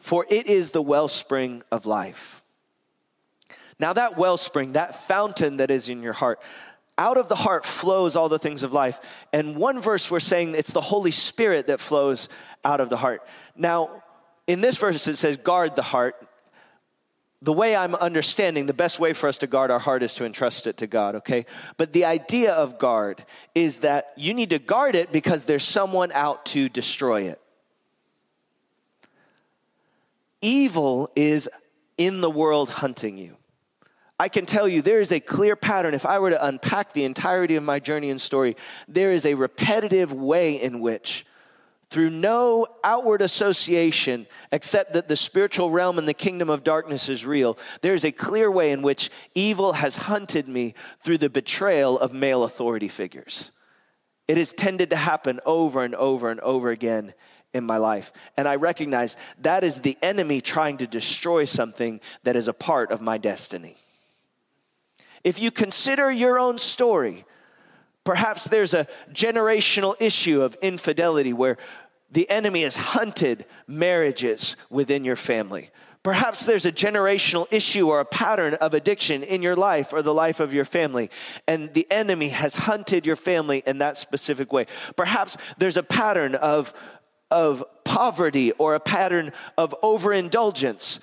for 0.00 0.26
it 0.28 0.46
is 0.46 0.72
the 0.72 0.82
wellspring 0.82 1.62
of 1.70 1.86
life. 1.86 2.42
Now, 3.78 3.94
that 3.94 4.18
wellspring, 4.18 4.72
that 4.72 5.06
fountain 5.06 5.58
that 5.58 5.70
is 5.70 5.88
in 5.88 6.02
your 6.02 6.12
heart, 6.12 6.40
out 6.98 7.16
of 7.16 7.28
the 7.28 7.34
heart 7.34 7.64
flows 7.64 8.14
all 8.14 8.28
the 8.28 8.38
things 8.38 8.62
of 8.62 8.74
life. 8.74 9.00
And 9.32 9.56
one 9.56 9.80
verse 9.80 10.10
we're 10.10 10.20
saying 10.20 10.54
it's 10.54 10.74
the 10.74 10.82
Holy 10.82 11.10
Spirit 11.10 11.68
that 11.68 11.80
flows 11.80 12.28
out 12.62 12.80
of 12.80 12.90
the 12.90 12.98
heart. 12.98 13.26
Now, 13.56 14.02
in 14.46 14.60
this 14.60 14.76
verse, 14.76 15.06
it 15.06 15.16
says, 15.16 15.38
guard 15.38 15.76
the 15.76 15.82
heart. 15.82 16.14
The 17.40 17.54
way 17.54 17.74
I'm 17.74 17.94
understanding, 17.94 18.66
the 18.66 18.74
best 18.74 19.00
way 19.00 19.14
for 19.14 19.28
us 19.28 19.38
to 19.38 19.46
guard 19.46 19.70
our 19.70 19.78
heart 19.78 20.02
is 20.02 20.12
to 20.16 20.26
entrust 20.26 20.66
it 20.66 20.76
to 20.78 20.86
God, 20.86 21.14
okay? 21.16 21.46
But 21.78 21.94
the 21.94 22.04
idea 22.04 22.52
of 22.52 22.78
guard 22.78 23.24
is 23.54 23.78
that 23.78 24.12
you 24.16 24.34
need 24.34 24.50
to 24.50 24.58
guard 24.58 24.94
it 24.94 25.10
because 25.10 25.46
there's 25.46 25.64
someone 25.64 26.12
out 26.12 26.44
to 26.46 26.68
destroy 26.68 27.22
it. 27.22 27.40
Evil 30.42 31.11
is 31.14 31.48
in 31.98 32.20
the 32.20 32.31
world 32.31 32.70
hunting 32.70 33.18
you. 33.18 33.37
I 34.18 34.29
can 34.29 34.44
tell 34.44 34.68
you 34.68 34.83
there 34.83 35.00
is 35.00 35.12
a 35.12 35.20
clear 35.20 35.57
pattern. 35.57 35.94
If 35.94 36.05
I 36.05 36.18
were 36.18 36.31
to 36.31 36.46
unpack 36.46 36.92
the 36.92 37.05
entirety 37.05 37.57
of 37.57 37.62
my 37.62 37.79
journey 37.79 38.11
and 38.11 38.20
story, 38.20 38.57
there 38.87 39.12
is 39.12 39.24
a 39.24 39.35
repetitive 39.35 40.12
way 40.12 40.61
in 40.61 40.81
which, 40.81 41.24
through 41.88 42.11
no 42.11 42.66
outward 42.85 43.23
association, 43.23 44.27
except 44.52 44.92
that 44.92 45.08
the 45.08 45.17
spiritual 45.17 45.71
realm 45.71 45.98
and 45.98 46.06
the 46.06 46.14
kingdom 46.14 46.50
of 46.50 46.64
darkness 46.64 47.08
is 47.08 47.25
real, 47.25 47.58
there 47.81 47.94
is 47.94 48.04
a 48.04 48.12
clear 48.12 48.50
way 48.50 48.73
in 48.73 48.83
which 48.83 49.10
evil 49.35 49.73
has 49.75 49.96
hunted 49.96 50.46
me 50.48 50.75
through 51.02 51.19
the 51.19 51.31
betrayal 51.31 51.98
of 51.98 52.12
male 52.12 52.44
authority 52.44 52.88
figures. 52.88 53.52
It 54.29 54.37
has 54.37 54.52
tended 54.52 54.90
to 54.90 54.96
happen 54.96 55.40
over 55.44 55.83
and 55.83 55.94
over 55.94 56.31
and 56.31 56.40
over 56.40 56.71
again 56.71 57.14
in 57.53 57.65
my 57.65 57.77
life. 57.77 58.13
And 58.37 58.46
I 58.46 58.57
recognize 58.57 59.17
that 59.40 59.65
is 59.65 59.81
the 59.81 59.96
enemy 60.03 60.40
trying 60.40 60.79
to 60.79 60.87
destroy 60.87 61.44
something 61.44 62.01
that 62.23 62.37
is 62.37 62.48
a 62.48 62.53
part 62.53 62.90
of 62.92 63.01
my 63.01 63.19
destiny. 63.19 63.77
If 65.25 65.40
you 65.40 65.51
consider 65.51 66.11
your 66.11 66.38
own 66.38 66.59
story, 66.59 67.25
Perhaps 68.05 68.44
there's 68.44 68.75
a 68.75 68.87
generational 69.13 69.94
issue 70.01 70.42
of 70.42 70.57
infidelity 70.63 71.33
where 71.33 71.59
the 72.11 72.29
enemy 72.31 72.63
has 72.63 72.77
hunted 72.77 73.44
marriages 73.67 74.57
within 74.69 75.05
your 75.05 75.17
family. 75.17 75.71
Perhaps 76.03 76.46
there's 76.46 76.65
a 76.65 76.73
generational 76.73 77.46
issue 77.51 77.87
or 77.88 78.01
a 78.01 78.07
pattern 78.07 78.55
of 78.55 78.73
addiction 78.73 79.23
in 79.23 79.42
your 79.42 79.55
life 79.55 79.92
or 79.92 80.01
the 80.01 80.15
life 80.15 80.40
of 80.40 80.55
your 80.55 80.65
family, 80.65 81.11
and 81.46 81.75
the 81.75 81.87
enemy 81.90 82.31
has 82.31 82.55
hunted 82.55 83.05
your 83.05 83.17
family 83.17 83.63
in 83.67 83.79
that 83.79 83.98
specific 83.98 84.51
way. 84.51 84.67
Perhaps 84.96 85.37
there's 85.59 85.77
a 85.77 85.83
pattern 85.83 86.35
of, 86.35 86.73
of 87.31 87.64
poverty 87.85 88.52
or 88.52 88.74
a 88.74 88.81
pattern 88.81 89.33
of 89.56 89.74
overindulgence. 89.83 91.00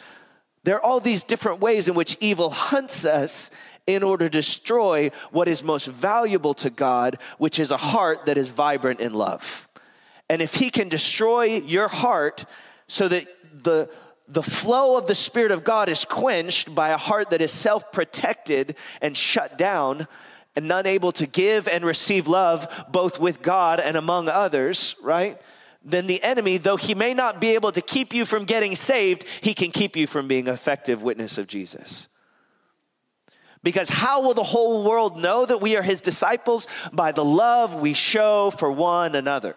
There 0.63 0.75
are 0.75 0.81
all 0.81 0.99
these 0.99 1.23
different 1.23 1.59
ways 1.59 1.87
in 1.87 1.95
which 1.95 2.17
evil 2.19 2.49
hunts 2.49 3.05
us 3.05 3.51
in 3.85 4.03
order 4.03 4.25
to 4.25 4.29
destroy 4.29 5.11
what 5.31 5.47
is 5.47 5.63
most 5.63 5.87
valuable 5.87 6.53
to 6.55 6.69
God, 6.69 7.19
which 7.37 7.59
is 7.59 7.71
a 7.71 7.77
heart 7.77 8.25
that 8.25 8.37
is 8.37 8.49
vibrant 8.49 8.99
in 8.99 9.13
love. 9.13 9.67
And 10.29 10.41
if 10.41 10.55
He 10.55 10.69
can 10.69 10.89
destroy 10.89 11.61
your 11.61 11.87
heart 11.87 12.45
so 12.87 13.07
that 13.07 13.25
the 13.63 13.89
the 14.27 14.43
flow 14.43 14.97
of 14.97 15.07
the 15.07 15.15
Spirit 15.15 15.51
of 15.51 15.63
God 15.63 15.87
is 15.87 16.03
quenched 16.03 16.75
by 16.75 16.89
a 16.89 16.97
heart 16.97 17.29
that 17.29 17.41
is 17.41 17.51
self 17.51 17.91
protected 17.91 18.75
and 19.01 19.15
shut 19.15 19.57
down 19.57 20.07
and 20.55 20.71
unable 20.71 21.11
to 21.13 21.25
give 21.25 21.67
and 21.67 21.85
receive 21.85 22.27
love 22.27 22.85
both 22.89 23.19
with 23.19 23.41
God 23.41 23.79
and 23.79 23.95
among 23.95 24.27
others, 24.27 24.95
right? 25.01 25.39
Then 25.87 26.05
the 26.05 26.21
enemy, 26.21 26.57
though 26.57 26.75
he 26.75 26.93
may 26.93 27.13
not 27.13 27.39
be 27.39 27.55
able 27.55 27.71
to 27.71 27.79
keep 27.79 28.13
you 28.13 28.25
from 28.25 28.43
getting 28.43 28.75
saved, 28.75 29.25
he 29.39 29.53
can 29.53 29.71
keep 29.71 29.95
you 29.95 30.05
from 30.05 30.27
being 30.27 30.47
effective 30.47 31.01
witness 31.01 31.37
of 31.37 31.47
Jesus. 31.47 32.09
Because 33.63 33.87
how 33.87 34.21
will 34.21 34.33
the 34.33 34.43
whole 34.43 34.83
world 34.83 35.17
know 35.17 35.45
that 35.45 35.61
we 35.61 35.77
are 35.77 35.81
his 35.81 36.01
disciples? 36.01 36.67
By 36.91 37.13
the 37.13 37.23
love 37.23 37.75
we 37.75 37.93
show 37.93 38.51
for 38.51 38.69
one 38.69 39.15
another. 39.15 39.55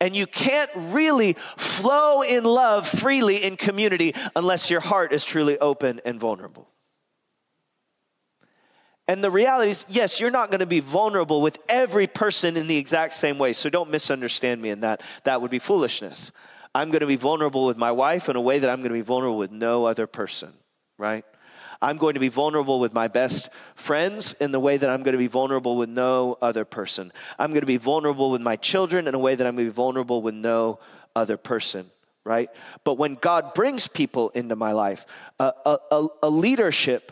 And 0.00 0.16
you 0.16 0.26
can't 0.26 0.70
really 0.74 1.34
flow 1.34 2.22
in 2.22 2.42
love 2.42 2.88
freely 2.88 3.44
in 3.44 3.56
community 3.56 4.16
unless 4.34 4.70
your 4.70 4.80
heart 4.80 5.12
is 5.12 5.24
truly 5.24 5.56
open 5.56 6.00
and 6.04 6.18
vulnerable. 6.18 6.68
And 9.08 9.22
the 9.22 9.30
reality 9.30 9.70
is, 9.70 9.84
yes, 9.88 10.20
you're 10.20 10.30
not 10.30 10.50
going 10.50 10.60
to 10.60 10.66
be 10.66 10.80
vulnerable 10.80 11.42
with 11.42 11.58
every 11.68 12.06
person 12.06 12.56
in 12.56 12.68
the 12.68 12.76
exact 12.76 13.14
same 13.14 13.36
way. 13.36 13.52
So 13.52 13.68
don't 13.68 13.90
misunderstand 13.90 14.62
me 14.62 14.70
in 14.70 14.80
that. 14.80 15.02
That 15.24 15.42
would 15.42 15.50
be 15.50 15.58
foolishness. 15.58 16.30
I'm 16.74 16.90
going 16.90 17.00
to 17.00 17.06
be 17.06 17.16
vulnerable 17.16 17.66
with 17.66 17.76
my 17.76 17.90
wife 17.90 18.28
in 18.28 18.36
a 18.36 18.40
way 18.40 18.60
that 18.60 18.70
I'm 18.70 18.78
going 18.78 18.90
to 18.90 18.94
be 18.94 19.02
vulnerable 19.02 19.38
with 19.38 19.50
no 19.50 19.86
other 19.86 20.06
person, 20.06 20.52
right? 20.98 21.24
I'm 21.82 21.96
going 21.96 22.14
to 22.14 22.20
be 22.20 22.28
vulnerable 22.28 22.78
with 22.78 22.94
my 22.94 23.08
best 23.08 23.48
friends 23.74 24.34
in 24.34 24.52
the 24.52 24.60
way 24.60 24.76
that 24.76 24.88
I'm 24.88 25.02
going 25.02 25.12
to 25.12 25.18
be 25.18 25.26
vulnerable 25.26 25.76
with 25.76 25.88
no 25.88 26.38
other 26.40 26.64
person. 26.64 27.12
I'm 27.40 27.50
going 27.50 27.62
to 27.62 27.66
be 27.66 27.76
vulnerable 27.76 28.30
with 28.30 28.40
my 28.40 28.54
children 28.54 29.08
in 29.08 29.14
a 29.14 29.18
way 29.18 29.34
that 29.34 29.46
I'm 29.46 29.56
going 29.56 29.66
to 29.66 29.72
be 29.72 29.74
vulnerable 29.74 30.22
with 30.22 30.34
no 30.34 30.78
other 31.16 31.36
person 31.36 31.90
right? 32.24 32.50
But 32.84 32.98
when 32.98 33.16
God 33.16 33.54
brings 33.54 33.88
people 33.88 34.30
into 34.30 34.54
my 34.54 34.72
life, 34.72 35.06
a, 35.40 35.52
a, 35.66 36.06
a, 36.22 36.30
leadership 36.30 37.10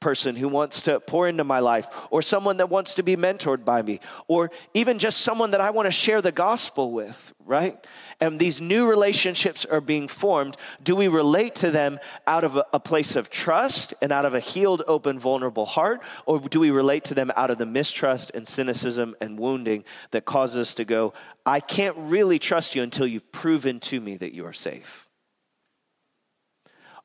person 0.00 0.36
who 0.36 0.48
wants 0.48 0.82
to 0.82 1.00
pour 1.00 1.28
into 1.28 1.44
my 1.44 1.58
life, 1.58 1.88
or 2.10 2.22
someone 2.22 2.58
that 2.58 2.70
wants 2.70 2.94
to 2.94 3.02
be 3.02 3.16
mentored 3.16 3.64
by 3.64 3.82
me, 3.82 4.00
or 4.28 4.50
even 4.74 4.98
just 4.98 5.20
someone 5.20 5.50
that 5.50 5.60
I 5.60 5.70
want 5.70 5.86
to 5.86 5.92
share 5.92 6.22
the 6.22 6.32
gospel 6.32 6.92
with, 6.92 7.32
right? 7.44 7.84
And 8.20 8.38
these 8.38 8.60
new 8.60 8.88
relationships 8.88 9.64
are 9.64 9.80
being 9.80 10.08
formed. 10.08 10.56
Do 10.82 10.94
we 10.94 11.08
relate 11.08 11.56
to 11.56 11.70
them 11.70 11.98
out 12.26 12.44
of 12.44 12.56
a, 12.56 12.64
a 12.72 12.80
place 12.80 13.16
of 13.16 13.30
trust 13.30 13.94
and 14.00 14.12
out 14.12 14.24
of 14.24 14.34
a 14.34 14.40
healed, 14.40 14.82
open, 14.86 15.18
vulnerable 15.18 15.66
heart, 15.66 16.00
or 16.26 16.40
do 16.40 16.60
we 16.60 16.70
relate 16.70 17.04
to 17.04 17.14
them 17.14 17.32
out 17.36 17.50
of 17.50 17.58
the 17.58 17.66
mistrust 17.66 18.30
and 18.34 18.46
cynicism 18.46 19.16
and 19.20 19.38
wounding 19.38 19.84
that 20.12 20.24
causes 20.24 20.68
us 20.68 20.74
to 20.74 20.84
go, 20.84 21.12
I 21.44 21.60
can't 21.60 21.96
really 21.96 22.38
trust 22.38 22.74
you 22.74 22.82
until 22.82 23.06
you've 23.06 23.30
proven 23.32 23.80
to 23.80 24.00
me 24.00 24.16
that 24.16 24.32
you 24.32 24.46
are 24.46 24.52
safe? 24.52 25.08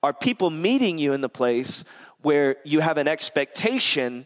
Are 0.03 0.13
people 0.13 0.49
meeting 0.49 0.97
you 0.97 1.13
in 1.13 1.21
the 1.21 1.29
place 1.29 1.85
where 2.23 2.55
you 2.63 2.79
have 2.79 2.97
an 2.97 3.07
expectation 3.07 4.25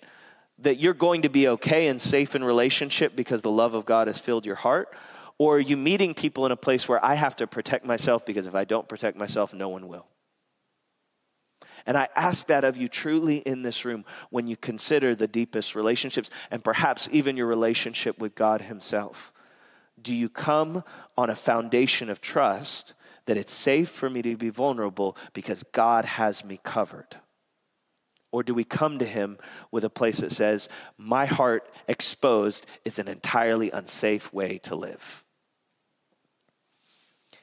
that 0.59 0.79
you're 0.79 0.93
going 0.93 1.23
to 1.23 1.29
be 1.29 1.47
okay 1.49 1.87
and 1.87 1.99
safe 1.99 2.35
in 2.35 2.43
relationship 2.43 3.15
because 3.15 3.41
the 3.41 3.51
love 3.51 3.73
of 3.73 3.85
God 3.85 4.07
has 4.07 4.17
filled 4.17 4.45
your 4.45 4.55
heart? 4.55 4.95
Or 5.37 5.57
are 5.57 5.59
you 5.59 5.77
meeting 5.77 6.13
people 6.13 6.45
in 6.45 6.51
a 6.51 6.57
place 6.57 6.87
where 6.89 7.03
I 7.03 7.13
have 7.13 7.35
to 7.37 7.47
protect 7.47 7.85
myself 7.85 8.25
because 8.25 8.47
if 8.47 8.55
I 8.55 8.63
don't 8.63 8.87
protect 8.87 9.17
myself, 9.17 9.53
no 9.53 9.69
one 9.69 9.87
will? 9.87 10.07
And 11.85 11.95
I 11.95 12.09
ask 12.15 12.47
that 12.47 12.63
of 12.63 12.75
you 12.75 12.87
truly 12.87 13.37
in 13.37 13.61
this 13.61 13.85
room 13.85 14.03
when 14.29 14.47
you 14.47 14.57
consider 14.57 15.15
the 15.15 15.27
deepest 15.27 15.75
relationships 15.75 16.29
and 16.49 16.63
perhaps 16.63 17.07
even 17.11 17.37
your 17.37 17.45
relationship 17.45 18.19
with 18.19 18.35
God 18.35 18.63
Himself. 18.63 19.31
Do 20.01 20.13
you 20.13 20.27
come 20.27 20.83
on 21.17 21.29
a 21.29 21.35
foundation 21.35 22.09
of 22.09 22.19
trust 22.19 22.93
that 23.25 23.37
it's 23.37 23.53
safe 23.53 23.89
for 23.89 24.09
me 24.09 24.21
to 24.21 24.35
be 24.35 24.49
vulnerable 24.49 25.15
because 25.33 25.63
God 25.71 26.03
has 26.05 26.43
me 26.43 26.59
covered? 26.63 27.17
Or 28.31 28.43
do 28.43 28.53
we 28.53 28.63
come 28.63 28.99
to 28.99 29.05
him 29.05 29.37
with 29.71 29.83
a 29.83 29.89
place 29.89 30.19
that 30.19 30.31
says, 30.31 30.69
My 30.97 31.25
heart 31.25 31.69
exposed 31.87 32.65
is 32.83 32.99
an 32.99 33.07
entirely 33.07 33.71
unsafe 33.71 34.33
way 34.33 34.57
to 34.59 34.75
live? 34.75 35.23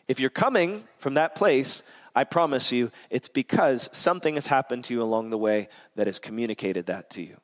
If 0.07 0.21
you're 0.21 0.31
coming 0.31 0.85
from 0.99 1.15
that 1.15 1.35
place, 1.35 1.83
I 2.15 2.25
promise 2.25 2.71
you, 2.71 2.93
it's 3.11 3.29
because 3.29 3.89
something 3.93 4.35
has 4.35 4.47
happened 4.47 4.85
to 4.85 4.95
you 4.95 5.03
along 5.03 5.31
the 5.31 5.39
way 5.39 5.69
that 5.97 6.07
has 6.07 6.19
communicated 6.19 6.87
that 6.87 7.11
to 7.11 7.23
you. 7.23 7.39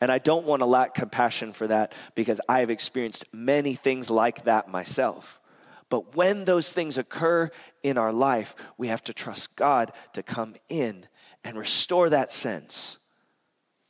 And 0.00 0.12
I 0.12 0.18
don't 0.18 0.46
want 0.46 0.60
to 0.60 0.66
lack 0.66 0.94
compassion 0.94 1.52
for 1.52 1.66
that 1.66 1.94
because 2.14 2.40
I 2.48 2.60
have 2.60 2.70
experienced 2.70 3.24
many 3.32 3.74
things 3.74 4.10
like 4.10 4.44
that 4.44 4.68
myself. 4.68 5.40
But 5.88 6.14
when 6.14 6.44
those 6.44 6.72
things 6.72 6.98
occur 6.98 7.50
in 7.82 7.96
our 7.96 8.12
life, 8.12 8.54
we 8.76 8.88
have 8.88 9.02
to 9.04 9.14
trust 9.14 9.56
God 9.56 9.92
to 10.12 10.22
come 10.22 10.56
in 10.68 11.06
and 11.44 11.56
restore 11.56 12.10
that 12.10 12.32
sense 12.32 12.98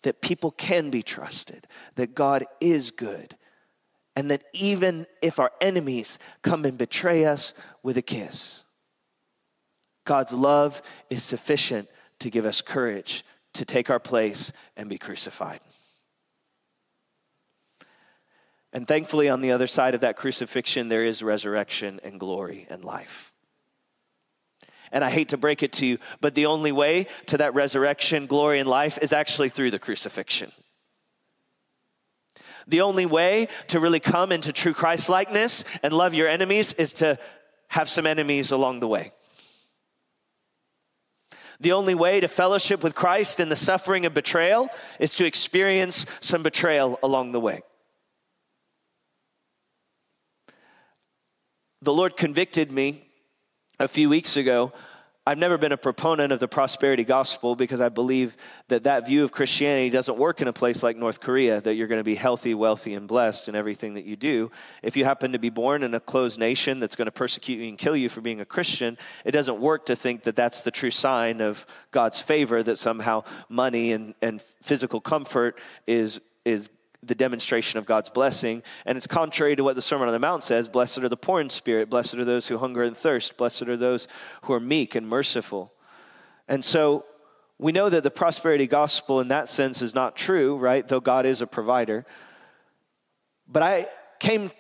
that 0.03 0.21
people 0.21 0.51
can 0.51 0.91
be 0.91 1.03
trusted, 1.03 1.67
that 1.95 2.15
God 2.15 2.45
is 2.61 2.91
good, 2.91 3.37
and 4.17 4.31
that 4.31 4.45
even 4.53 5.07
if 5.23 5.39
our 5.39 5.51
enemies 5.61 6.19
come 6.43 6.65
and 6.65 6.77
betray 6.77 7.25
us 7.25 7.55
with 7.83 7.97
a 7.97 8.03
kiss, 8.03 8.65
God's 10.05 10.35
love 10.35 10.83
is 11.09 11.23
sufficient 11.23 11.89
to 12.19 12.31
give 12.31 12.45
us 12.45 12.61
courage 12.61 13.25
to 13.55 13.65
take 13.65 13.89
our 13.89 14.01
place 14.01 14.53
and 14.77 14.89
be 14.89 14.99
crucified. 14.99 15.61
And 18.73 18.89
thankfully, 18.89 19.29
on 19.29 19.41
the 19.41 19.53
other 19.53 19.69
side 19.69 19.95
of 19.95 20.01
that 20.01 20.17
crucifixion, 20.17 20.89
there 20.89 21.05
is 21.05 21.23
resurrection 21.23 22.01
and 22.03 22.19
glory 22.19 22.67
and 22.69 22.85
life. 22.85 23.34
And 24.95 25.05
I 25.05 25.11
hate 25.11 25.31
to 25.31 25.37
break 25.37 25.65
it 25.65 25.73
to 25.75 25.87
you, 25.87 25.99
but 26.21 26.37
the 26.37 26.47
only 26.47 26.71
way 26.71 27.09
to 27.27 27.39
that 27.39 27.53
resurrection, 27.53 28.27
glory, 28.27 28.61
and 28.61 28.69
life 28.69 28.97
is 29.03 29.13
actually 29.13 29.49
through 29.49 29.73
the 29.73 29.79
crucifixion. 29.81 30.53
The 32.69 32.81
only 32.81 33.05
way 33.05 33.49
to 33.67 33.81
really 33.81 33.99
come 33.99 34.31
into 34.31 34.53
true 34.53 34.73
Christ 34.73 35.09
likeness 35.09 35.65
and 35.83 35.93
love 35.93 36.15
your 36.15 36.29
enemies 36.29 36.73
is 36.75 36.95
to 36.95 37.19
have 37.69 37.89
some 37.89 38.07
enemies 38.07 38.53
along 38.53 38.79
the 38.79 38.87
way. 38.87 39.11
The 41.59 41.73
only 41.73 41.97
way 41.97 42.21
to 42.21 42.29
fellowship 42.29 42.85
with 42.85 42.95
Christ 42.95 43.41
in 43.41 43.49
the 43.49 43.57
suffering 43.57 44.07
of 44.07 44.15
betrayal 44.15 44.69
is 45.01 45.15
to 45.17 45.27
experience 45.27 46.07
some 46.21 46.45
betrayal 46.45 47.01
along 47.03 47.33
the 47.33 47.41
way. 47.41 47.63
The 51.83 51.93
Lord 51.93 52.17
convicted 52.17 52.71
me 52.71 53.04
a 53.79 53.89
few 53.89 54.09
weeks 54.09 54.37
ago, 54.37 54.73
I've 55.27 55.39
never 55.39 55.57
been 55.57 55.73
a 55.73 55.79
proponent 55.79 56.33
of 56.33 56.41
the 56.41 56.49
prosperity 56.49 57.03
gospel 57.03 57.57
because 57.57 57.81
I 57.81 57.89
believe 57.89 58.37
that 58.69 58.85
that 58.85 59.07
view 59.07 59.25
of 59.25 59.33
Christianity 59.33 59.89
doesn't 59.89 60.19
work 60.19 60.43
in 60.43 60.49
a 60.49 60.53
place 60.53 60.83
like 60.83 60.99
North 60.99 61.21
Korea, 61.21 61.63
that 61.63 61.75
you're 61.77 61.87
going 61.87 62.01
to 62.01 62.05
be 62.05 62.15
healthy, 62.15 62.53
wealthy, 62.53 62.93
and 62.93 63.09
blessed 63.09 63.49
in 63.49 63.55
everything 63.55 63.95
that 63.95 64.05
you 64.05 64.17
do. 64.17 64.51
If 64.83 64.99
you 64.99 65.05
happen 65.05 65.33
to 65.33 65.39
be 65.39 65.49
born 65.49 65.83
in 65.83 65.95
a 65.95 66.01
closed 66.01 66.39
nation 66.39 66.79
that's 66.79 66.95
going 66.95 67.07
to 67.07 67.13
persecute 67.13 67.57
you 67.57 67.71
and 67.71 67.79
kill 67.79 67.97
you 67.97 68.11
for 68.11 68.21
being 68.21 68.43
a 68.43 68.45
Christian, 68.45 68.99
it 69.25 69.31
doesn't 69.33 69.59
work 69.59 69.87
to 69.87 69.97
think 69.97 70.25
that 70.25 70.37
that's 70.37 70.61
the 70.61 70.71
true 70.71 70.91
sign 70.91 71.41
of 71.41 71.65
God's 71.91 72.21
favor, 72.21 72.63
that 72.63 72.77
somehow 72.77 73.25
money 73.49 73.93
and, 73.93 74.15
and 74.21 74.43
physical 74.43 75.01
comfort 75.01 75.59
is, 75.87 76.21
is 76.45 76.69
the 77.07 77.15
demonstration 77.15 77.79
of 77.79 77.87
God's 77.87 78.11
blessing. 78.11 78.63
And 78.87 78.97
it's 78.97 79.07
contrary 79.07 79.57
to 79.57 79.65
what 79.65 79.77
the 79.77 79.83
Sermon 79.83 80.09
on 80.09 80.13
the 80.13 80.19
Mount 80.19 80.43
says 80.43 80.69
Blessed 80.69 80.99
are 80.99 81.09
the 81.09 81.17
poor 81.17 81.41
in 81.41 81.51
spirit, 81.51 81.91
blessed 81.91 82.15
are 82.15 82.25
those 82.25 82.49
who 82.49 82.59
hunger 82.59 82.83
and 82.83 82.97
thirst, 82.97 83.37
blessed 83.37 83.63
are 83.63 83.77
those 83.77 84.09
who 84.43 84.53
are 84.53 84.61
meek 84.61 84.95
and 84.95 85.09
merciful. 85.09 85.73
And 86.49 86.65
so 86.65 87.05
we 87.59 87.73
know 87.73 87.89
that 87.89 88.03
the 88.03 88.11
prosperity 88.11 88.67
gospel 88.67 89.21
in 89.21 89.29
that 89.29 89.49
sense 89.49 89.81
is 89.83 89.95
not 89.95 90.17
true, 90.17 90.57
right? 90.57 90.87
Though 90.87 91.01
God 91.01 91.27
is 91.27 91.41
a 91.41 91.47
provider. 91.47 92.05
But 93.47 93.63
I 93.63 93.87
came 94.19 94.51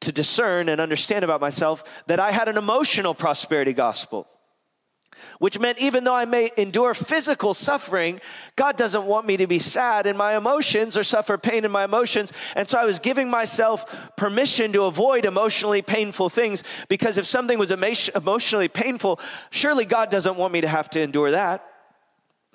to 0.00 0.12
discern 0.12 0.68
and 0.68 0.80
understand 0.80 1.24
about 1.24 1.40
myself 1.40 1.84
that 2.06 2.18
I 2.18 2.32
had 2.32 2.48
an 2.48 2.56
emotional 2.56 3.14
prosperity 3.14 3.72
gospel. 3.72 4.26
Which 5.38 5.58
meant 5.58 5.78
even 5.78 6.04
though 6.04 6.14
I 6.14 6.24
may 6.24 6.50
endure 6.56 6.94
physical 6.94 7.54
suffering, 7.54 8.20
God 8.56 8.76
doesn't 8.76 9.04
want 9.04 9.26
me 9.26 9.36
to 9.38 9.46
be 9.46 9.58
sad 9.58 10.06
in 10.06 10.16
my 10.16 10.36
emotions 10.36 10.96
or 10.96 11.04
suffer 11.04 11.38
pain 11.38 11.64
in 11.64 11.70
my 11.70 11.84
emotions. 11.84 12.32
And 12.56 12.68
so 12.68 12.78
I 12.78 12.84
was 12.84 12.98
giving 12.98 13.30
myself 13.30 14.14
permission 14.16 14.72
to 14.72 14.84
avoid 14.84 15.24
emotionally 15.24 15.82
painful 15.82 16.28
things 16.28 16.62
because 16.88 17.18
if 17.18 17.26
something 17.26 17.58
was 17.58 17.70
emotionally 17.70 18.68
painful, 18.68 19.20
surely 19.50 19.84
God 19.84 20.10
doesn't 20.10 20.36
want 20.36 20.52
me 20.52 20.60
to 20.60 20.68
have 20.68 20.90
to 20.90 21.00
endure 21.00 21.30
that. 21.32 21.64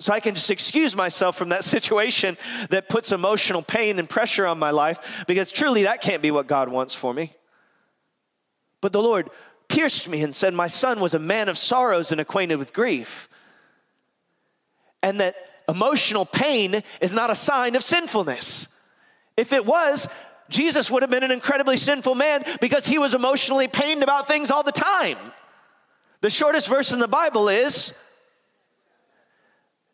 So 0.00 0.12
I 0.12 0.20
can 0.20 0.34
just 0.34 0.50
excuse 0.50 0.94
myself 0.94 1.36
from 1.36 1.48
that 1.48 1.64
situation 1.76 2.36
that 2.70 2.88
puts 2.88 3.12
emotional 3.12 3.62
pain 3.62 3.98
and 3.98 4.08
pressure 4.08 4.46
on 4.46 4.58
my 4.58 4.70
life 4.70 5.24
because 5.26 5.50
truly 5.50 5.84
that 5.84 6.00
can't 6.00 6.22
be 6.22 6.30
what 6.30 6.46
God 6.46 6.68
wants 6.68 6.94
for 6.94 7.12
me. 7.12 7.32
But 8.80 8.92
the 8.92 9.02
Lord 9.02 9.28
pierced 9.68 10.08
me 10.08 10.22
and 10.22 10.34
said, 10.34 10.54
My 10.54 10.68
son 10.68 11.00
was 11.00 11.14
a 11.14 11.18
man 11.18 11.48
of 11.48 11.58
sorrows 11.58 12.10
and 12.12 12.20
acquainted 12.20 12.56
with 12.56 12.72
grief. 12.72 13.28
And 15.02 15.20
that 15.20 15.36
emotional 15.68 16.24
pain 16.24 16.82
is 17.00 17.14
not 17.14 17.30
a 17.30 17.34
sign 17.34 17.76
of 17.76 17.82
sinfulness. 17.82 18.68
If 19.36 19.52
it 19.52 19.64
was, 19.64 20.08
Jesus 20.48 20.90
would 20.90 21.02
have 21.02 21.10
been 21.10 21.22
an 21.22 21.30
incredibly 21.30 21.76
sinful 21.76 22.14
man 22.14 22.44
because 22.60 22.86
he 22.86 22.98
was 22.98 23.14
emotionally 23.14 23.68
pained 23.68 24.02
about 24.02 24.26
things 24.26 24.50
all 24.50 24.62
the 24.62 24.72
time. 24.72 25.18
The 26.20 26.30
shortest 26.30 26.68
verse 26.68 26.90
in 26.90 26.98
the 26.98 27.08
Bible 27.08 27.48
is 27.48 27.94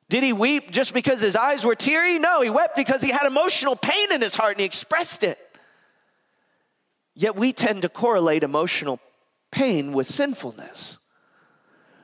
Did 0.09 0.23
he 0.23 0.33
weep 0.33 0.71
just 0.71 0.95
because 0.95 1.21
his 1.21 1.37
eyes 1.37 1.65
were 1.65 1.75
teary? 1.75 2.19
No, 2.19 2.41
he 2.41 2.51
wept 2.51 2.77
because 2.77 3.03
he 3.03 3.11
had 3.11 3.27
emotional 3.27 3.77
pain 3.77 4.13
in 4.13 4.23
his 4.23 4.35
heart 4.35 4.53
and 4.53 4.61
he 4.61 4.67
expressed 4.67 5.25
it. 5.25 5.39
Yet 7.15 7.37
we 7.37 7.53
tend 7.53 7.83
to 7.83 7.89
correlate 7.89 8.43
emotional 8.43 8.99
pain 9.55 9.93
with 9.93 10.09
sinfulness. 10.09 10.99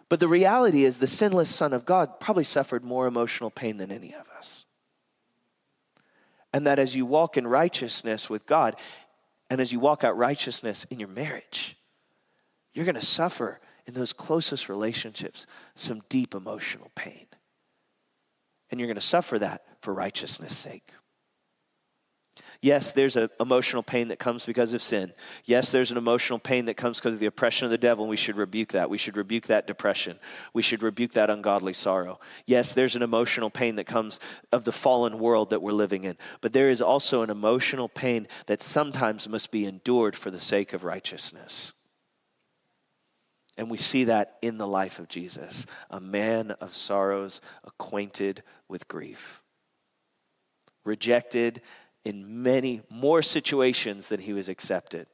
But 0.08 0.20
the 0.20 0.28
reality 0.28 0.84
is, 0.84 0.98
the 0.98 1.08
sinless 1.08 1.50
Son 1.50 1.72
of 1.72 1.84
God 1.84 2.20
probably 2.20 2.44
suffered 2.44 2.84
more 2.84 3.06
emotional 3.06 3.50
pain 3.50 3.76
than 3.76 3.90
any 3.90 4.14
of 4.14 4.26
us. 4.38 4.66
And 6.52 6.66
that 6.66 6.78
as 6.78 6.94
you 6.94 7.04
walk 7.04 7.36
in 7.36 7.46
righteousness 7.46 8.30
with 8.30 8.46
God, 8.46 8.76
and 9.50 9.60
as 9.60 9.72
you 9.72 9.80
walk 9.80 10.04
out 10.04 10.16
righteousness 10.16 10.86
in 10.90 11.00
your 11.00 11.08
marriage, 11.08 11.76
you're 12.72 12.84
going 12.84 12.94
to 12.94 13.02
suffer 13.04 13.60
in 13.86 13.94
those 13.94 14.12
closest 14.12 14.68
relationships 14.68 15.46
some 15.74 16.02
deep 16.08 16.36
emotional 16.36 16.90
pain. 16.94 17.26
And 18.70 18.78
you're 18.78 18.86
going 18.86 18.94
to 18.94 19.00
suffer 19.00 19.40
that 19.40 19.64
for 19.80 19.92
righteousness' 19.92 20.56
sake. 20.56 20.92
Yes, 22.62 22.92
there's 22.92 23.16
an 23.16 23.30
emotional 23.40 23.82
pain 23.82 24.08
that 24.08 24.18
comes 24.18 24.44
because 24.44 24.74
of 24.74 24.82
sin. 24.82 25.14
Yes, 25.46 25.72
there's 25.72 25.90
an 25.90 25.96
emotional 25.96 26.38
pain 26.38 26.66
that 26.66 26.76
comes 26.76 26.98
because 26.98 27.14
of 27.14 27.20
the 27.20 27.26
oppression 27.26 27.64
of 27.64 27.70
the 27.70 27.78
devil, 27.78 28.04
and 28.04 28.10
we 28.10 28.18
should 28.18 28.36
rebuke 28.36 28.72
that. 28.72 28.90
We 28.90 28.98
should 28.98 29.16
rebuke 29.16 29.46
that 29.46 29.66
depression. 29.66 30.18
We 30.52 30.60
should 30.60 30.82
rebuke 30.82 31.12
that 31.12 31.30
ungodly 31.30 31.72
sorrow. 31.72 32.20
Yes, 32.44 32.74
there's 32.74 32.96
an 32.96 33.02
emotional 33.02 33.48
pain 33.48 33.76
that 33.76 33.86
comes 33.86 34.20
of 34.52 34.64
the 34.64 34.72
fallen 34.72 35.18
world 35.18 35.50
that 35.50 35.62
we're 35.62 35.72
living 35.72 36.04
in. 36.04 36.18
But 36.42 36.52
there 36.52 36.70
is 36.70 36.82
also 36.82 37.22
an 37.22 37.30
emotional 37.30 37.88
pain 37.88 38.28
that 38.44 38.60
sometimes 38.60 39.26
must 39.26 39.50
be 39.50 39.64
endured 39.64 40.14
for 40.14 40.30
the 40.30 40.40
sake 40.40 40.74
of 40.74 40.84
righteousness. 40.84 41.72
And 43.56 43.70
we 43.70 43.78
see 43.78 44.04
that 44.04 44.36
in 44.42 44.58
the 44.58 44.68
life 44.68 44.98
of 44.98 45.08
Jesus, 45.08 45.64
a 45.88 46.00
man 46.00 46.50
of 46.50 46.76
sorrows, 46.76 47.40
acquainted 47.64 48.42
with 48.68 48.86
grief. 48.86 49.42
Rejected 50.84 51.62
in 52.04 52.42
many 52.42 52.82
more 52.88 53.22
situations 53.22 54.08
than 54.08 54.20
he 54.20 54.32
was 54.32 54.48
accepted. 54.48 55.06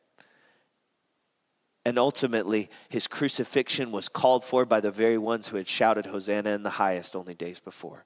And 1.85 1.99
ultimately, 1.99 2.69
his 2.89 3.07
crucifixion 3.07 3.93
was 3.93 4.09
called 4.09 4.45
for 4.45 4.65
by 4.65 4.81
the 4.81 4.91
very 4.91 5.19
ones 5.19 5.49
who 5.49 5.57
had 5.57 5.69
shouted 5.69 6.07
Hosanna 6.07 6.51
in 6.51 6.65
the 6.65 6.71
highest 6.71 7.15
only 7.15 7.35
days 7.35 7.61
before 7.61 8.05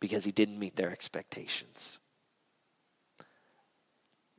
because 0.00 0.24
he 0.24 0.32
didn't 0.32 0.58
meet 0.58 0.76
their 0.76 0.90
expectations. 0.90 1.98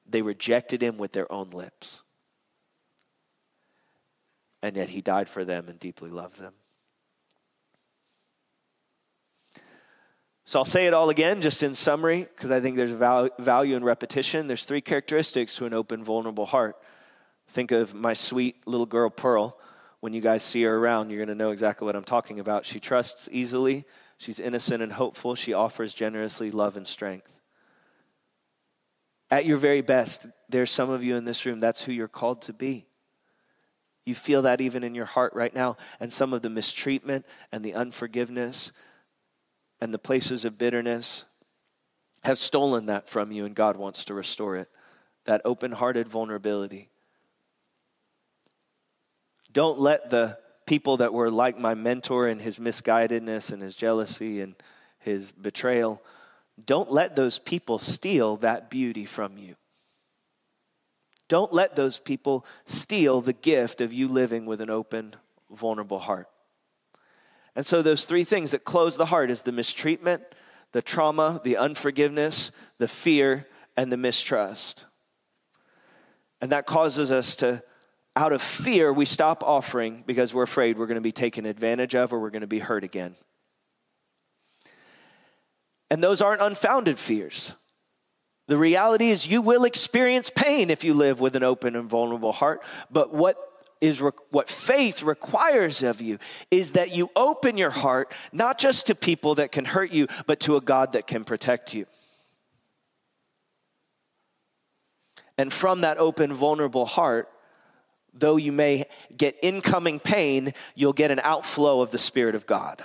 They 0.09 0.23
rejected 0.23 0.81
him 0.81 0.97
with 0.97 1.13
their 1.13 1.31
own 1.31 1.51
lips. 1.51 2.03
And 4.63 4.75
yet 4.75 4.89
he 4.89 5.01
died 5.01 5.29
for 5.29 5.45
them 5.45 5.69
and 5.69 5.79
deeply 5.79 6.09
loved 6.09 6.39
them. 6.39 6.53
So 10.51 10.59
I'll 10.59 10.65
say 10.65 10.85
it 10.85 10.93
all 10.93 11.09
again, 11.09 11.39
just 11.39 11.63
in 11.63 11.75
summary, 11.75 12.27
because 12.35 12.51
I 12.51 12.59
think 12.59 12.75
there's 12.75 12.91
value 12.91 13.77
in 13.77 13.85
repetition. 13.85 14.47
There's 14.47 14.65
three 14.65 14.81
characteristics 14.81 15.55
to 15.55 15.65
an 15.65 15.73
open, 15.73 16.03
vulnerable 16.03 16.45
heart. 16.45 16.75
Think 17.47 17.71
of 17.71 17.93
my 17.93 18.13
sweet 18.13 18.67
little 18.67 18.85
girl, 18.85 19.09
Pearl. 19.09 19.57
When 20.01 20.11
you 20.11 20.19
guys 20.19 20.43
see 20.43 20.63
her 20.63 20.75
around, 20.75 21.09
you're 21.09 21.19
going 21.19 21.29
to 21.29 21.41
know 21.41 21.51
exactly 21.51 21.85
what 21.85 21.95
I'm 21.95 22.03
talking 22.03 22.41
about. 22.41 22.65
She 22.65 22.81
trusts 22.81 23.29
easily, 23.31 23.85
she's 24.17 24.41
innocent 24.41 24.83
and 24.83 24.91
hopeful, 24.91 25.35
she 25.35 25.53
offers 25.53 25.93
generously 25.93 26.51
love 26.51 26.75
and 26.75 26.85
strength. 26.85 27.39
At 29.29 29.45
your 29.45 29.57
very 29.57 29.79
best, 29.79 30.27
there's 30.49 30.69
some 30.69 30.89
of 30.89 31.01
you 31.01 31.15
in 31.15 31.23
this 31.23 31.45
room, 31.45 31.59
that's 31.59 31.83
who 31.83 31.93
you're 31.93 32.09
called 32.09 32.41
to 32.41 32.51
be. 32.51 32.87
You 34.05 34.15
feel 34.15 34.41
that 34.41 34.59
even 34.59 34.83
in 34.83 34.95
your 34.95 35.05
heart 35.05 35.33
right 35.33 35.55
now, 35.55 35.77
and 36.01 36.11
some 36.11 36.33
of 36.33 36.41
the 36.41 36.49
mistreatment 36.49 37.25
and 37.53 37.63
the 37.63 37.73
unforgiveness 37.73 38.73
and 39.81 39.93
the 39.93 39.99
places 39.99 40.45
of 40.45 40.57
bitterness 40.57 41.25
have 42.23 42.37
stolen 42.37 42.85
that 42.85 43.09
from 43.09 43.31
you, 43.31 43.45
and 43.45 43.55
God 43.55 43.75
wants 43.75 44.05
to 44.05 44.13
restore 44.13 44.55
it. 44.55 44.69
That 45.25 45.41
open 45.43 45.71
hearted 45.71 46.07
vulnerability. 46.07 46.89
Don't 49.51 49.79
let 49.79 50.11
the 50.11 50.37
people 50.65 50.97
that 50.97 51.13
were 51.13 51.29
like 51.29 51.59
my 51.59 51.73
mentor 51.73 52.27
and 52.27 52.41
his 52.41 52.59
misguidedness 52.59 53.51
and 53.51 53.61
his 53.61 53.75
jealousy 53.75 54.39
and 54.39 54.55
his 54.99 55.31
betrayal, 55.31 56.01
don't 56.63 56.91
let 56.91 57.15
those 57.15 57.39
people 57.39 57.79
steal 57.79 58.37
that 58.37 58.69
beauty 58.69 59.05
from 59.05 59.37
you. 59.37 59.55
Don't 61.27 61.51
let 61.51 61.75
those 61.75 61.97
people 61.97 62.45
steal 62.65 63.21
the 63.21 63.33
gift 63.33 63.81
of 63.81 63.91
you 63.91 64.07
living 64.07 64.45
with 64.45 64.61
an 64.61 64.69
open, 64.69 65.15
vulnerable 65.49 65.99
heart. 65.99 66.27
And 67.55 67.65
so, 67.65 67.81
those 67.81 68.05
three 68.05 68.23
things 68.23 68.51
that 68.51 68.63
close 68.63 68.97
the 68.97 69.07
heart 69.07 69.29
is 69.29 69.41
the 69.41 69.51
mistreatment, 69.51 70.23
the 70.71 70.81
trauma, 70.81 71.41
the 71.43 71.57
unforgiveness, 71.57 72.51
the 72.77 72.87
fear, 72.87 73.47
and 73.75 73.91
the 73.91 73.97
mistrust. 73.97 74.85
And 76.39 76.51
that 76.51 76.65
causes 76.65 77.11
us 77.11 77.35
to, 77.37 77.61
out 78.15 78.33
of 78.33 78.41
fear, 78.41 78.91
we 78.91 79.05
stop 79.05 79.43
offering 79.43 80.03
because 80.05 80.33
we're 80.33 80.43
afraid 80.43 80.77
we're 80.77 80.87
going 80.87 80.95
to 80.95 81.01
be 81.01 81.11
taken 81.11 81.45
advantage 81.45 81.93
of 81.93 82.13
or 82.13 82.19
we're 82.19 82.29
going 82.29 82.41
to 82.41 82.47
be 82.47 82.59
hurt 82.59 82.83
again. 82.83 83.15
And 85.89 86.01
those 86.01 86.21
aren't 86.21 86.41
unfounded 86.41 86.97
fears. 86.97 87.53
The 88.47 88.57
reality 88.57 89.09
is, 89.09 89.27
you 89.27 89.41
will 89.41 89.65
experience 89.65 90.31
pain 90.33 90.69
if 90.69 90.83
you 90.83 90.93
live 90.93 91.19
with 91.19 91.35
an 91.35 91.43
open 91.43 91.75
and 91.75 91.89
vulnerable 91.89 92.31
heart. 92.31 92.63
But 92.89 93.13
what 93.13 93.37
is 93.81 93.99
re- 93.99 94.11
what 94.29 94.49
faith 94.49 95.03
requires 95.03 95.83
of 95.83 96.01
you 96.01 96.19
is 96.51 96.73
that 96.73 96.95
you 96.95 97.09
open 97.15 97.57
your 97.57 97.71
heart 97.71 98.13
not 98.31 98.57
just 98.57 98.87
to 98.87 98.95
people 98.95 99.35
that 99.35 99.51
can 99.51 99.65
hurt 99.65 99.91
you, 99.91 100.07
but 100.27 100.39
to 100.41 100.55
a 100.55 100.61
God 100.61 100.93
that 100.93 101.07
can 101.07 101.23
protect 101.23 101.73
you. 101.73 101.85
And 105.37 105.51
from 105.51 105.81
that 105.81 105.97
open, 105.97 106.33
vulnerable 106.33 106.85
heart, 106.85 107.27
though 108.13 108.37
you 108.37 108.51
may 108.51 108.85
get 109.15 109.37
incoming 109.41 109.99
pain, 109.99 110.53
you'll 110.75 110.93
get 110.93 111.09
an 111.09 111.19
outflow 111.23 111.81
of 111.81 111.91
the 111.91 111.97
Spirit 111.97 112.35
of 112.35 112.45
God. 112.45 112.83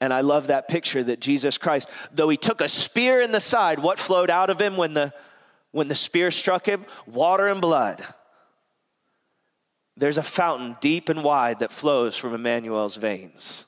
And 0.00 0.12
I 0.12 0.20
love 0.20 0.48
that 0.48 0.68
picture 0.68 1.02
that 1.04 1.20
Jesus 1.20 1.56
Christ, 1.56 1.88
though 2.12 2.28
he 2.28 2.36
took 2.36 2.60
a 2.60 2.68
spear 2.68 3.22
in 3.22 3.32
the 3.32 3.40
side, 3.40 3.78
what 3.78 3.98
flowed 3.98 4.28
out 4.28 4.50
of 4.50 4.60
him 4.60 4.76
when 4.76 4.92
the, 4.92 5.14
when 5.70 5.88
the 5.88 5.94
spear 5.94 6.30
struck 6.30 6.66
him? 6.66 6.84
Water 7.06 7.46
and 7.46 7.60
blood. 7.60 8.04
There's 9.96 10.18
a 10.18 10.22
fountain 10.22 10.76
deep 10.80 11.08
and 11.08 11.22
wide 11.22 11.60
that 11.60 11.70
flows 11.70 12.16
from 12.16 12.34
Emmanuel's 12.34 12.96
veins. 12.96 13.66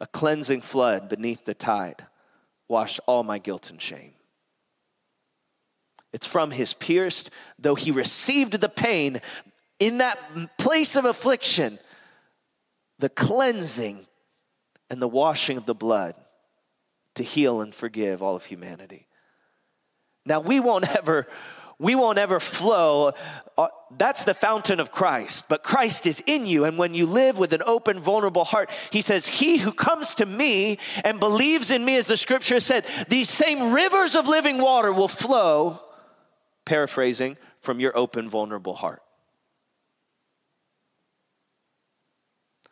A 0.00 0.06
cleansing 0.06 0.60
flood 0.60 1.08
beneath 1.08 1.44
the 1.44 1.54
tide 1.54 2.06
washed 2.68 3.00
all 3.06 3.22
my 3.22 3.38
guilt 3.38 3.70
and 3.70 3.80
shame. 3.80 4.14
It's 6.12 6.26
from 6.26 6.50
his 6.50 6.74
pierced, 6.74 7.30
though 7.58 7.74
he 7.74 7.90
received 7.90 8.60
the 8.60 8.68
pain 8.68 9.20
in 9.78 9.98
that 9.98 10.18
place 10.58 10.96
of 10.96 11.04
affliction, 11.04 11.78
the 12.98 13.08
cleansing 13.08 14.06
and 14.90 15.00
the 15.00 15.08
washing 15.08 15.56
of 15.56 15.64
the 15.64 15.74
blood 15.74 16.14
to 17.14 17.22
heal 17.22 17.62
and 17.62 17.74
forgive 17.74 18.22
all 18.22 18.36
of 18.36 18.44
humanity. 18.44 19.06
Now, 20.26 20.40
we 20.40 20.60
won't 20.60 20.88
ever 20.96 21.26
we 21.82 21.96
won't 21.96 22.18
ever 22.18 22.38
flow. 22.38 23.12
Uh, 23.58 23.68
that's 23.98 24.24
the 24.24 24.34
fountain 24.34 24.78
of 24.78 24.92
Christ. 24.92 25.46
But 25.48 25.64
Christ 25.64 26.06
is 26.06 26.22
in 26.26 26.46
you. 26.46 26.64
And 26.64 26.78
when 26.78 26.94
you 26.94 27.06
live 27.06 27.38
with 27.38 27.52
an 27.52 27.62
open, 27.66 27.98
vulnerable 27.98 28.44
heart, 28.44 28.70
he 28.90 29.00
says, 29.00 29.26
He 29.26 29.58
who 29.58 29.72
comes 29.72 30.14
to 30.14 30.26
me 30.26 30.78
and 31.04 31.18
believes 31.18 31.70
in 31.70 31.84
me, 31.84 31.96
as 31.96 32.06
the 32.06 32.16
scripture 32.16 32.60
said, 32.60 32.86
these 33.08 33.28
same 33.28 33.72
rivers 33.72 34.14
of 34.14 34.28
living 34.28 34.58
water 34.58 34.92
will 34.92 35.08
flow, 35.08 35.80
paraphrasing, 36.64 37.36
from 37.60 37.80
your 37.80 37.96
open, 37.96 38.30
vulnerable 38.30 38.74
heart. 38.74 39.02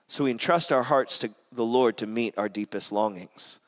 So 0.06 0.24
we 0.24 0.30
entrust 0.30 0.72
our 0.72 0.82
hearts 0.84 1.18
to 1.20 1.30
the 1.52 1.64
Lord 1.64 1.96
to 1.98 2.06
meet 2.06 2.34
our 2.38 2.48
deepest 2.48 2.92
longings. 2.92 3.60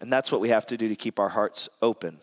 And 0.00 0.12
that's 0.12 0.30
what 0.30 0.40
we 0.40 0.50
have 0.50 0.66
to 0.66 0.76
do 0.76 0.88
to 0.88 0.96
keep 0.96 1.18
our 1.18 1.30
hearts 1.30 1.68
open. 1.82 2.20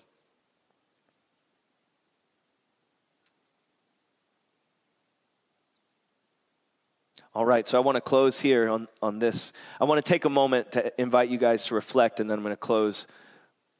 All 7.35 7.45
right, 7.45 7.67
so 7.67 7.79
I 7.79 7.81
want 7.81 7.95
to 7.95 8.01
close 8.01 8.39
here 8.39 8.69
on, 8.69 8.87
on 9.01 9.17
this. 9.17 9.53
I 9.81 9.85
want 9.85 10.03
to 10.03 10.07
take 10.07 10.25
a 10.25 10.29
moment 10.29 10.73
to 10.73 11.01
invite 11.01 11.29
you 11.29 11.39
guys 11.39 11.65
to 11.65 11.75
reflect, 11.75 12.19
and 12.19 12.29
then 12.29 12.37
I'm 12.37 12.43
going 12.43 12.53
to 12.53 12.57
close 12.57 13.07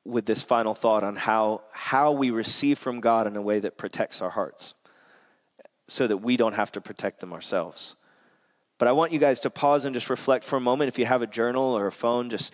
with 0.04 0.26
this 0.26 0.42
final 0.42 0.74
thought 0.74 1.04
on 1.04 1.16
how, 1.16 1.62
how 1.72 2.14
we 2.14 2.32
receive 2.32 2.80
from 2.80 3.00
God 3.00 3.28
in 3.28 3.36
a 3.36 3.42
way 3.42 3.60
that 3.60 3.78
protects 3.78 4.24
our 4.24 4.32
hearts 4.32 4.74
so 5.88 6.08
that 6.08 6.18
we 6.18 6.36
don't 6.36 6.56
have 6.56 6.72
to 6.72 6.82
protect 6.82 7.20
them 7.20 7.32
ourselves. 7.32 7.96
But 8.80 8.88
I 8.88 8.92
want 8.92 9.12
you 9.12 9.20
guys 9.20 9.40
to 9.42 9.52
pause 9.52 9.86
and 9.86 9.94
just 9.94 10.10
reflect 10.10 10.44
for 10.44 10.56
a 10.56 10.60
moment. 10.60 10.88
If 10.88 10.98
you 10.98 11.06
have 11.06 11.22
a 11.22 11.28
journal 11.28 11.78
or 11.78 11.86
a 11.86 11.92
phone, 11.92 12.32
just 12.32 12.52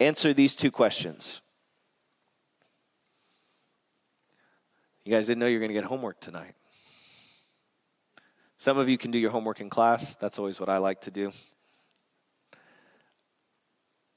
answer 0.00 0.34
these 0.34 0.56
two 0.56 0.72
questions. 0.72 1.42
You 5.04 5.12
guys 5.12 5.28
didn't 5.28 5.38
know 5.38 5.46
you 5.46 5.54
were 5.54 5.60
going 5.60 5.70
to 5.70 5.74
get 5.74 5.84
homework 5.84 6.18
tonight. 6.18 6.54
Some 8.64 8.78
of 8.78 8.88
you 8.88 8.96
can 8.96 9.10
do 9.10 9.18
your 9.18 9.30
homework 9.30 9.60
in 9.60 9.68
class. 9.68 10.16
That's 10.16 10.38
always 10.38 10.58
what 10.58 10.70
I 10.70 10.78
like 10.78 11.02
to 11.02 11.10
do. 11.10 11.32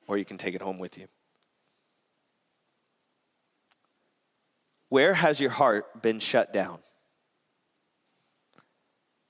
Or 0.08 0.18
you 0.18 0.24
can 0.24 0.38
take 0.38 0.56
it 0.56 0.62
home 0.62 0.80
with 0.80 0.98
you. 0.98 1.08
Where 4.88 5.14
has 5.16 5.42
your 5.42 5.50
heart 5.50 6.02
been 6.02 6.20
shut 6.20 6.54
down? 6.54 6.80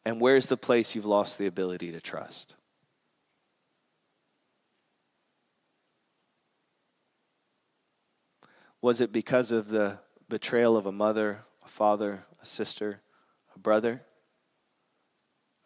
And 0.06 0.22
where's 0.22 0.46
the 0.46 0.56
place 0.56 0.94
you've 0.94 1.04
lost 1.04 1.40
the 1.40 1.48
ability 1.48 1.94
to 1.94 2.00
trust? 2.00 2.56
Was 8.84 9.02
it 9.02 9.12
because 9.12 9.52
of 9.52 9.70
the 9.70 9.98
betrayal 10.30 10.78
of 10.78 10.86
a 10.86 10.92
mother, 10.92 11.44
a 11.66 11.68
father, 11.68 12.24
a 12.40 12.46
sister, 12.46 13.02
a 13.56 13.58
brother? 13.58 14.04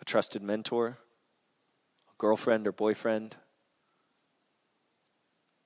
A 0.02 0.06
trusted 0.06 0.42
mentor, 0.42 0.98
a 2.10 2.14
girlfriend 2.18 2.68
or 2.68 2.72
boyfriend, 2.72 3.38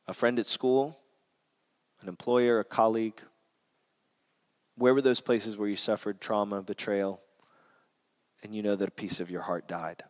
a 0.08 0.14
friend 0.14 0.38
at 0.38 0.46
school, 0.46 1.00
an 2.02 2.10
employer, 2.10 2.60
a 2.60 2.64
colleague? 2.64 3.22
Where 4.76 4.94
were 4.94 5.02
those 5.02 5.22
places 5.22 5.58
where 5.58 5.70
you 5.70 5.78
suffered 5.78 6.20
trauma, 6.20 6.62
betrayal, 6.62 7.22
and 8.44 8.54
you 8.54 8.62
know 8.62 8.76
that 8.76 8.90
a 8.90 8.92
piece 8.92 9.20
of 9.20 9.32
your 9.32 9.42
heart 9.42 9.68
died? 9.68 10.04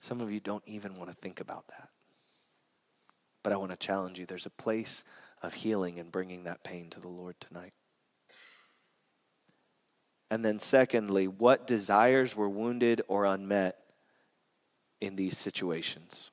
Some 0.00 0.20
of 0.20 0.32
you 0.32 0.40
don't 0.40 0.64
even 0.66 0.96
want 0.96 1.10
to 1.10 1.16
think 1.16 1.38
about 1.38 1.68
that. 1.68 2.01
But 3.42 3.52
I 3.52 3.56
want 3.56 3.70
to 3.72 3.76
challenge 3.76 4.18
you 4.18 4.26
there's 4.26 4.46
a 4.46 4.50
place 4.50 5.04
of 5.42 5.54
healing 5.54 5.98
and 5.98 6.12
bringing 6.12 6.44
that 6.44 6.62
pain 6.62 6.90
to 6.90 7.00
the 7.00 7.08
Lord 7.08 7.36
tonight. 7.40 7.72
And 10.30 10.44
then, 10.44 10.58
secondly, 10.58 11.28
what 11.28 11.66
desires 11.66 12.34
were 12.34 12.48
wounded 12.48 13.02
or 13.06 13.26
unmet 13.26 13.76
in 15.00 15.16
these 15.16 15.36
situations? 15.36 16.30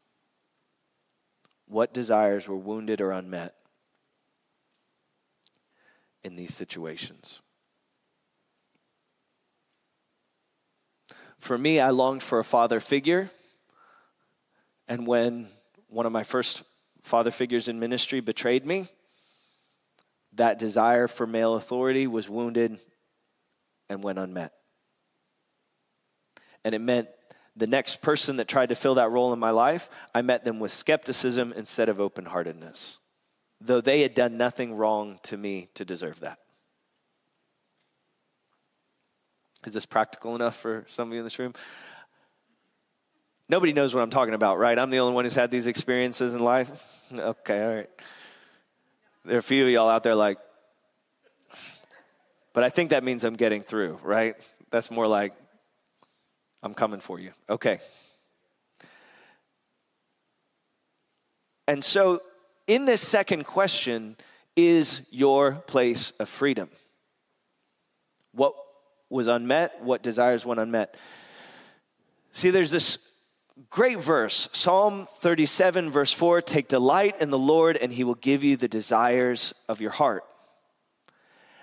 What 1.68 1.94
desires 1.94 2.48
were 2.48 2.56
wounded 2.56 3.02
or 3.02 3.12
unmet 3.12 3.56
in 6.24 6.36
these 6.36 6.54
situations? 6.54 7.42
For 11.38 11.58
me, 11.58 11.80
I 11.80 11.90
longed 11.90 12.24
for 12.24 12.40
a 12.40 12.44
father 12.44 12.80
figure. 12.80 13.30
And 14.88 15.08
when 15.08 15.48
one 15.88 16.06
of 16.06 16.12
my 16.12 16.24
first 16.24 16.64
father 17.10 17.32
figures 17.32 17.68
in 17.68 17.80
ministry 17.80 18.22
betrayed 18.22 18.66
me. 18.66 18.88
That 20.34 20.60
desire 20.60 21.08
for 21.08 21.26
male 21.26 21.56
authority 21.56 22.08
was 22.08 22.30
wounded 22.30 22.78
and 23.90 24.04
went 24.04 24.20
unmet. 24.20 24.54
And 26.64 26.76
it 26.76 26.80
meant 26.80 27.10
the 27.56 27.68
next 27.68 28.02
person 28.02 28.38
that 28.38 28.48
tried 28.48 28.70
to 28.70 28.76
fill 28.76 28.96
that 28.96 29.10
role 29.10 29.34
in 29.34 29.40
my 29.40 29.50
life, 29.50 29.90
I 30.14 30.22
met 30.22 30.46
them 30.46 30.60
with 30.60 30.72
skepticism 30.72 31.52
instead 31.58 31.90
of 31.90 32.00
open 32.00 32.26
heartedness, 32.26 33.00
though 33.60 33.82
they 33.82 34.02
had 34.02 34.14
done 34.14 34.38
nothing 34.38 34.76
wrong 34.76 35.20
to 35.24 35.36
me 35.36 35.70
to 35.74 35.84
deserve 35.84 36.20
that. 36.22 36.38
Is 39.66 39.74
this 39.74 39.86
practical 39.86 40.36
enough 40.36 40.56
for 40.56 40.86
some 40.88 41.10
of 41.10 41.14
you 41.14 41.20
in 41.20 41.26
this 41.26 41.40
room? 41.40 41.54
Nobody 43.50 43.74
knows 43.74 43.96
what 43.96 44.02
I'm 44.02 44.12
talking 44.12 44.36
about, 44.36 44.60
right? 44.60 44.78
I'm 44.78 44.92
the 44.92 45.00
only 45.00 45.16
one 45.16 45.26
who's 45.26 45.36
had 45.36 45.50
these 45.50 45.68
experiences 45.68 46.36
in 46.36 46.40
life. 46.40 46.99
Okay, 47.12 47.64
all 47.64 47.76
right. 47.76 47.90
There 49.26 49.36
are 49.36 49.40
a 49.40 49.44
few 49.44 49.66
of 49.66 49.72
y'all 49.72 49.90
out 49.90 50.04
there 50.04 50.16
like, 50.16 50.38
but 52.54 52.64
I 52.64 52.70
think 52.70 52.92
that 52.92 53.04
means 53.04 53.24
I'm 53.24 53.36
getting 53.36 53.62
through, 53.62 54.00
right? 54.04 54.36
That's 54.70 54.92
more 54.92 55.08
like, 55.08 55.34
I'm 56.62 56.74
coming 56.74 57.00
for 57.00 57.20
you. 57.20 57.32
Okay. 57.50 57.80
And 61.68 61.84
so, 61.84 62.22
in 62.68 62.86
this 62.86 63.02
second 63.02 63.46
question, 63.46 64.18
is 64.56 65.02
your 65.10 65.54
place 65.54 66.12
of 66.20 66.28
freedom? 66.28 66.70
What 68.34 68.54
was 69.10 69.28
unmet? 69.28 69.82
What 69.82 70.04
desires 70.04 70.46
went 70.46 70.60
unmet? 70.60 70.96
See, 72.34 72.50
there's 72.52 72.72
this 72.72 72.98
great 73.70 74.00
verse 74.00 74.50
Psalm 74.54 75.08
37, 75.18 75.92
verse 75.92 76.12
4 76.12 76.42
Take 76.42 76.68
delight 76.68 77.16
in 77.20 77.30
the 77.30 77.40
Lord, 77.40 77.78
and 77.78 77.92
he 77.92 78.04
will 78.04 78.16
give 78.16 78.44
you 78.44 78.56
the 78.56 78.68
desires 78.68 79.54
of 79.68 79.82
your 79.82 79.92
heart. 79.92 80.24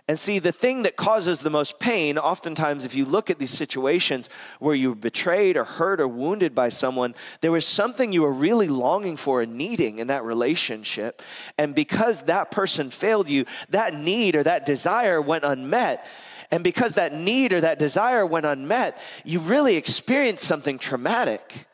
And 0.08 0.16
see, 0.16 0.38
the 0.38 0.52
thing 0.52 0.84
that 0.84 0.94
causes 0.94 1.40
the 1.40 1.50
most 1.50 1.80
pain, 1.80 2.16
oftentimes, 2.16 2.84
if 2.84 2.94
you 2.94 3.04
look 3.04 3.28
at 3.28 3.40
these 3.40 3.50
situations 3.50 4.28
where 4.60 4.74
you 4.74 4.90
were 4.90 4.94
betrayed 4.94 5.56
or 5.56 5.64
hurt 5.64 6.00
or 6.00 6.06
wounded 6.06 6.54
by 6.54 6.68
someone, 6.68 7.16
there 7.40 7.50
was 7.50 7.66
something 7.66 8.12
you 8.12 8.22
were 8.22 8.32
really 8.32 8.68
longing 8.68 9.16
for 9.16 9.42
and 9.42 9.54
needing 9.54 9.98
in 9.98 10.06
that 10.06 10.22
relationship. 10.22 11.22
And 11.58 11.74
because 11.74 12.22
that 12.24 12.52
person 12.52 12.90
failed 12.90 13.28
you, 13.28 13.46
that 13.70 13.94
need 13.94 14.36
or 14.36 14.44
that 14.44 14.64
desire 14.64 15.20
went 15.20 15.42
unmet. 15.42 16.06
And 16.52 16.62
because 16.62 16.92
that 16.92 17.12
need 17.12 17.52
or 17.52 17.62
that 17.62 17.80
desire 17.80 18.24
went 18.24 18.46
unmet, 18.46 19.00
you 19.24 19.40
really 19.40 19.74
experienced 19.74 20.44
something 20.44 20.78
traumatic. 20.78 21.66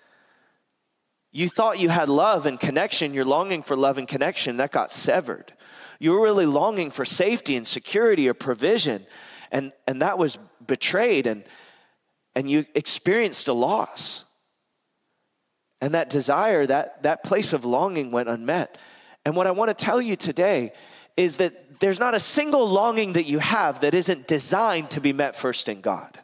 You 1.33 1.49
thought 1.49 1.80
you 1.80 1.89
had 1.89 2.11
love 2.11 2.45
and 2.45 2.61
connection, 2.61 3.14
you're 3.14 3.24
longing 3.24 3.62
for 3.62 3.74
love 3.74 3.97
and 3.97 4.07
connection, 4.07 4.59
that 4.59 4.70
got 4.70 4.93
severed. 4.93 5.53
You 5.99 6.12
were 6.12 6.22
really 6.22 6.47
longing 6.47 6.91
for 6.91 7.07
safety 7.07 7.57
and 7.57 7.66
security 7.66 8.28
or 8.28 8.35
provision, 8.35 9.07
and, 9.51 9.72
and 9.87 10.03
that 10.03 10.18
was 10.18 10.39
betrayed, 10.66 11.26
and, 11.26 11.45
and 12.35 12.51
you 12.51 12.66
experienced 12.74 13.49
a 13.49 13.55
loss. 13.55 14.26
And 15.80 15.95
that 15.95 16.11
desire, 16.11 16.66
that, 16.66 17.03
that 17.03 17.24
place 17.24 17.53
of 17.53 17.64
longing 17.64 18.12
went 18.12 18.28
unmet. 18.28 18.78
And 19.24 19.35
what 19.35 19.47
I 19.47 19.53
want 19.53 19.76
to 19.76 19.85
tell 19.85 20.03
you 20.03 20.16
today 20.16 20.72
is 21.16 21.39
that 21.39 21.80
there's 21.80 21.99
not 21.99 22.14
a 22.14 22.20
single 22.20 22.68
longing 22.68 23.14
that 23.14 23.24
you 23.24 23.39
have 23.39 23.80
that 23.80 23.95
isn't 23.95 24.28
designed 24.28 24.91
to 24.91 25.01
be 25.01 25.12
met 25.12 25.35
first 25.35 25.68
in 25.68 25.80
God. 25.80 26.20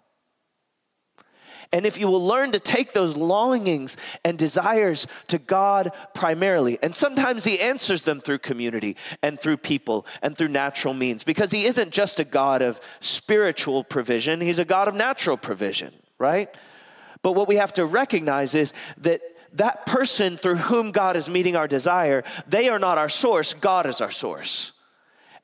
And 1.72 1.84
if 1.84 1.98
you 1.98 2.08
will 2.08 2.24
learn 2.24 2.52
to 2.52 2.60
take 2.60 2.92
those 2.92 3.16
longings 3.16 3.96
and 4.24 4.38
desires 4.38 5.06
to 5.26 5.38
God 5.38 5.92
primarily, 6.14 6.78
and 6.82 6.94
sometimes 6.94 7.44
He 7.44 7.60
answers 7.60 8.02
them 8.02 8.20
through 8.20 8.38
community 8.38 8.96
and 9.22 9.38
through 9.38 9.58
people 9.58 10.06
and 10.22 10.36
through 10.36 10.48
natural 10.48 10.94
means, 10.94 11.24
because 11.24 11.50
He 11.50 11.66
isn't 11.66 11.90
just 11.90 12.20
a 12.20 12.24
God 12.24 12.62
of 12.62 12.80
spiritual 13.00 13.84
provision, 13.84 14.40
He's 14.40 14.58
a 14.58 14.64
God 14.64 14.88
of 14.88 14.94
natural 14.94 15.36
provision, 15.36 15.92
right? 16.18 16.48
But 17.22 17.32
what 17.32 17.48
we 17.48 17.56
have 17.56 17.74
to 17.74 17.84
recognize 17.84 18.54
is 18.54 18.72
that 18.98 19.20
that 19.54 19.86
person 19.86 20.36
through 20.36 20.56
whom 20.56 20.90
God 20.90 21.16
is 21.16 21.28
meeting 21.28 21.56
our 21.56 21.68
desire, 21.68 22.24
they 22.46 22.68
are 22.68 22.78
not 22.78 22.98
our 22.98 23.08
source, 23.08 23.54
God 23.54 23.86
is 23.86 24.00
our 24.00 24.10
source. 24.10 24.72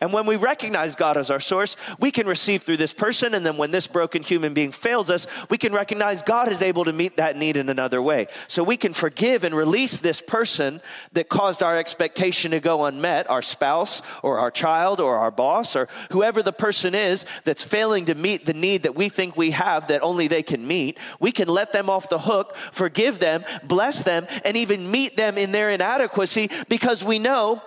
And 0.00 0.12
when 0.12 0.26
we 0.26 0.36
recognize 0.36 0.94
God 0.94 1.16
as 1.16 1.30
our 1.30 1.40
source, 1.40 1.76
we 1.98 2.10
can 2.10 2.26
receive 2.26 2.62
through 2.62 2.76
this 2.78 2.92
person. 2.92 3.34
And 3.34 3.44
then 3.44 3.56
when 3.56 3.70
this 3.70 3.86
broken 3.86 4.22
human 4.22 4.54
being 4.54 4.72
fails 4.72 5.10
us, 5.10 5.26
we 5.48 5.58
can 5.58 5.72
recognize 5.72 6.22
God 6.22 6.48
is 6.48 6.62
able 6.62 6.84
to 6.84 6.92
meet 6.92 7.16
that 7.16 7.36
need 7.36 7.56
in 7.56 7.68
another 7.68 8.02
way. 8.02 8.26
So 8.48 8.62
we 8.62 8.76
can 8.76 8.92
forgive 8.92 9.44
and 9.44 9.54
release 9.54 9.98
this 9.98 10.20
person 10.20 10.80
that 11.12 11.28
caused 11.28 11.62
our 11.62 11.78
expectation 11.78 12.50
to 12.50 12.60
go 12.60 12.84
unmet, 12.84 13.30
our 13.30 13.42
spouse 13.42 14.02
or 14.22 14.38
our 14.38 14.50
child 14.50 15.00
or 15.00 15.16
our 15.18 15.30
boss 15.30 15.76
or 15.76 15.88
whoever 16.10 16.42
the 16.42 16.52
person 16.52 16.94
is 16.94 17.24
that's 17.44 17.62
failing 17.62 18.06
to 18.06 18.14
meet 18.14 18.46
the 18.46 18.54
need 18.54 18.82
that 18.82 18.94
we 18.94 19.08
think 19.08 19.36
we 19.36 19.52
have 19.52 19.88
that 19.88 20.02
only 20.02 20.28
they 20.28 20.42
can 20.42 20.66
meet. 20.66 20.98
We 21.20 21.32
can 21.32 21.48
let 21.48 21.72
them 21.72 21.88
off 21.88 22.08
the 22.08 22.18
hook, 22.18 22.56
forgive 22.56 23.18
them, 23.18 23.44
bless 23.62 24.02
them, 24.02 24.26
and 24.44 24.56
even 24.56 24.90
meet 24.90 25.16
them 25.16 25.38
in 25.38 25.52
their 25.52 25.70
inadequacy 25.70 26.50
because 26.68 27.04
we 27.04 27.18
know 27.18 27.62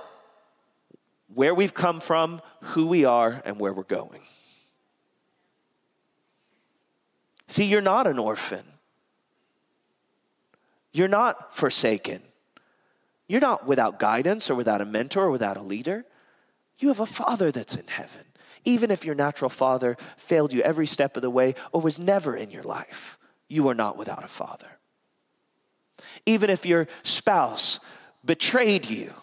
where 1.37 1.53
we've 1.53 1.75
come 1.75 1.99
from, 1.99 2.41
who 2.61 2.87
we 2.87 3.05
are, 3.05 3.43
and 3.45 3.59
where 3.59 3.71
we're 3.71 3.83
going. 3.83 4.21
See, 7.47 7.65
you're 7.65 7.79
not 7.79 8.07
an 8.07 8.17
orphan. 8.17 8.63
You're 10.91 11.07
not 11.07 11.55
forsaken. 11.55 12.23
You're 13.27 13.39
not 13.39 13.67
without 13.67 13.99
guidance 13.99 14.49
or 14.49 14.55
without 14.55 14.81
a 14.81 14.85
mentor 14.85 15.25
or 15.25 15.29
without 15.29 15.57
a 15.57 15.61
leader. 15.61 16.05
You 16.79 16.87
have 16.87 16.99
a 16.99 17.05
father 17.05 17.51
that's 17.51 17.75
in 17.75 17.85
heaven. 17.85 18.25
Even 18.65 18.89
if 18.89 19.05
your 19.05 19.13
natural 19.13 19.49
father 19.49 19.95
failed 20.15 20.51
you 20.51 20.63
every 20.63 20.87
step 20.87 21.15
of 21.17 21.21
the 21.21 21.29
way 21.29 21.53
or 21.71 21.81
was 21.81 21.99
never 21.99 22.35
in 22.35 22.49
your 22.49 22.63
life, 22.63 23.19
you 23.47 23.67
are 23.67 23.75
not 23.75 23.95
without 23.95 24.25
a 24.25 24.27
father. 24.27 24.79
Even 26.25 26.49
if 26.49 26.65
your 26.65 26.87
spouse 27.03 27.79
betrayed 28.25 28.89
you, 28.89 29.13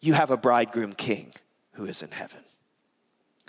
you 0.00 0.14
have 0.14 0.30
a 0.30 0.38
bridegroom 0.38 0.94
king 0.94 1.34
who 1.72 1.84
is 1.86 2.02
in 2.02 2.10
heaven, 2.10 2.44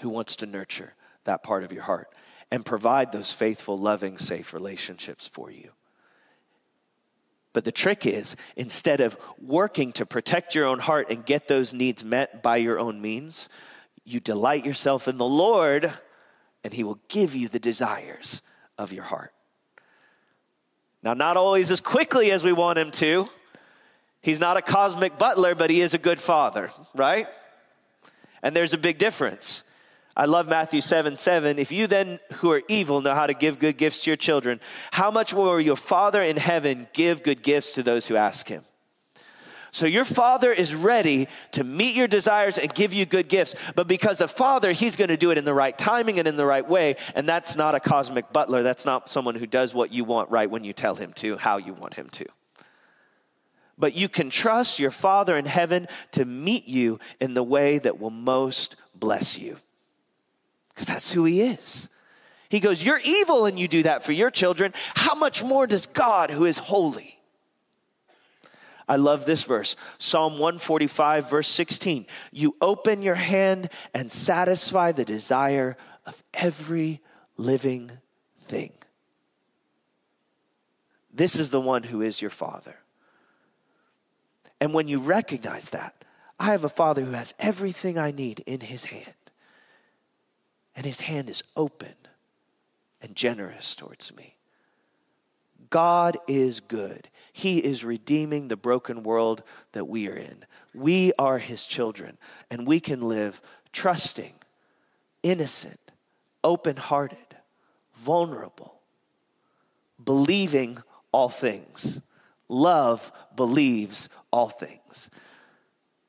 who 0.01 0.09
wants 0.09 0.37
to 0.37 0.45
nurture 0.45 0.93
that 1.23 1.43
part 1.43 1.63
of 1.63 1.71
your 1.71 1.83
heart 1.83 2.07
and 2.51 2.65
provide 2.65 3.11
those 3.11 3.31
faithful, 3.31 3.77
loving, 3.77 4.17
safe 4.17 4.53
relationships 4.53 5.27
for 5.27 5.49
you. 5.49 5.71
But 7.53 7.65
the 7.65 7.71
trick 7.71 8.05
is, 8.05 8.35
instead 8.55 9.01
of 9.01 9.17
working 9.41 9.91
to 9.93 10.05
protect 10.05 10.55
your 10.55 10.65
own 10.65 10.79
heart 10.79 11.09
and 11.09 11.25
get 11.25 11.47
those 11.47 11.73
needs 11.73 12.03
met 12.03 12.41
by 12.41 12.57
your 12.57 12.79
own 12.79 13.01
means, 13.01 13.49
you 14.05 14.19
delight 14.19 14.65
yourself 14.65 15.07
in 15.07 15.17
the 15.17 15.25
Lord, 15.25 15.91
and 16.63 16.73
He 16.73 16.83
will 16.83 16.99
give 17.09 17.35
you 17.35 17.47
the 17.47 17.59
desires 17.59 18.41
of 18.77 18.93
your 18.93 19.03
heart. 19.03 19.33
Now, 21.03 21.13
not 21.13 21.35
always 21.35 21.71
as 21.71 21.81
quickly 21.81 22.31
as 22.31 22.43
we 22.43 22.53
want 22.53 22.79
Him 22.79 22.91
to. 22.91 23.27
He's 24.21 24.39
not 24.39 24.55
a 24.55 24.61
cosmic 24.61 25.17
butler, 25.17 25.55
but 25.55 25.69
He 25.69 25.81
is 25.81 25.93
a 25.93 25.97
good 25.97 26.19
father, 26.19 26.71
right? 26.95 27.27
And 28.43 28.55
there's 28.55 28.73
a 28.73 28.77
big 28.77 28.97
difference. 28.97 29.63
I 30.15 30.25
love 30.25 30.47
Matthew 30.47 30.81
7 30.81 31.15
7. 31.15 31.57
If 31.57 31.71
you 31.71 31.87
then, 31.87 32.19
who 32.33 32.51
are 32.51 32.61
evil, 32.67 33.01
know 33.01 33.15
how 33.15 33.27
to 33.27 33.33
give 33.33 33.59
good 33.59 33.77
gifts 33.77 34.03
to 34.03 34.09
your 34.09 34.17
children, 34.17 34.59
how 34.91 35.09
much 35.09 35.33
will 35.33 35.59
your 35.59 35.77
Father 35.77 36.21
in 36.21 36.37
heaven 36.37 36.87
give 36.93 37.23
good 37.23 37.41
gifts 37.41 37.73
to 37.73 37.83
those 37.83 38.07
who 38.07 38.15
ask 38.15 38.47
him? 38.47 38.63
So 39.73 39.85
your 39.85 40.03
Father 40.03 40.51
is 40.51 40.75
ready 40.75 41.29
to 41.51 41.63
meet 41.63 41.95
your 41.95 42.09
desires 42.09 42.57
and 42.57 42.73
give 42.73 42.93
you 42.93 43.05
good 43.05 43.29
gifts. 43.29 43.55
But 43.73 43.87
because 43.87 44.19
of 44.19 44.29
Father, 44.29 44.73
He's 44.73 44.97
going 44.97 45.07
to 45.07 45.15
do 45.15 45.31
it 45.31 45.37
in 45.37 45.45
the 45.45 45.53
right 45.53 45.77
timing 45.77 46.19
and 46.19 46.27
in 46.27 46.35
the 46.35 46.45
right 46.45 46.67
way. 46.67 46.97
And 47.15 47.27
that's 47.27 47.55
not 47.55 47.73
a 47.73 47.79
cosmic 47.79 48.33
butler. 48.33 48.63
That's 48.63 48.85
not 48.85 49.07
someone 49.07 49.35
who 49.35 49.47
does 49.47 49.73
what 49.73 49.93
you 49.93 50.03
want 50.03 50.29
right 50.29 50.49
when 50.49 50.65
you 50.65 50.73
tell 50.73 50.95
him 50.95 51.13
to, 51.13 51.37
how 51.37 51.55
you 51.55 51.73
want 51.73 51.93
him 51.93 52.09
to 52.09 52.25
but 53.81 53.95
you 53.95 54.07
can 54.07 54.29
trust 54.29 54.79
your 54.79 54.91
Father 54.91 55.35
in 55.37 55.45
heaven 55.45 55.87
to 56.11 56.23
meet 56.23 56.67
you 56.67 56.99
in 57.19 57.33
the 57.33 57.43
way 57.43 57.79
that 57.79 57.99
will 57.99 58.11
most 58.11 58.75
bless 58.95 59.39
you 59.39 59.57
because 60.69 60.85
that's 60.85 61.11
who 61.11 61.25
he 61.25 61.41
is. 61.41 61.89
He 62.47 62.59
goes, 62.59 62.85
You're 62.85 63.01
evil 63.03 63.45
and 63.45 63.59
you 63.59 63.67
do 63.67 63.83
that 63.83 64.03
for 64.03 64.11
your 64.11 64.29
children. 64.29 64.71
How 64.95 65.15
much 65.15 65.43
more 65.43 65.65
does 65.65 65.87
God, 65.87 66.29
who 66.29 66.45
is 66.45 66.59
holy? 66.59 67.19
I 68.87 68.97
love 68.97 69.25
this 69.25 69.43
verse 69.43 69.75
Psalm 69.97 70.33
145, 70.33 71.29
verse 71.29 71.47
16. 71.47 72.05
You 72.31 72.55
open 72.61 73.01
your 73.01 73.15
hand 73.15 73.69
and 73.95 74.11
satisfy 74.11 74.91
the 74.91 75.05
desire 75.05 75.75
of 76.05 76.23
every 76.35 77.01
living 77.35 77.91
thing. 78.37 78.73
This 81.11 81.35
is 81.35 81.49
the 81.49 81.61
one 81.61 81.83
who 81.83 82.01
is 82.01 82.21
your 82.21 82.29
father. 82.29 82.80
And 84.61 84.73
when 84.73 84.87
you 84.87 84.99
recognize 84.99 85.71
that, 85.71 86.05
I 86.39 86.45
have 86.45 86.63
a 86.63 86.69
father 86.69 87.01
who 87.01 87.11
has 87.11 87.33
everything 87.39 87.97
I 87.97 88.11
need 88.11 88.39
in 88.45 88.61
his 88.61 88.85
hand 88.85 89.15
and 90.75 90.85
his 90.85 91.01
hand 91.01 91.29
is 91.29 91.43
open 91.55 91.93
and 93.01 93.15
generous 93.15 93.75
towards 93.75 94.15
me. 94.15 94.35
God 95.69 96.17
is 96.27 96.59
good. 96.59 97.09
He 97.33 97.59
is 97.59 97.85
redeeming 97.85 98.47
the 98.47 98.57
broken 98.57 99.03
world 99.03 99.43
that 99.71 99.87
we 99.87 100.09
are 100.09 100.15
in. 100.15 100.45
We 100.73 101.13
are 101.17 101.37
his 101.37 101.65
children, 101.65 102.17
and 102.49 102.67
we 102.67 102.79
can 102.79 103.01
live 103.01 103.41
trusting, 103.71 104.33
innocent, 105.23 105.79
open 106.43 106.75
hearted, 106.75 107.17
vulnerable, 107.93 108.79
believing 110.03 110.79
all 111.11 111.29
things. 111.29 112.01
Love 112.51 113.13
believes 113.37 114.09
all 114.29 114.49
things. 114.49 115.09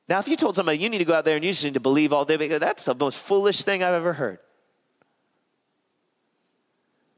Now, 0.09 0.19
if 0.19 0.27
you 0.27 0.35
told 0.35 0.55
somebody 0.55 0.77
you 0.77 0.89
need 0.89 0.97
to 0.97 1.05
go 1.05 1.13
out 1.13 1.23
there 1.23 1.37
and 1.37 1.45
you 1.45 1.51
just 1.51 1.63
need 1.63 1.75
to 1.75 1.79
believe 1.79 2.11
all 2.11 2.25
day, 2.25 2.35
that's 2.35 2.83
the 2.83 2.93
most 2.93 3.17
foolish 3.17 3.63
thing 3.63 3.81
I've 3.81 3.93
ever 3.93 4.11
heard. 4.11 4.39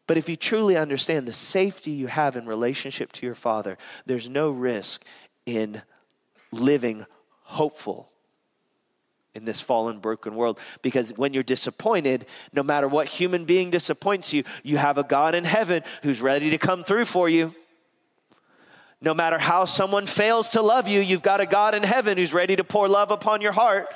But 0.05 0.17
if 0.17 0.29
you 0.29 0.35
truly 0.35 0.77
understand 0.77 1.27
the 1.27 1.33
safety 1.33 1.89
you 1.89 2.05
have 2.05 2.37
in 2.37 2.45
relationship 2.45 3.11
to 3.13 3.25
your 3.25 3.33
Father, 3.33 3.79
there's 4.05 4.29
no 4.29 4.51
risk 4.51 5.03
in 5.47 5.81
living 6.51 7.07
hopeful 7.41 8.11
in 9.33 9.43
this 9.43 9.59
fallen, 9.59 9.97
broken 9.97 10.35
world. 10.35 10.59
Because 10.83 11.11
when 11.17 11.33
you're 11.33 11.41
disappointed, 11.41 12.27
no 12.53 12.61
matter 12.61 12.87
what 12.87 13.07
human 13.07 13.45
being 13.45 13.71
disappoints 13.71 14.33
you, 14.33 14.43
you 14.61 14.77
have 14.77 14.99
a 14.99 15.03
God 15.03 15.33
in 15.33 15.45
heaven 15.45 15.81
who's 16.03 16.21
ready 16.21 16.51
to 16.51 16.59
come 16.59 16.83
through 16.83 17.05
for 17.05 17.27
you. 17.27 17.55
No 19.01 19.13
matter 19.13 19.37
how 19.37 19.65
someone 19.65 20.07
fails 20.07 20.51
to 20.51 20.61
love 20.61 20.87
you, 20.87 20.99
you've 20.99 21.21
got 21.21 21.41
a 21.41 21.45
God 21.45 21.75
in 21.75 21.83
heaven 21.83 22.17
who's 22.17 22.33
ready 22.33 22.55
to 22.55 22.63
pour 22.63 22.87
love 22.87 23.11
upon 23.11 23.41
your 23.41 23.51
heart 23.51 23.87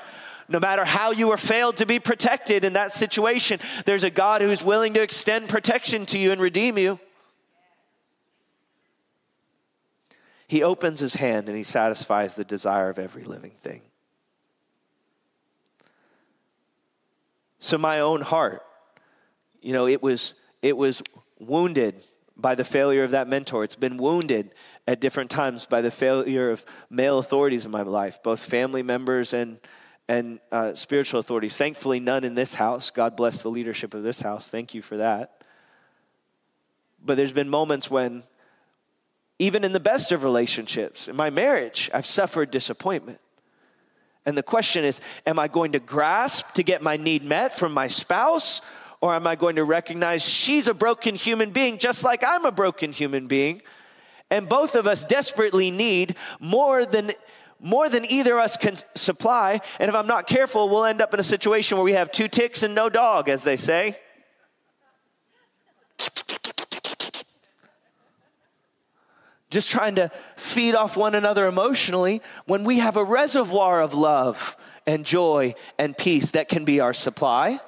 no 0.49 0.59
matter 0.59 0.83
how 0.83 1.11
you 1.11 1.27
were 1.27 1.37
failed 1.37 1.77
to 1.77 1.85
be 1.85 1.99
protected 1.99 2.65
in 2.65 2.73
that 2.73 2.91
situation, 2.91 3.59
there's 3.85 4.03
a 4.03 4.09
God 4.09 4.41
who's 4.41 4.63
willing 4.63 4.95
to 4.95 5.01
extend 5.01 5.47
protection 5.47 6.05
to 6.07 6.17
you 6.17 6.31
and 6.31 6.41
redeem 6.41 6.77
you. 6.77 6.99
He 10.47 10.63
opens 10.63 10.99
his 10.99 11.13
hand 11.13 11.47
and 11.47 11.55
he 11.55 11.63
satisfies 11.63 12.33
the 12.33 12.43
desire 12.43 12.89
of 12.89 12.97
every 12.97 13.23
living 13.23 13.51
thing. 13.51 13.83
So 17.59 17.77
my 17.77 17.99
own 17.99 18.21
heart, 18.21 18.65
you 19.61 19.73
know, 19.73 19.85
it 19.85 20.01
was 20.01 20.33
it 20.63 20.75
was 20.75 21.03
wounded 21.39 21.95
by 22.35 22.55
the 22.55 22.65
failure 22.65 23.03
of 23.03 23.11
that 23.11 23.27
mentor. 23.27 23.63
It's 23.63 23.75
been 23.75 23.97
wounded 23.97 24.51
at 24.89 24.99
different 24.99 25.29
times 25.29 25.67
by 25.67 25.81
the 25.81 25.91
failure 25.91 26.49
of 26.49 26.65
male 26.89 27.19
authorities 27.19 27.63
in 27.63 27.69
my 27.69 27.83
life, 27.83 28.23
both 28.23 28.39
family 28.39 28.81
members 28.81 29.33
and 29.33 29.59
and 30.07 30.39
uh, 30.51 30.73
spiritual 30.73 31.19
authorities. 31.19 31.55
Thankfully, 31.55 31.99
none 31.99 32.23
in 32.23 32.33
this 32.33 32.55
house. 32.55 32.89
God 32.89 33.15
bless 33.15 33.43
the 33.43 33.49
leadership 33.49 33.93
of 33.93 34.01
this 34.01 34.19
house. 34.21 34.49
Thank 34.49 34.73
you 34.73 34.81
for 34.81 34.97
that. 34.97 35.43
But 37.05 37.17
there's 37.17 37.31
been 37.31 37.49
moments 37.49 37.91
when, 37.91 38.23
even 39.37 39.63
in 39.63 39.73
the 39.73 39.79
best 39.79 40.11
of 40.11 40.23
relationships, 40.23 41.07
in 41.07 41.15
my 41.15 41.29
marriage, 41.29 41.91
I've 41.93 42.07
suffered 42.07 42.49
disappointment. 42.49 43.19
And 44.25 44.35
the 44.35 44.41
question 44.41 44.83
is 44.83 45.01
Am 45.27 45.37
I 45.37 45.47
going 45.47 45.73
to 45.73 45.79
grasp 45.79 46.53
to 46.53 46.63
get 46.63 46.81
my 46.81 46.97
need 46.97 47.23
met 47.23 47.53
from 47.53 47.75
my 47.75 47.89
spouse? 47.89 48.61
Or 49.01 49.13
am 49.13 49.27
I 49.27 49.35
going 49.35 49.57
to 49.57 49.63
recognize 49.63 50.27
she's 50.27 50.67
a 50.67 50.73
broken 50.73 51.13
human 51.13 51.51
being 51.51 51.77
just 51.77 52.03
like 52.03 52.23
I'm 52.25 52.45
a 52.45 52.51
broken 52.51 52.91
human 52.91 53.27
being? 53.27 53.61
And 54.31 54.47
both 54.47 54.75
of 54.75 54.87
us 54.87 55.05
desperately 55.05 55.71
need 55.71 56.15
more 56.39 56.85
than 56.85 57.11
more 57.61 57.89
than 57.89 58.09
either 58.09 58.37
of 58.37 58.45
us 58.45 58.55
can 58.55 58.75
supply. 58.95 59.59
And 59.79 59.89
if 59.89 59.95
I'm 59.95 60.07
not 60.07 60.27
careful, 60.27 60.69
we'll 60.69 60.85
end 60.85 61.01
up 61.01 61.13
in 61.13 61.19
a 61.19 61.23
situation 61.23 61.77
where 61.77 61.83
we 61.83 61.91
have 61.91 62.09
two 62.09 62.29
ticks 62.29 62.63
and 62.63 62.73
no 62.73 62.89
dog, 62.89 63.27
as 63.27 63.43
they 63.43 63.57
say. 63.57 63.97
Just 69.49 69.69
trying 69.71 69.95
to 69.95 70.09
feed 70.37 70.75
off 70.75 70.95
one 70.95 71.15
another 71.15 71.47
emotionally 71.47 72.21
when 72.45 72.63
we 72.63 72.79
have 72.79 72.97
a 72.97 73.03
reservoir 73.03 73.81
of 73.81 73.93
love 73.93 74.55
and 74.85 75.05
joy 75.05 75.55
and 75.77 75.97
peace 75.97 76.31
that 76.31 76.49
can 76.49 76.65
be 76.65 76.79
our 76.79 76.93
supply. 76.93 77.59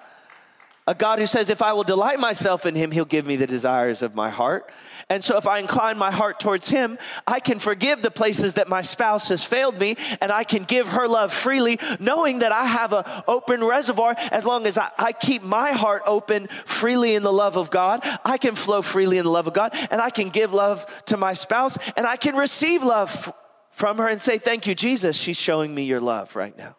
A 0.92 0.94
God 0.94 1.20
who 1.20 1.26
says, 1.26 1.50
if 1.50 1.62
I 1.62 1.72
will 1.72 1.86
delight 1.86 2.20
myself 2.20 2.66
in 2.66 2.76
him, 2.76 2.92
he'll 2.92 3.06
give 3.06 3.26
me 3.26 3.38
the 3.38 3.48
desires 3.48 4.02
of 4.02 4.14
my 4.14 4.30
heart. 4.30 4.70
And 5.10 5.24
so 5.24 5.38
if 5.38 5.48
I 5.48 5.60
incline 5.60 5.98
my 5.98 6.12
heart 6.12 6.38
towards 6.38 6.68
him, 6.68 6.98
I 7.26 7.40
can 7.40 7.60
forgive 7.60 8.02
the 8.02 8.12
places 8.12 8.56
that 8.56 8.68
my 8.68 8.82
spouse 8.82 9.30
has 9.30 9.42
failed 9.42 9.80
me 9.80 9.96
and 10.20 10.34
I 10.34 10.44
can 10.44 10.66
give 10.66 10.88
her 10.88 11.08
love 11.08 11.32
freely, 11.32 11.80
knowing 12.02 12.40
that 12.40 12.52
I 12.52 12.66
have 12.66 12.92
an 12.92 13.06
open 13.26 13.64
reservoir. 13.64 14.16
As 14.32 14.46
long 14.46 14.66
as 14.66 14.78
I, 14.78 14.92
I 14.98 15.14
keep 15.14 15.44
my 15.44 15.72
heart 15.72 16.02
open 16.06 16.48
freely 16.66 17.16
in 17.16 17.24
the 17.24 17.32
love 17.32 17.56
of 17.56 17.72
God, 17.72 18.02
I 18.26 18.38
can 18.38 18.56
flow 18.56 18.82
freely 18.82 19.18
in 19.18 19.24
the 19.24 19.32
love 19.32 19.48
of 19.48 19.54
God 19.54 19.74
and 19.92 20.02
I 20.02 20.10
can 20.10 20.28
give 20.28 20.54
love 20.54 20.86
to 21.06 21.16
my 21.16 21.32
spouse 21.32 21.78
and 21.96 22.06
I 22.06 22.18
can 22.18 22.36
receive 22.36 22.84
love 22.84 23.32
from 23.72 23.98
her 24.00 24.10
and 24.10 24.20
say, 24.20 24.40
Thank 24.40 24.68
you, 24.68 24.76
Jesus. 24.76 25.16
She's 25.16 25.40
showing 25.40 25.74
me 25.74 25.84
your 25.84 26.02
love 26.02 26.36
right 26.36 26.58
now 26.58 26.76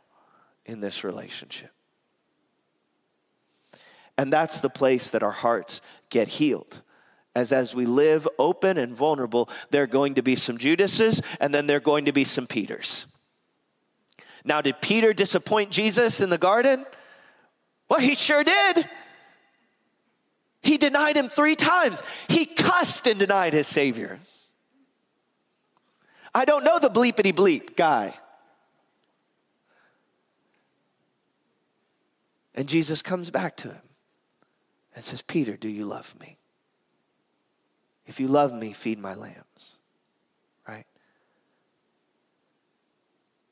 in 0.67 0.81
this 0.81 1.03
relationship. 1.03 1.71
And 4.19 4.33
that's 4.33 4.61
the 4.61 4.71
place 4.71 5.11
that 5.11 5.23
our 5.23 5.31
hearts 5.31 5.81
get 6.11 6.29
healed. 6.29 6.83
As 7.35 7.53
as 7.53 7.75
we 7.75 7.87
live 7.87 8.29
open 8.39 8.77
and 8.77 8.95
vulnerable, 8.95 9.49
there 9.71 9.83
are 9.83 9.87
going 9.87 10.15
to 10.15 10.23
be 10.23 10.37
some 10.37 10.59
Judases 10.59 11.23
and 11.41 11.55
then 11.55 11.67
there 11.67 11.79
are 11.79 11.81
going 11.81 12.05
to 12.05 12.13
be 12.13 12.25
some 12.25 12.47
Peters. 12.47 13.07
Now, 14.45 14.61
did 14.61 14.81
Peter 14.81 15.13
disappoint 15.13 15.71
Jesus 15.71 16.21
in 16.21 16.29
the 16.29 16.39
garden? 16.39 16.85
Well, 17.89 18.01
he 18.01 18.15
sure 18.15 18.45
did. 18.45 18.89
He 20.63 20.79
denied 20.79 21.17
him 21.17 21.29
three 21.29 21.57
times. 21.57 22.03
He 22.29 22.45
cussed 22.47 23.07
and 23.07 23.19
denied 23.19 23.53
his 23.53 23.67
Savior. 23.67 24.19
I 26.35 26.45
don't 26.45 26.65
know 26.65 26.79
the 26.79 26.91
bleepity 26.91 27.33
bleep 27.33 27.77
guy. 27.77 28.15
And 32.55 32.69
Jesus 32.69 33.01
comes 33.01 33.31
back 33.31 33.57
to 33.59 33.69
him 33.69 33.83
and 34.95 35.05
says, 35.05 35.23
Peter, 35.23 35.57
do 35.57 35.69
you 35.69 35.85
love 35.85 36.15
me? 36.21 36.39
If 38.07 38.21
you 38.21 38.29
love 38.29 38.53
me, 38.53 38.73
feed 38.73 38.99
my 38.99 39.15
lambs. 39.15 39.79
Right? 40.69 40.87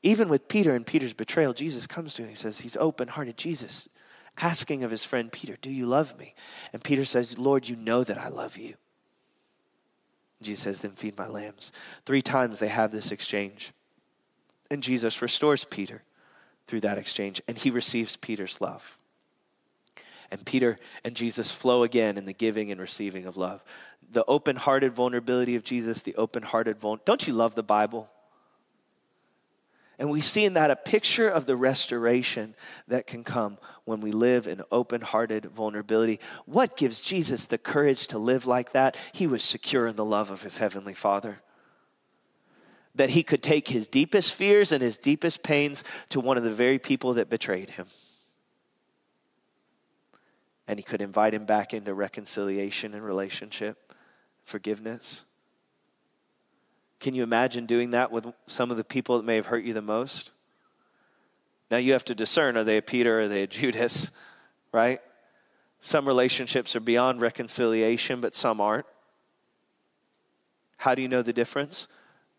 Even 0.03 0.29
with 0.29 0.47
Peter 0.47 0.75
and 0.75 0.85
Peter's 0.85 1.13
betrayal, 1.13 1.53
Jesus 1.53 1.87
comes 1.87 2.13
to 2.15 2.23
him. 2.23 2.29
He 2.29 2.35
says, 2.35 2.59
He's 2.59 2.77
open 2.77 3.07
hearted. 3.07 3.37
Jesus 3.37 3.87
asking 4.37 4.83
of 4.83 4.91
his 4.91 5.03
friend 5.03 5.31
Peter, 5.31 5.57
Do 5.61 5.71
you 5.71 5.85
love 5.85 6.17
me? 6.17 6.33
And 6.73 6.83
Peter 6.83 7.05
says, 7.05 7.37
Lord, 7.37 7.67
you 7.67 7.75
know 7.75 8.03
that 8.03 8.17
I 8.17 8.29
love 8.29 8.57
you. 8.57 8.75
Jesus 10.41 10.63
says, 10.63 10.79
Then 10.79 10.91
feed 10.91 11.17
my 11.17 11.27
lambs. 11.27 11.71
Three 12.05 12.21
times 12.21 12.59
they 12.59 12.67
have 12.67 12.91
this 12.91 13.11
exchange. 13.11 13.73
And 14.69 14.81
Jesus 14.81 15.21
restores 15.21 15.65
Peter 15.65 16.03
through 16.67 16.81
that 16.81 16.97
exchange, 16.97 17.41
and 17.47 17.57
he 17.57 17.69
receives 17.69 18.15
Peter's 18.15 18.61
love. 18.61 18.97
And 20.31 20.45
Peter 20.45 20.79
and 21.03 21.13
Jesus 21.13 21.51
flow 21.51 21.83
again 21.83 22.17
in 22.17 22.25
the 22.25 22.33
giving 22.33 22.71
and 22.71 22.79
receiving 22.79 23.25
of 23.25 23.35
love. 23.35 23.63
The 24.11 24.25
open 24.25 24.55
hearted 24.55 24.93
vulnerability 24.93 25.55
of 25.55 25.63
Jesus, 25.63 26.01
the 26.01 26.15
open 26.15 26.43
hearted 26.43 26.77
vulnerability. 26.77 27.03
Don't 27.05 27.27
you 27.27 27.33
love 27.33 27.55
the 27.55 27.63
Bible? 27.63 28.09
And 29.99 30.09
we 30.09 30.21
see 30.21 30.45
in 30.45 30.55
that 30.55 30.71
a 30.71 30.75
picture 30.75 31.29
of 31.29 31.45
the 31.45 31.55
restoration 31.55 32.55
that 32.87 33.05
can 33.05 33.23
come 33.23 33.59
when 33.85 34.01
we 34.01 34.11
live 34.11 34.47
in 34.47 34.63
open 34.71 35.01
hearted 35.01 35.45
vulnerability. 35.45 36.19
What 36.45 36.75
gives 36.75 37.01
Jesus 37.01 37.45
the 37.45 37.59
courage 37.59 38.07
to 38.07 38.17
live 38.17 38.47
like 38.47 38.73
that? 38.73 38.97
He 39.11 39.27
was 39.27 39.43
secure 39.43 39.85
in 39.85 39.97
the 39.97 40.03
love 40.03 40.31
of 40.31 40.41
his 40.41 40.57
heavenly 40.57 40.95
Father. 40.95 41.41
That 42.95 43.11
he 43.11 43.21
could 43.21 43.43
take 43.43 43.67
his 43.67 43.87
deepest 43.87 44.33
fears 44.33 44.71
and 44.71 44.81
his 44.81 44.97
deepest 44.97 45.43
pains 45.43 45.83
to 46.09 46.19
one 46.19 46.35
of 46.35 46.43
the 46.43 46.51
very 46.51 46.79
people 46.79 47.13
that 47.13 47.29
betrayed 47.29 47.69
him. 47.69 47.85
And 50.71 50.79
he 50.79 50.83
could 50.83 51.01
invite 51.01 51.33
him 51.33 51.43
back 51.43 51.73
into 51.73 51.93
reconciliation 51.93 52.93
and 52.93 53.03
relationship, 53.03 53.93
forgiveness. 54.45 55.25
Can 57.01 57.13
you 57.13 57.23
imagine 57.23 57.65
doing 57.65 57.91
that 57.91 58.09
with 58.09 58.27
some 58.47 58.71
of 58.71 58.77
the 58.77 58.85
people 58.85 59.17
that 59.17 59.25
may 59.25 59.35
have 59.35 59.47
hurt 59.47 59.65
you 59.65 59.73
the 59.73 59.81
most? 59.81 60.31
Now 61.69 61.75
you 61.75 61.91
have 61.91 62.05
to 62.05 62.15
discern 62.15 62.55
are 62.55 62.63
they 62.63 62.77
a 62.77 62.81
Peter 62.81 63.19
or 63.19 63.23
are 63.23 63.27
they 63.27 63.43
a 63.43 63.47
Judas, 63.47 64.13
right? 64.71 65.01
Some 65.81 66.07
relationships 66.07 66.73
are 66.73 66.79
beyond 66.79 67.19
reconciliation, 67.19 68.21
but 68.21 68.33
some 68.33 68.61
aren't. 68.61 68.85
How 70.77 70.95
do 70.95 71.01
you 71.01 71.09
know 71.09 71.21
the 71.21 71.33
difference? 71.33 71.89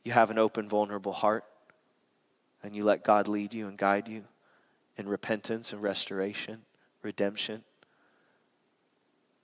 You 0.04 0.12
have 0.12 0.30
an 0.30 0.38
open, 0.38 0.70
vulnerable 0.70 1.12
heart, 1.12 1.44
and 2.62 2.74
you 2.74 2.82
let 2.82 3.04
God 3.04 3.28
lead 3.28 3.52
you 3.52 3.68
and 3.68 3.76
guide 3.76 4.08
you 4.08 4.24
in 4.96 5.06
repentance 5.06 5.74
and 5.74 5.82
restoration, 5.82 6.62
redemption. 7.02 7.62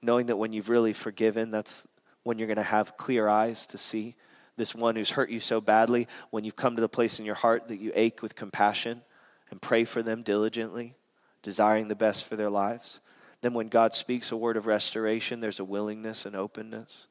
Knowing 0.01 0.27
that 0.27 0.37
when 0.37 0.53
you've 0.53 0.69
really 0.69 0.93
forgiven, 0.93 1.51
that's 1.51 1.87
when 2.23 2.39
you're 2.39 2.47
going 2.47 2.57
to 2.57 2.63
have 2.63 2.97
clear 2.97 3.29
eyes 3.29 3.67
to 3.67 3.79
see 3.79 4.15
this 4.57 4.75
one 4.75 4.97
who's 4.97 5.11
hurt 5.11 5.31
you 5.31 5.41
so 5.41 5.61
badly, 5.61 6.09
when 6.31 6.45
you've 6.45 6.57
come 6.57 6.75
to 6.75 6.81
the 6.81 6.89
place 6.89 7.19
in 7.19 7.25
your 7.25 7.37
heart 7.37 7.69
that 7.69 7.79
you 7.79 7.93
ache 7.95 8.23
with 8.23 8.35
compassion 8.35 9.03
and 9.51 9.63
pray 9.63 9.85
for 9.85 10.03
them 10.03 10.23
diligently, 10.23 10.97
desiring 11.43 11.89
the 11.89 11.95
best 11.95 12.25
for 12.25 12.37
their 12.37 12.51
lives, 12.51 13.01
then 13.41 13.55
when 13.55 13.69
God 13.69 13.95
speaks 13.95 14.33
a 14.33 14.37
word 14.37 14.57
of 14.57 14.67
restoration, 14.67 15.41
there's 15.41 15.61
a 15.61 15.65
willingness 15.65 16.27
and 16.27 16.35
openness. 16.35 17.07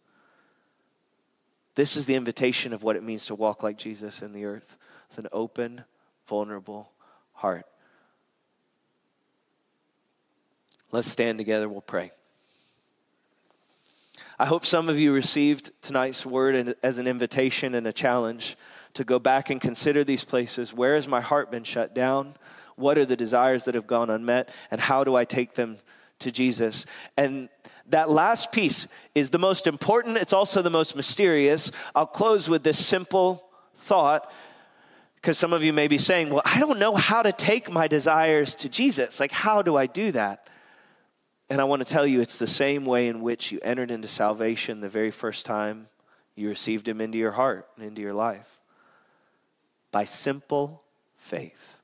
This 1.75 1.95
is 1.95 2.05
the 2.05 2.15
invitation 2.15 2.73
of 2.73 2.83
what 2.83 2.95
it 2.95 3.03
means 3.03 3.27
to 3.27 3.35
walk 3.35 3.63
like 3.63 3.77
Jesus 3.77 4.21
in 4.21 4.33
the 4.33 4.45
earth 4.45 4.77
with 5.09 5.19
an 5.19 5.27
open, 5.31 5.85
vulnerable 6.27 6.91
heart. 7.33 7.65
Let's 10.91 11.07
stand 11.07 11.37
together, 11.37 11.69
we'll 11.69 11.81
pray. 11.81 12.11
I 14.39 14.45
hope 14.45 14.65
some 14.67 14.87
of 14.87 14.99
you 14.99 15.13
received 15.13 15.71
tonight's 15.81 16.23
word 16.23 16.75
as 16.83 16.99
an 16.99 17.07
invitation 17.07 17.73
and 17.73 17.87
a 17.87 17.93
challenge 17.93 18.55
to 18.93 19.03
go 19.03 19.17
back 19.17 19.49
and 19.49 19.59
consider 19.59 20.03
these 20.03 20.23
places. 20.23 20.73
Where 20.73 20.93
has 20.93 21.07
my 21.07 21.21
heart 21.21 21.49
been 21.49 21.63
shut 21.63 21.95
down? 21.95 22.35
What 22.75 22.99
are 22.99 23.05
the 23.05 23.15
desires 23.15 23.65
that 23.65 23.73
have 23.73 23.87
gone 23.87 24.11
unmet? 24.11 24.49
And 24.69 24.79
how 24.79 25.03
do 25.03 25.15
I 25.15 25.25
take 25.25 25.55
them 25.55 25.77
to 26.19 26.31
Jesus? 26.31 26.85
And 27.17 27.49
that 27.87 28.11
last 28.11 28.51
piece 28.51 28.87
is 29.15 29.31
the 29.31 29.39
most 29.39 29.65
important, 29.65 30.17
it's 30.17 30.33
also 30.33 30.61
the 30.61 30.69
most 30.69 30.95
mysterious. 30.95 31.71
I'll 31.95 32.05
close 32.05 32.47
with 32.47 32.63
this 32.63 32.83
simple 32.83 33.49
thought 33.75 34.31
because 35.15 35.39
some 35.39 35.51
of 35.51 35.63
you 35.63 35.73
may 35.73 35.87
be 35.87 35.97
saying, 35.97 36.29
Well, 36.29 36.43
I 36.45 36.59
don't 36.59 36.77
know 36.77 36.95
how 36.95 37.23
to 37.23 37.31
take 37.31 37.71
my 37.71 37.87
desires 37.87 38.55
to 38.57 38.69
Jesus. 38.69 39.19
Like, 39.19 39.31
how 39.31 39.63
do 39.63 39.75
I 39.75 39.87
do 39.87 40.11
that? 40.11 40.47
And 41.49 41.61
I 41.61 41.63
want 41.63 41.85
to 41.85 41.91
tell 41.91 42.05
you, 42.05 42.19
it's 42.19 42.37
the 42.37 42.47
same 42.47 42.85
way 42.85 43.07
in 43.07 43.21
which 43.21 43.51
you 43.51 43.59
entered 43.61 43.89
into 43.89 44.07
salvation 44.07 44.81
the 44.81 44.89
very 44.89 45.11
first 45.11 45.45
time 45.45 45.87
you 46.35 46.49
received 46.49 46.87
Him 46.87 46.99
into 47.01 47.17
your 47.17 47.31
heart 47.31 47.67
and 47.75 47.85
into 47.85 48.01
your 48.01 48.13
life 48.13 48.59
by 49.91 50.03
simple 50.03 50.83
faith. 51.17 51.77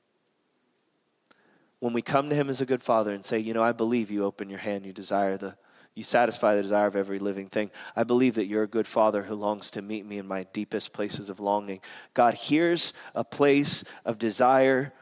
When 1.80 1.92
we 1.92 2.02
come 2.02 2.28
to 2.28 2.34
Him 2.34 2.50
as 2.50 2.60
a 2.60 2.66
good 2.66 2.82
Father 2.82 3.12
and 3.12 3.24
say, 3.24 3.38
You 3.38 3.54
know, 3.54 3.62
I 3.62 3.72
believe 3.72 4.10
you 4.10 4.24
open 4.24 4.50
your 4.50 4.58
hand, 4.58 4.84
you 4.84 4.92
desire 4.92 5.36
the 5.36 5.56
you 5.94 6.02
satisfy 6.02 6.56
the 6.56 6.62
desire 6.62 6.88
of 6.88 6.96
every 6.96 7.20
living 7.20 7.48
thing. 7.48 7.70
I 7.94 8.02
believe 8.02 8.34
that 8.34 8.46
you're 8.46 8.64
a 8.64 8.68
good 8.68 8.86
father 8.86 9.22
who 9.22 9.36
longs 9.36 9.70
to 9.72 9.82
meet 9.82 10.04
me 10.04 10.18
in 10.18 10.26
my 10.26 10.44
deepest 10.52 10.92
places 10.92 11.30
of 11.30 11.38
longing. 11.38 11.80
God, 12.14 12.34
here's 12.34 12.92
a 13.14 13.22
place 13.22 13.84
of 14.04 14.18
desire 14.18 14.92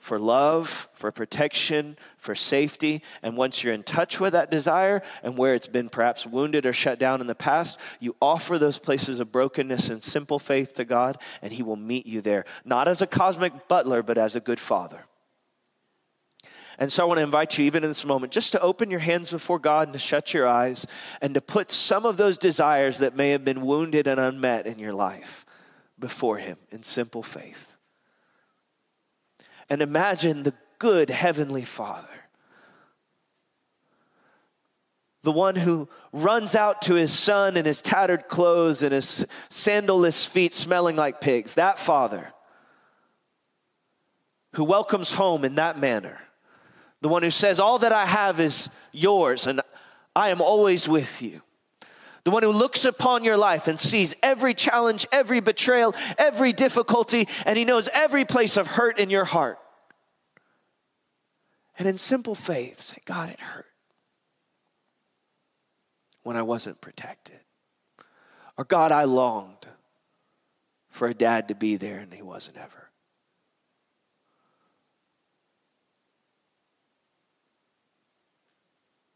for 0.00 0.18
love, 0.18 0.88
for 0.94 1.12
protection, 1.12 1.96
for 2.16 2.34
safety. 2.34 3.02
And 3.22 3.36
once 3.36 3.62
you're 3.62 3.74
in 3.74 3.82
touch 3.82 4.18
with 4.18 4.32
that 4.32 4.50
desire 4.50 5.02
and 5.22 5.36
where 5.36 5.54
it's 5.54 5.66
been 5.66 5.90
perhaps 5.90 6.26
wounded 6.26 6.66
or 6.66 6.72
shut 6.72 6.98
down 6.98 7.20
in 7.20 7.26
the 7.26 7.34
past, 7.34 7.78
you 8.00 8.16
offer 8.20 8.58
those 8.58 8.78
places 8.78 9.20
of 9.20 9.30
brokenness 9.30 9.90
and 9.90 10.02
simple 10.02 10.38
faith 10.38 10.74
to 10.74 10.84
God, 10.84 11.18
and 11.42 11.52
He 11.52 11.62
will 11.62 11.76
meet 11.76 12.06
you 12.06 12.22
there. 12.22 12.46
Not 12.64 12.88
as 12.88 13.02
a 13.02 13.06
cosmic 13.06 13.68
butler, 13.68 14.02
but 14.02 14.18
as 14.18 14.34
a 14.34 14.40
good 14.40 14.58
father. 14.58 15.04
And 16.78 16.90
so 16.90 17.04
I 17.04 17.06
want 17.06 17.18
to 17.18 17.24
invite 17.24 17.58
you, 17.58 17.66
even 17.66 17.84
in 17.84 17.90
this 17.90 18.06
moment, 18.06 18.32
just 18.32 18.52
to 18.52 18.60
open 18.62 18.90
your 18.90 19.00
hands 19.00 19.30
before 19.30 19.58
God 19.58 19.88
and 19.88 19.92
to 19.92 19.98
shut 19.98 20.32
your 20.32 20.48
eyes 20.48 20.86
and 21.20 21.34
to 21.34 21.42
put 21.42 21.70
some 21.70 22.06
of 22.06 22.16
those 22.16 22.38
desires 22.38 22.98
that 22.98 23.14
may 23.14 23.32
have 23.32 23.44
been 23.44 23.60
wounded 23.60 24.06
and 24.06 24.18
unmet 24.18 24.66
in 24.66 24.78
your 24.78 24.94
life 24.94 25.44
before 25.98 26.38
Him 26.38 26.56
in 26.70 26.82
simple 26.82 27.22
faith 27.22 27.69
and 29.70 29.80
imagine 29.80 30.42
the 30.42 30.54
good 30.78 31.08
Heavenly 31.08 31.64
Father. 31.64 32.06
The 35.22 35.32
one 35.32 35.54
who 35.54 35.88
runs 36.12 36.54
out 36.54 36.82
to 36.82 36.94
his 36.94 37.12
son 37.12 37.56
in 37.56 37.64
his 37.64 37.80
tattered 37.80 38.26
clothes 38.28 38.82
and 38.82 38.92
his 38.92 39.26
sandalless 39.48 40.26
feet 40.26 40.52
smelling 40.52 40.96
like 40.96 41.20
pigs. 41.20 41.54
That 41.54 41.78
father 41.78 42.32
who 44.54 44.64
welcomes 44.64 45.12
home 45.12 45.44
in 45.44 45.54
that 45.56 45.78
manner. 45.78 46.20
The 47.02 47.08
one 47.08 47.22
who 47.22 47.30
says, 47.30 47.60
All 47.60 47.78
that 47.78 47.92
I 47.92 48.06
have 48.06 48.40
is 48.40 48.68
yours, 48.92 49.46
and 49.46 49.60
I 50.14 50.30
am 50.30 50.40
always 50.40 50.88
with 50.88 51.22
you. 51.22 51.42
The 52.24 52.30
one 52.30 52.42
who 52.42 52.52
looks 52.52 52.84
upon 52.84 53.24
your 53.24 53.36
life 53.36 53.66
and 53.66 53.80
sees 53.80 54.14
every 54.22 54.52
challenge, 54.52 55.06
every 55.10 55.40
betrayal, 55.40 55.94
every 56.18 56.52
difficulty, 56.52 57.26
and 57.46 57.56
he 57.56 57.64
knows 57.64 57.88
every 57.94 58.24
place 58.24 58.56
of 58.56 58.66
hurt 58.66 58.98
in 58.98 59.08
your 59.10 59.24
heart. 59.24 59.58
And 61.78 61.88
in 61.88 61.96
simple 61.96 62.34
faith, 62.34 62.80
say, 62.80 62.98
God, 63.06 63.30
it 63.30 63.40
hurt 63.40 63.66
when 66.22 66.36
I 66.36 66.42
wasn't 66.42 66.80
protected. 66.80 67.40
Or, 68.58 68.64
God, 68.64 68.92
I 68.92 69.04
longed 69.04 69.66
for 70.90 71.08
a 71.08 71.14
dad 71.14 71.48
to 71.48 71.54
be 71.54 71.76
there 71.76 71.98
and 71.98 72.12
he 72.12 72.20
wasn't 72.20 72.58
ever. 72.58 72.90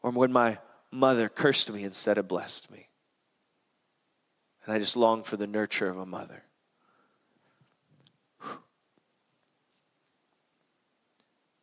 Or 0.00 0.10
when 0.10 0.32
my 0.32 0.58
mother 0.90 1.28
cursed 1.28 1.70
me 1.70 1.82
instead 1.84 2.16
of 2.16 2.28
blessed 2.28 2.70
me. 2.70 2.83
And 4.64 4.72
I 4.72 4.78
just 4.78 4.96
long 4.96 5.22
for 5.22 5.36
the 5.36 5.46
nurture 5.46 5.88
of 5.88 5.98
a 5.98 6.06
mother. 6.06 6.44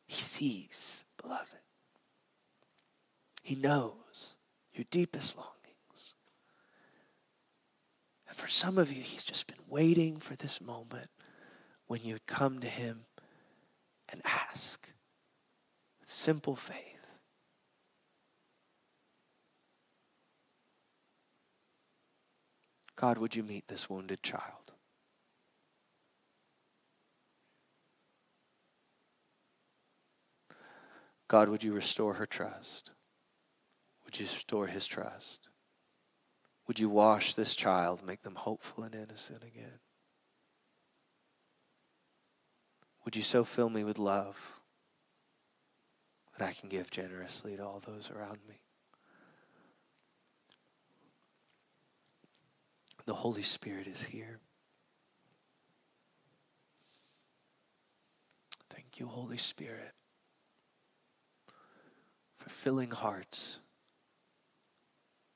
He 0.08 0.22
sees, 0.22 1.04
beloved. 1.22 1.48
He 3.42 3.56
knows 3.56 4.38
your 4.74 4.86
deepest 4.92 5.38
longings. 5.38 6.16
And 8.28 8.36
for 8.36 8.48
some 8.48 8.78
of 8.78 8.92
you, 8.92 9.02
He's 9.02 9.24
just 9.24 9.48
been 9.48 9.66
waiting 9.68 10.18
for 10.18 10.36
this 10.36 10.62
moment 10.62 11.08
when 11.88 12.02
you 12.04 12.14
would 12.14 12.28
come 12.28 12.60
to 12.60 12.68
Him 12.68 13.06
and 14.10 14.22
ask 14.26 14.90
with 16.02 16.10
simple 16.10 16.56
faith. 16.56 16.91
God, 23.02 23.18
would 23.18 23.36
you 23.36 23.42
meet 23.42 23.68
this 23.68 23.90
wounded 23.90 24.22
child? 24.22 24.74
God, 31.28 31.50
would 31.50 31.64
you 31.64 31.74
restore 31.74 32.14
her 32.14 32.28
trust? 32.28 32.92
Would 34.06 34.20
you 34.20 34.28
restore 34.28 34.68
his 34.68 34.86
trust? 34.86 35.50
Would 36.68 36.80
you 36.80 36.90
wash 36.90 37.34
this 37.34 37.56
child, 37.56 38.06
make 38.06 38.22
them 38.22 38.36
hopeful 38.36 38.84
and 38.84 38.94
innocent 38.94 39.44
again? 39.44 39.80
Would 43.04 43.16
you 43.16 43.24
so 43.24 43.44
fill 43.44 43.72
me 43.72 43.84
with 43.84 43.98
love 43.98 44.60
that 46.38 46.48
I 46.48 46.54
can 46.54 46.70
give 46.70 46.92
generously 46.92 47.58
to 47.58 47.66
all 47.66 47.82
those 47.84 48.12
around 48.12 48.42
me? 48.48 48.60
The 53.06 53.14
Holy 53.16 53.42
Spirit 53.42 53.88
is 53.88 54.04
here. 54.04 54.40
Thank 58.70 59.00
you, 59.00 59.08
Holy 59.08 59.38
Spirit, 59.38 59.92
for 62.38 62.50
filling 62.50 62.92
hearts 62.92 63.60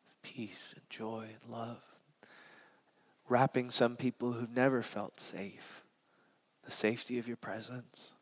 with 0.05 0.21
peace 0.21 0.73
and 0.75 0.89
joy 0.89 1.27
and 1.41 1.51
love, 1.51 1.83
wrapping 3.27 3.69
some 3.69 3.95
people 3.95 4.33
who've 4.33 4.55
never 4.55 4.81
felt 4.81 5.19
safe, 5.19 5.83
the 6.63 6.71
safety 6.71 7.17
of 7.17 7.27
your 7.27 7.37
presence. 7.37 8.13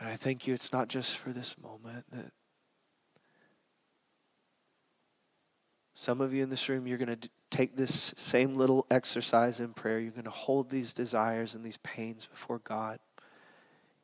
And 0.00 0.08
I 0.08 0.16
thank 0.16 0.46
you, 0.46 0.54
it's 0.54 0.72
not 0.72 0.88
just 0.88 1.16
for 1.16 1.30
this 1.30 1.56
moment 1.62 2.06
that 2.10 2.32
Some 5.94 6.20
of 6.20 6.32
you 6.32 6.42
in 6.42 6.50
this 6.50 6.68
room, 6.68 6.86
you're 6.86 6.98
going 6.98 7.16
to 7.16 7.28
take 7.50 7.76
this 7.76 8.14
same 8.16 8.54
little 8.54 8.86
exercise 8.90 9.60
in 9.60 9.74
prayer. 9.74 10.00
You're 10.00 10.12
going 10.12 10.24
to 10.24 10.30
hold 10.30 10.70
these 10.70 10.92
desires 10.92 11.54
and 11.54 11.64
these 11.64 11.76
pains 11.78 12.26
before 12.26 12.58
God. 12.60 12.98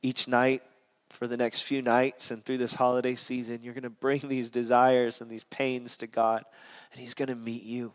Each 0.02 0.28
night, 0.28 0.62
for 1.08 1.26
the 1.26 1.36
next 1.36 1.62
few 1.62 1.80
nights 1.80 2.30
and 2.30 2.44
through 2.44 2.58
this 2.58 2.74
holiday 2.74 3.14
season, 3.14 3.60
you're 3.62 3.74
going 3.74 3.82
to 3.82 3.90
bring 3.90 4.20
these 4.28 4.50
desires 4.50 5.20
and 5.20 5.30
these 5.30 5.44
pains 5.44 5.98
to 5.98 6.06
God, 6.06 6.44
and 6.92 7.00
He's 7.00 7.14
going 7.14 7.28
to 7.28 7.34
meet 7.34 7.62
you. 7.62 7.92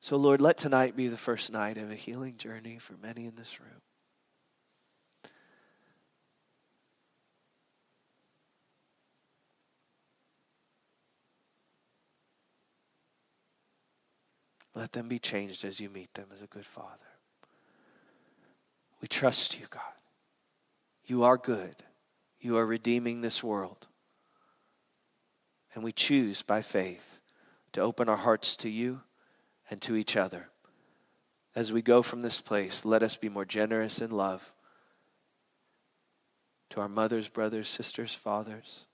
So, 0.00 0.16
Lord, 0.16 0.40
let 0.40 0.58
tonight 0.58 0.94
be 0.96 1.08
the 1.08 1.16
first 1.16 1.50
night 1.50 1.76
of 1.76 1.90
a 1.90 1.94
healing 1.94 2.36
journey 2.36 2.78
for 2.78 2.94
many 3.02 3.26
in 3.26 3.34
this 3.34 3.60
room. 3.60 3.80
Let 14.78 14.92
them 14.92 15.08
be 15.08 15.18
changed 15.18 15.64
as 15.64 15.80
you 15.80 15.90
meet 15.90 16.14
them 16.14 16.28
as 16.32 16.40
a 16.40 16.46
good 16.46 16.64
father. 16.64 17.10
We 19.00 19.08
trust 19.08 19.58
you, 19.58 19.66
God. 19.68 19.82
You 21.04 21.24
are 21.24 21.36
good. 21.36 21.82
You 22.38 22.56
are 22.58 22.64
redeeming 22.64 23.20
this 23.20 23.42
world. 23.42 23.88
And 25.74 25.82
we 25.82 25.90
choose 25.90 26.42
by 26.42 26.62
faith 26.62 27.20
to 27.72 27.80
open 27.80 28.08
our 28.08 28.18
hearts 28.18 28.54
to 28.58 28.68
you 28.68 29.00
and 29.68 29.82
to 29.82 29.96
each 29.96 30.16
other. 30.16 30.48
As 31.56 31.72
we 31.72 31.82
go 31.82 32.00
from 32.00 32.20
this 32.20 32.40
place, 32.40 32.84
let 32.84 33.02
us 33.02 33.16
be 33.16 33.28
more 33.28 33.44
generous 33.44 34.00
in 34.00 34.12
love 34.12 34.52
to 36.70 36.80
our 36.80 36.88
mothers, 36.88 37.28
brothers, 37.28 37.68
sisters, 37.68 38.14
fathers, 38.14 38.84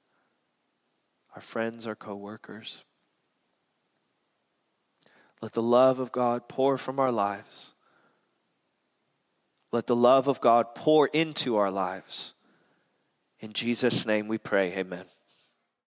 our 1.35 1.43
friends, 1.43 1.87
our 1.87 1.95
co 1.95 2.15
workers. 2.15 2.85
Let 5.45 5.53
the 5.53 5.63
love 5.63 5.99
of 5.99 6.11
God 6.11 6.49
pour 6.49 6.79
from 6.79 6.99
our 6.99 7.13
lives. 7.13 7.75
Let 9.73 9.87
the 9.87 9.95
love 9.95 10.27
of 10.27 10.41
God 10.41 10.75
pour 10.75 11.09
into 11.09 11.57
our 11.57 11.71
lives. 11.71 12.33
In 13.41 13.53
Jesus' 13.53 14.07
name 14.07 14.27
we 14.27 14.39
pray, 14.39 14.73
amen. 14.75 15.05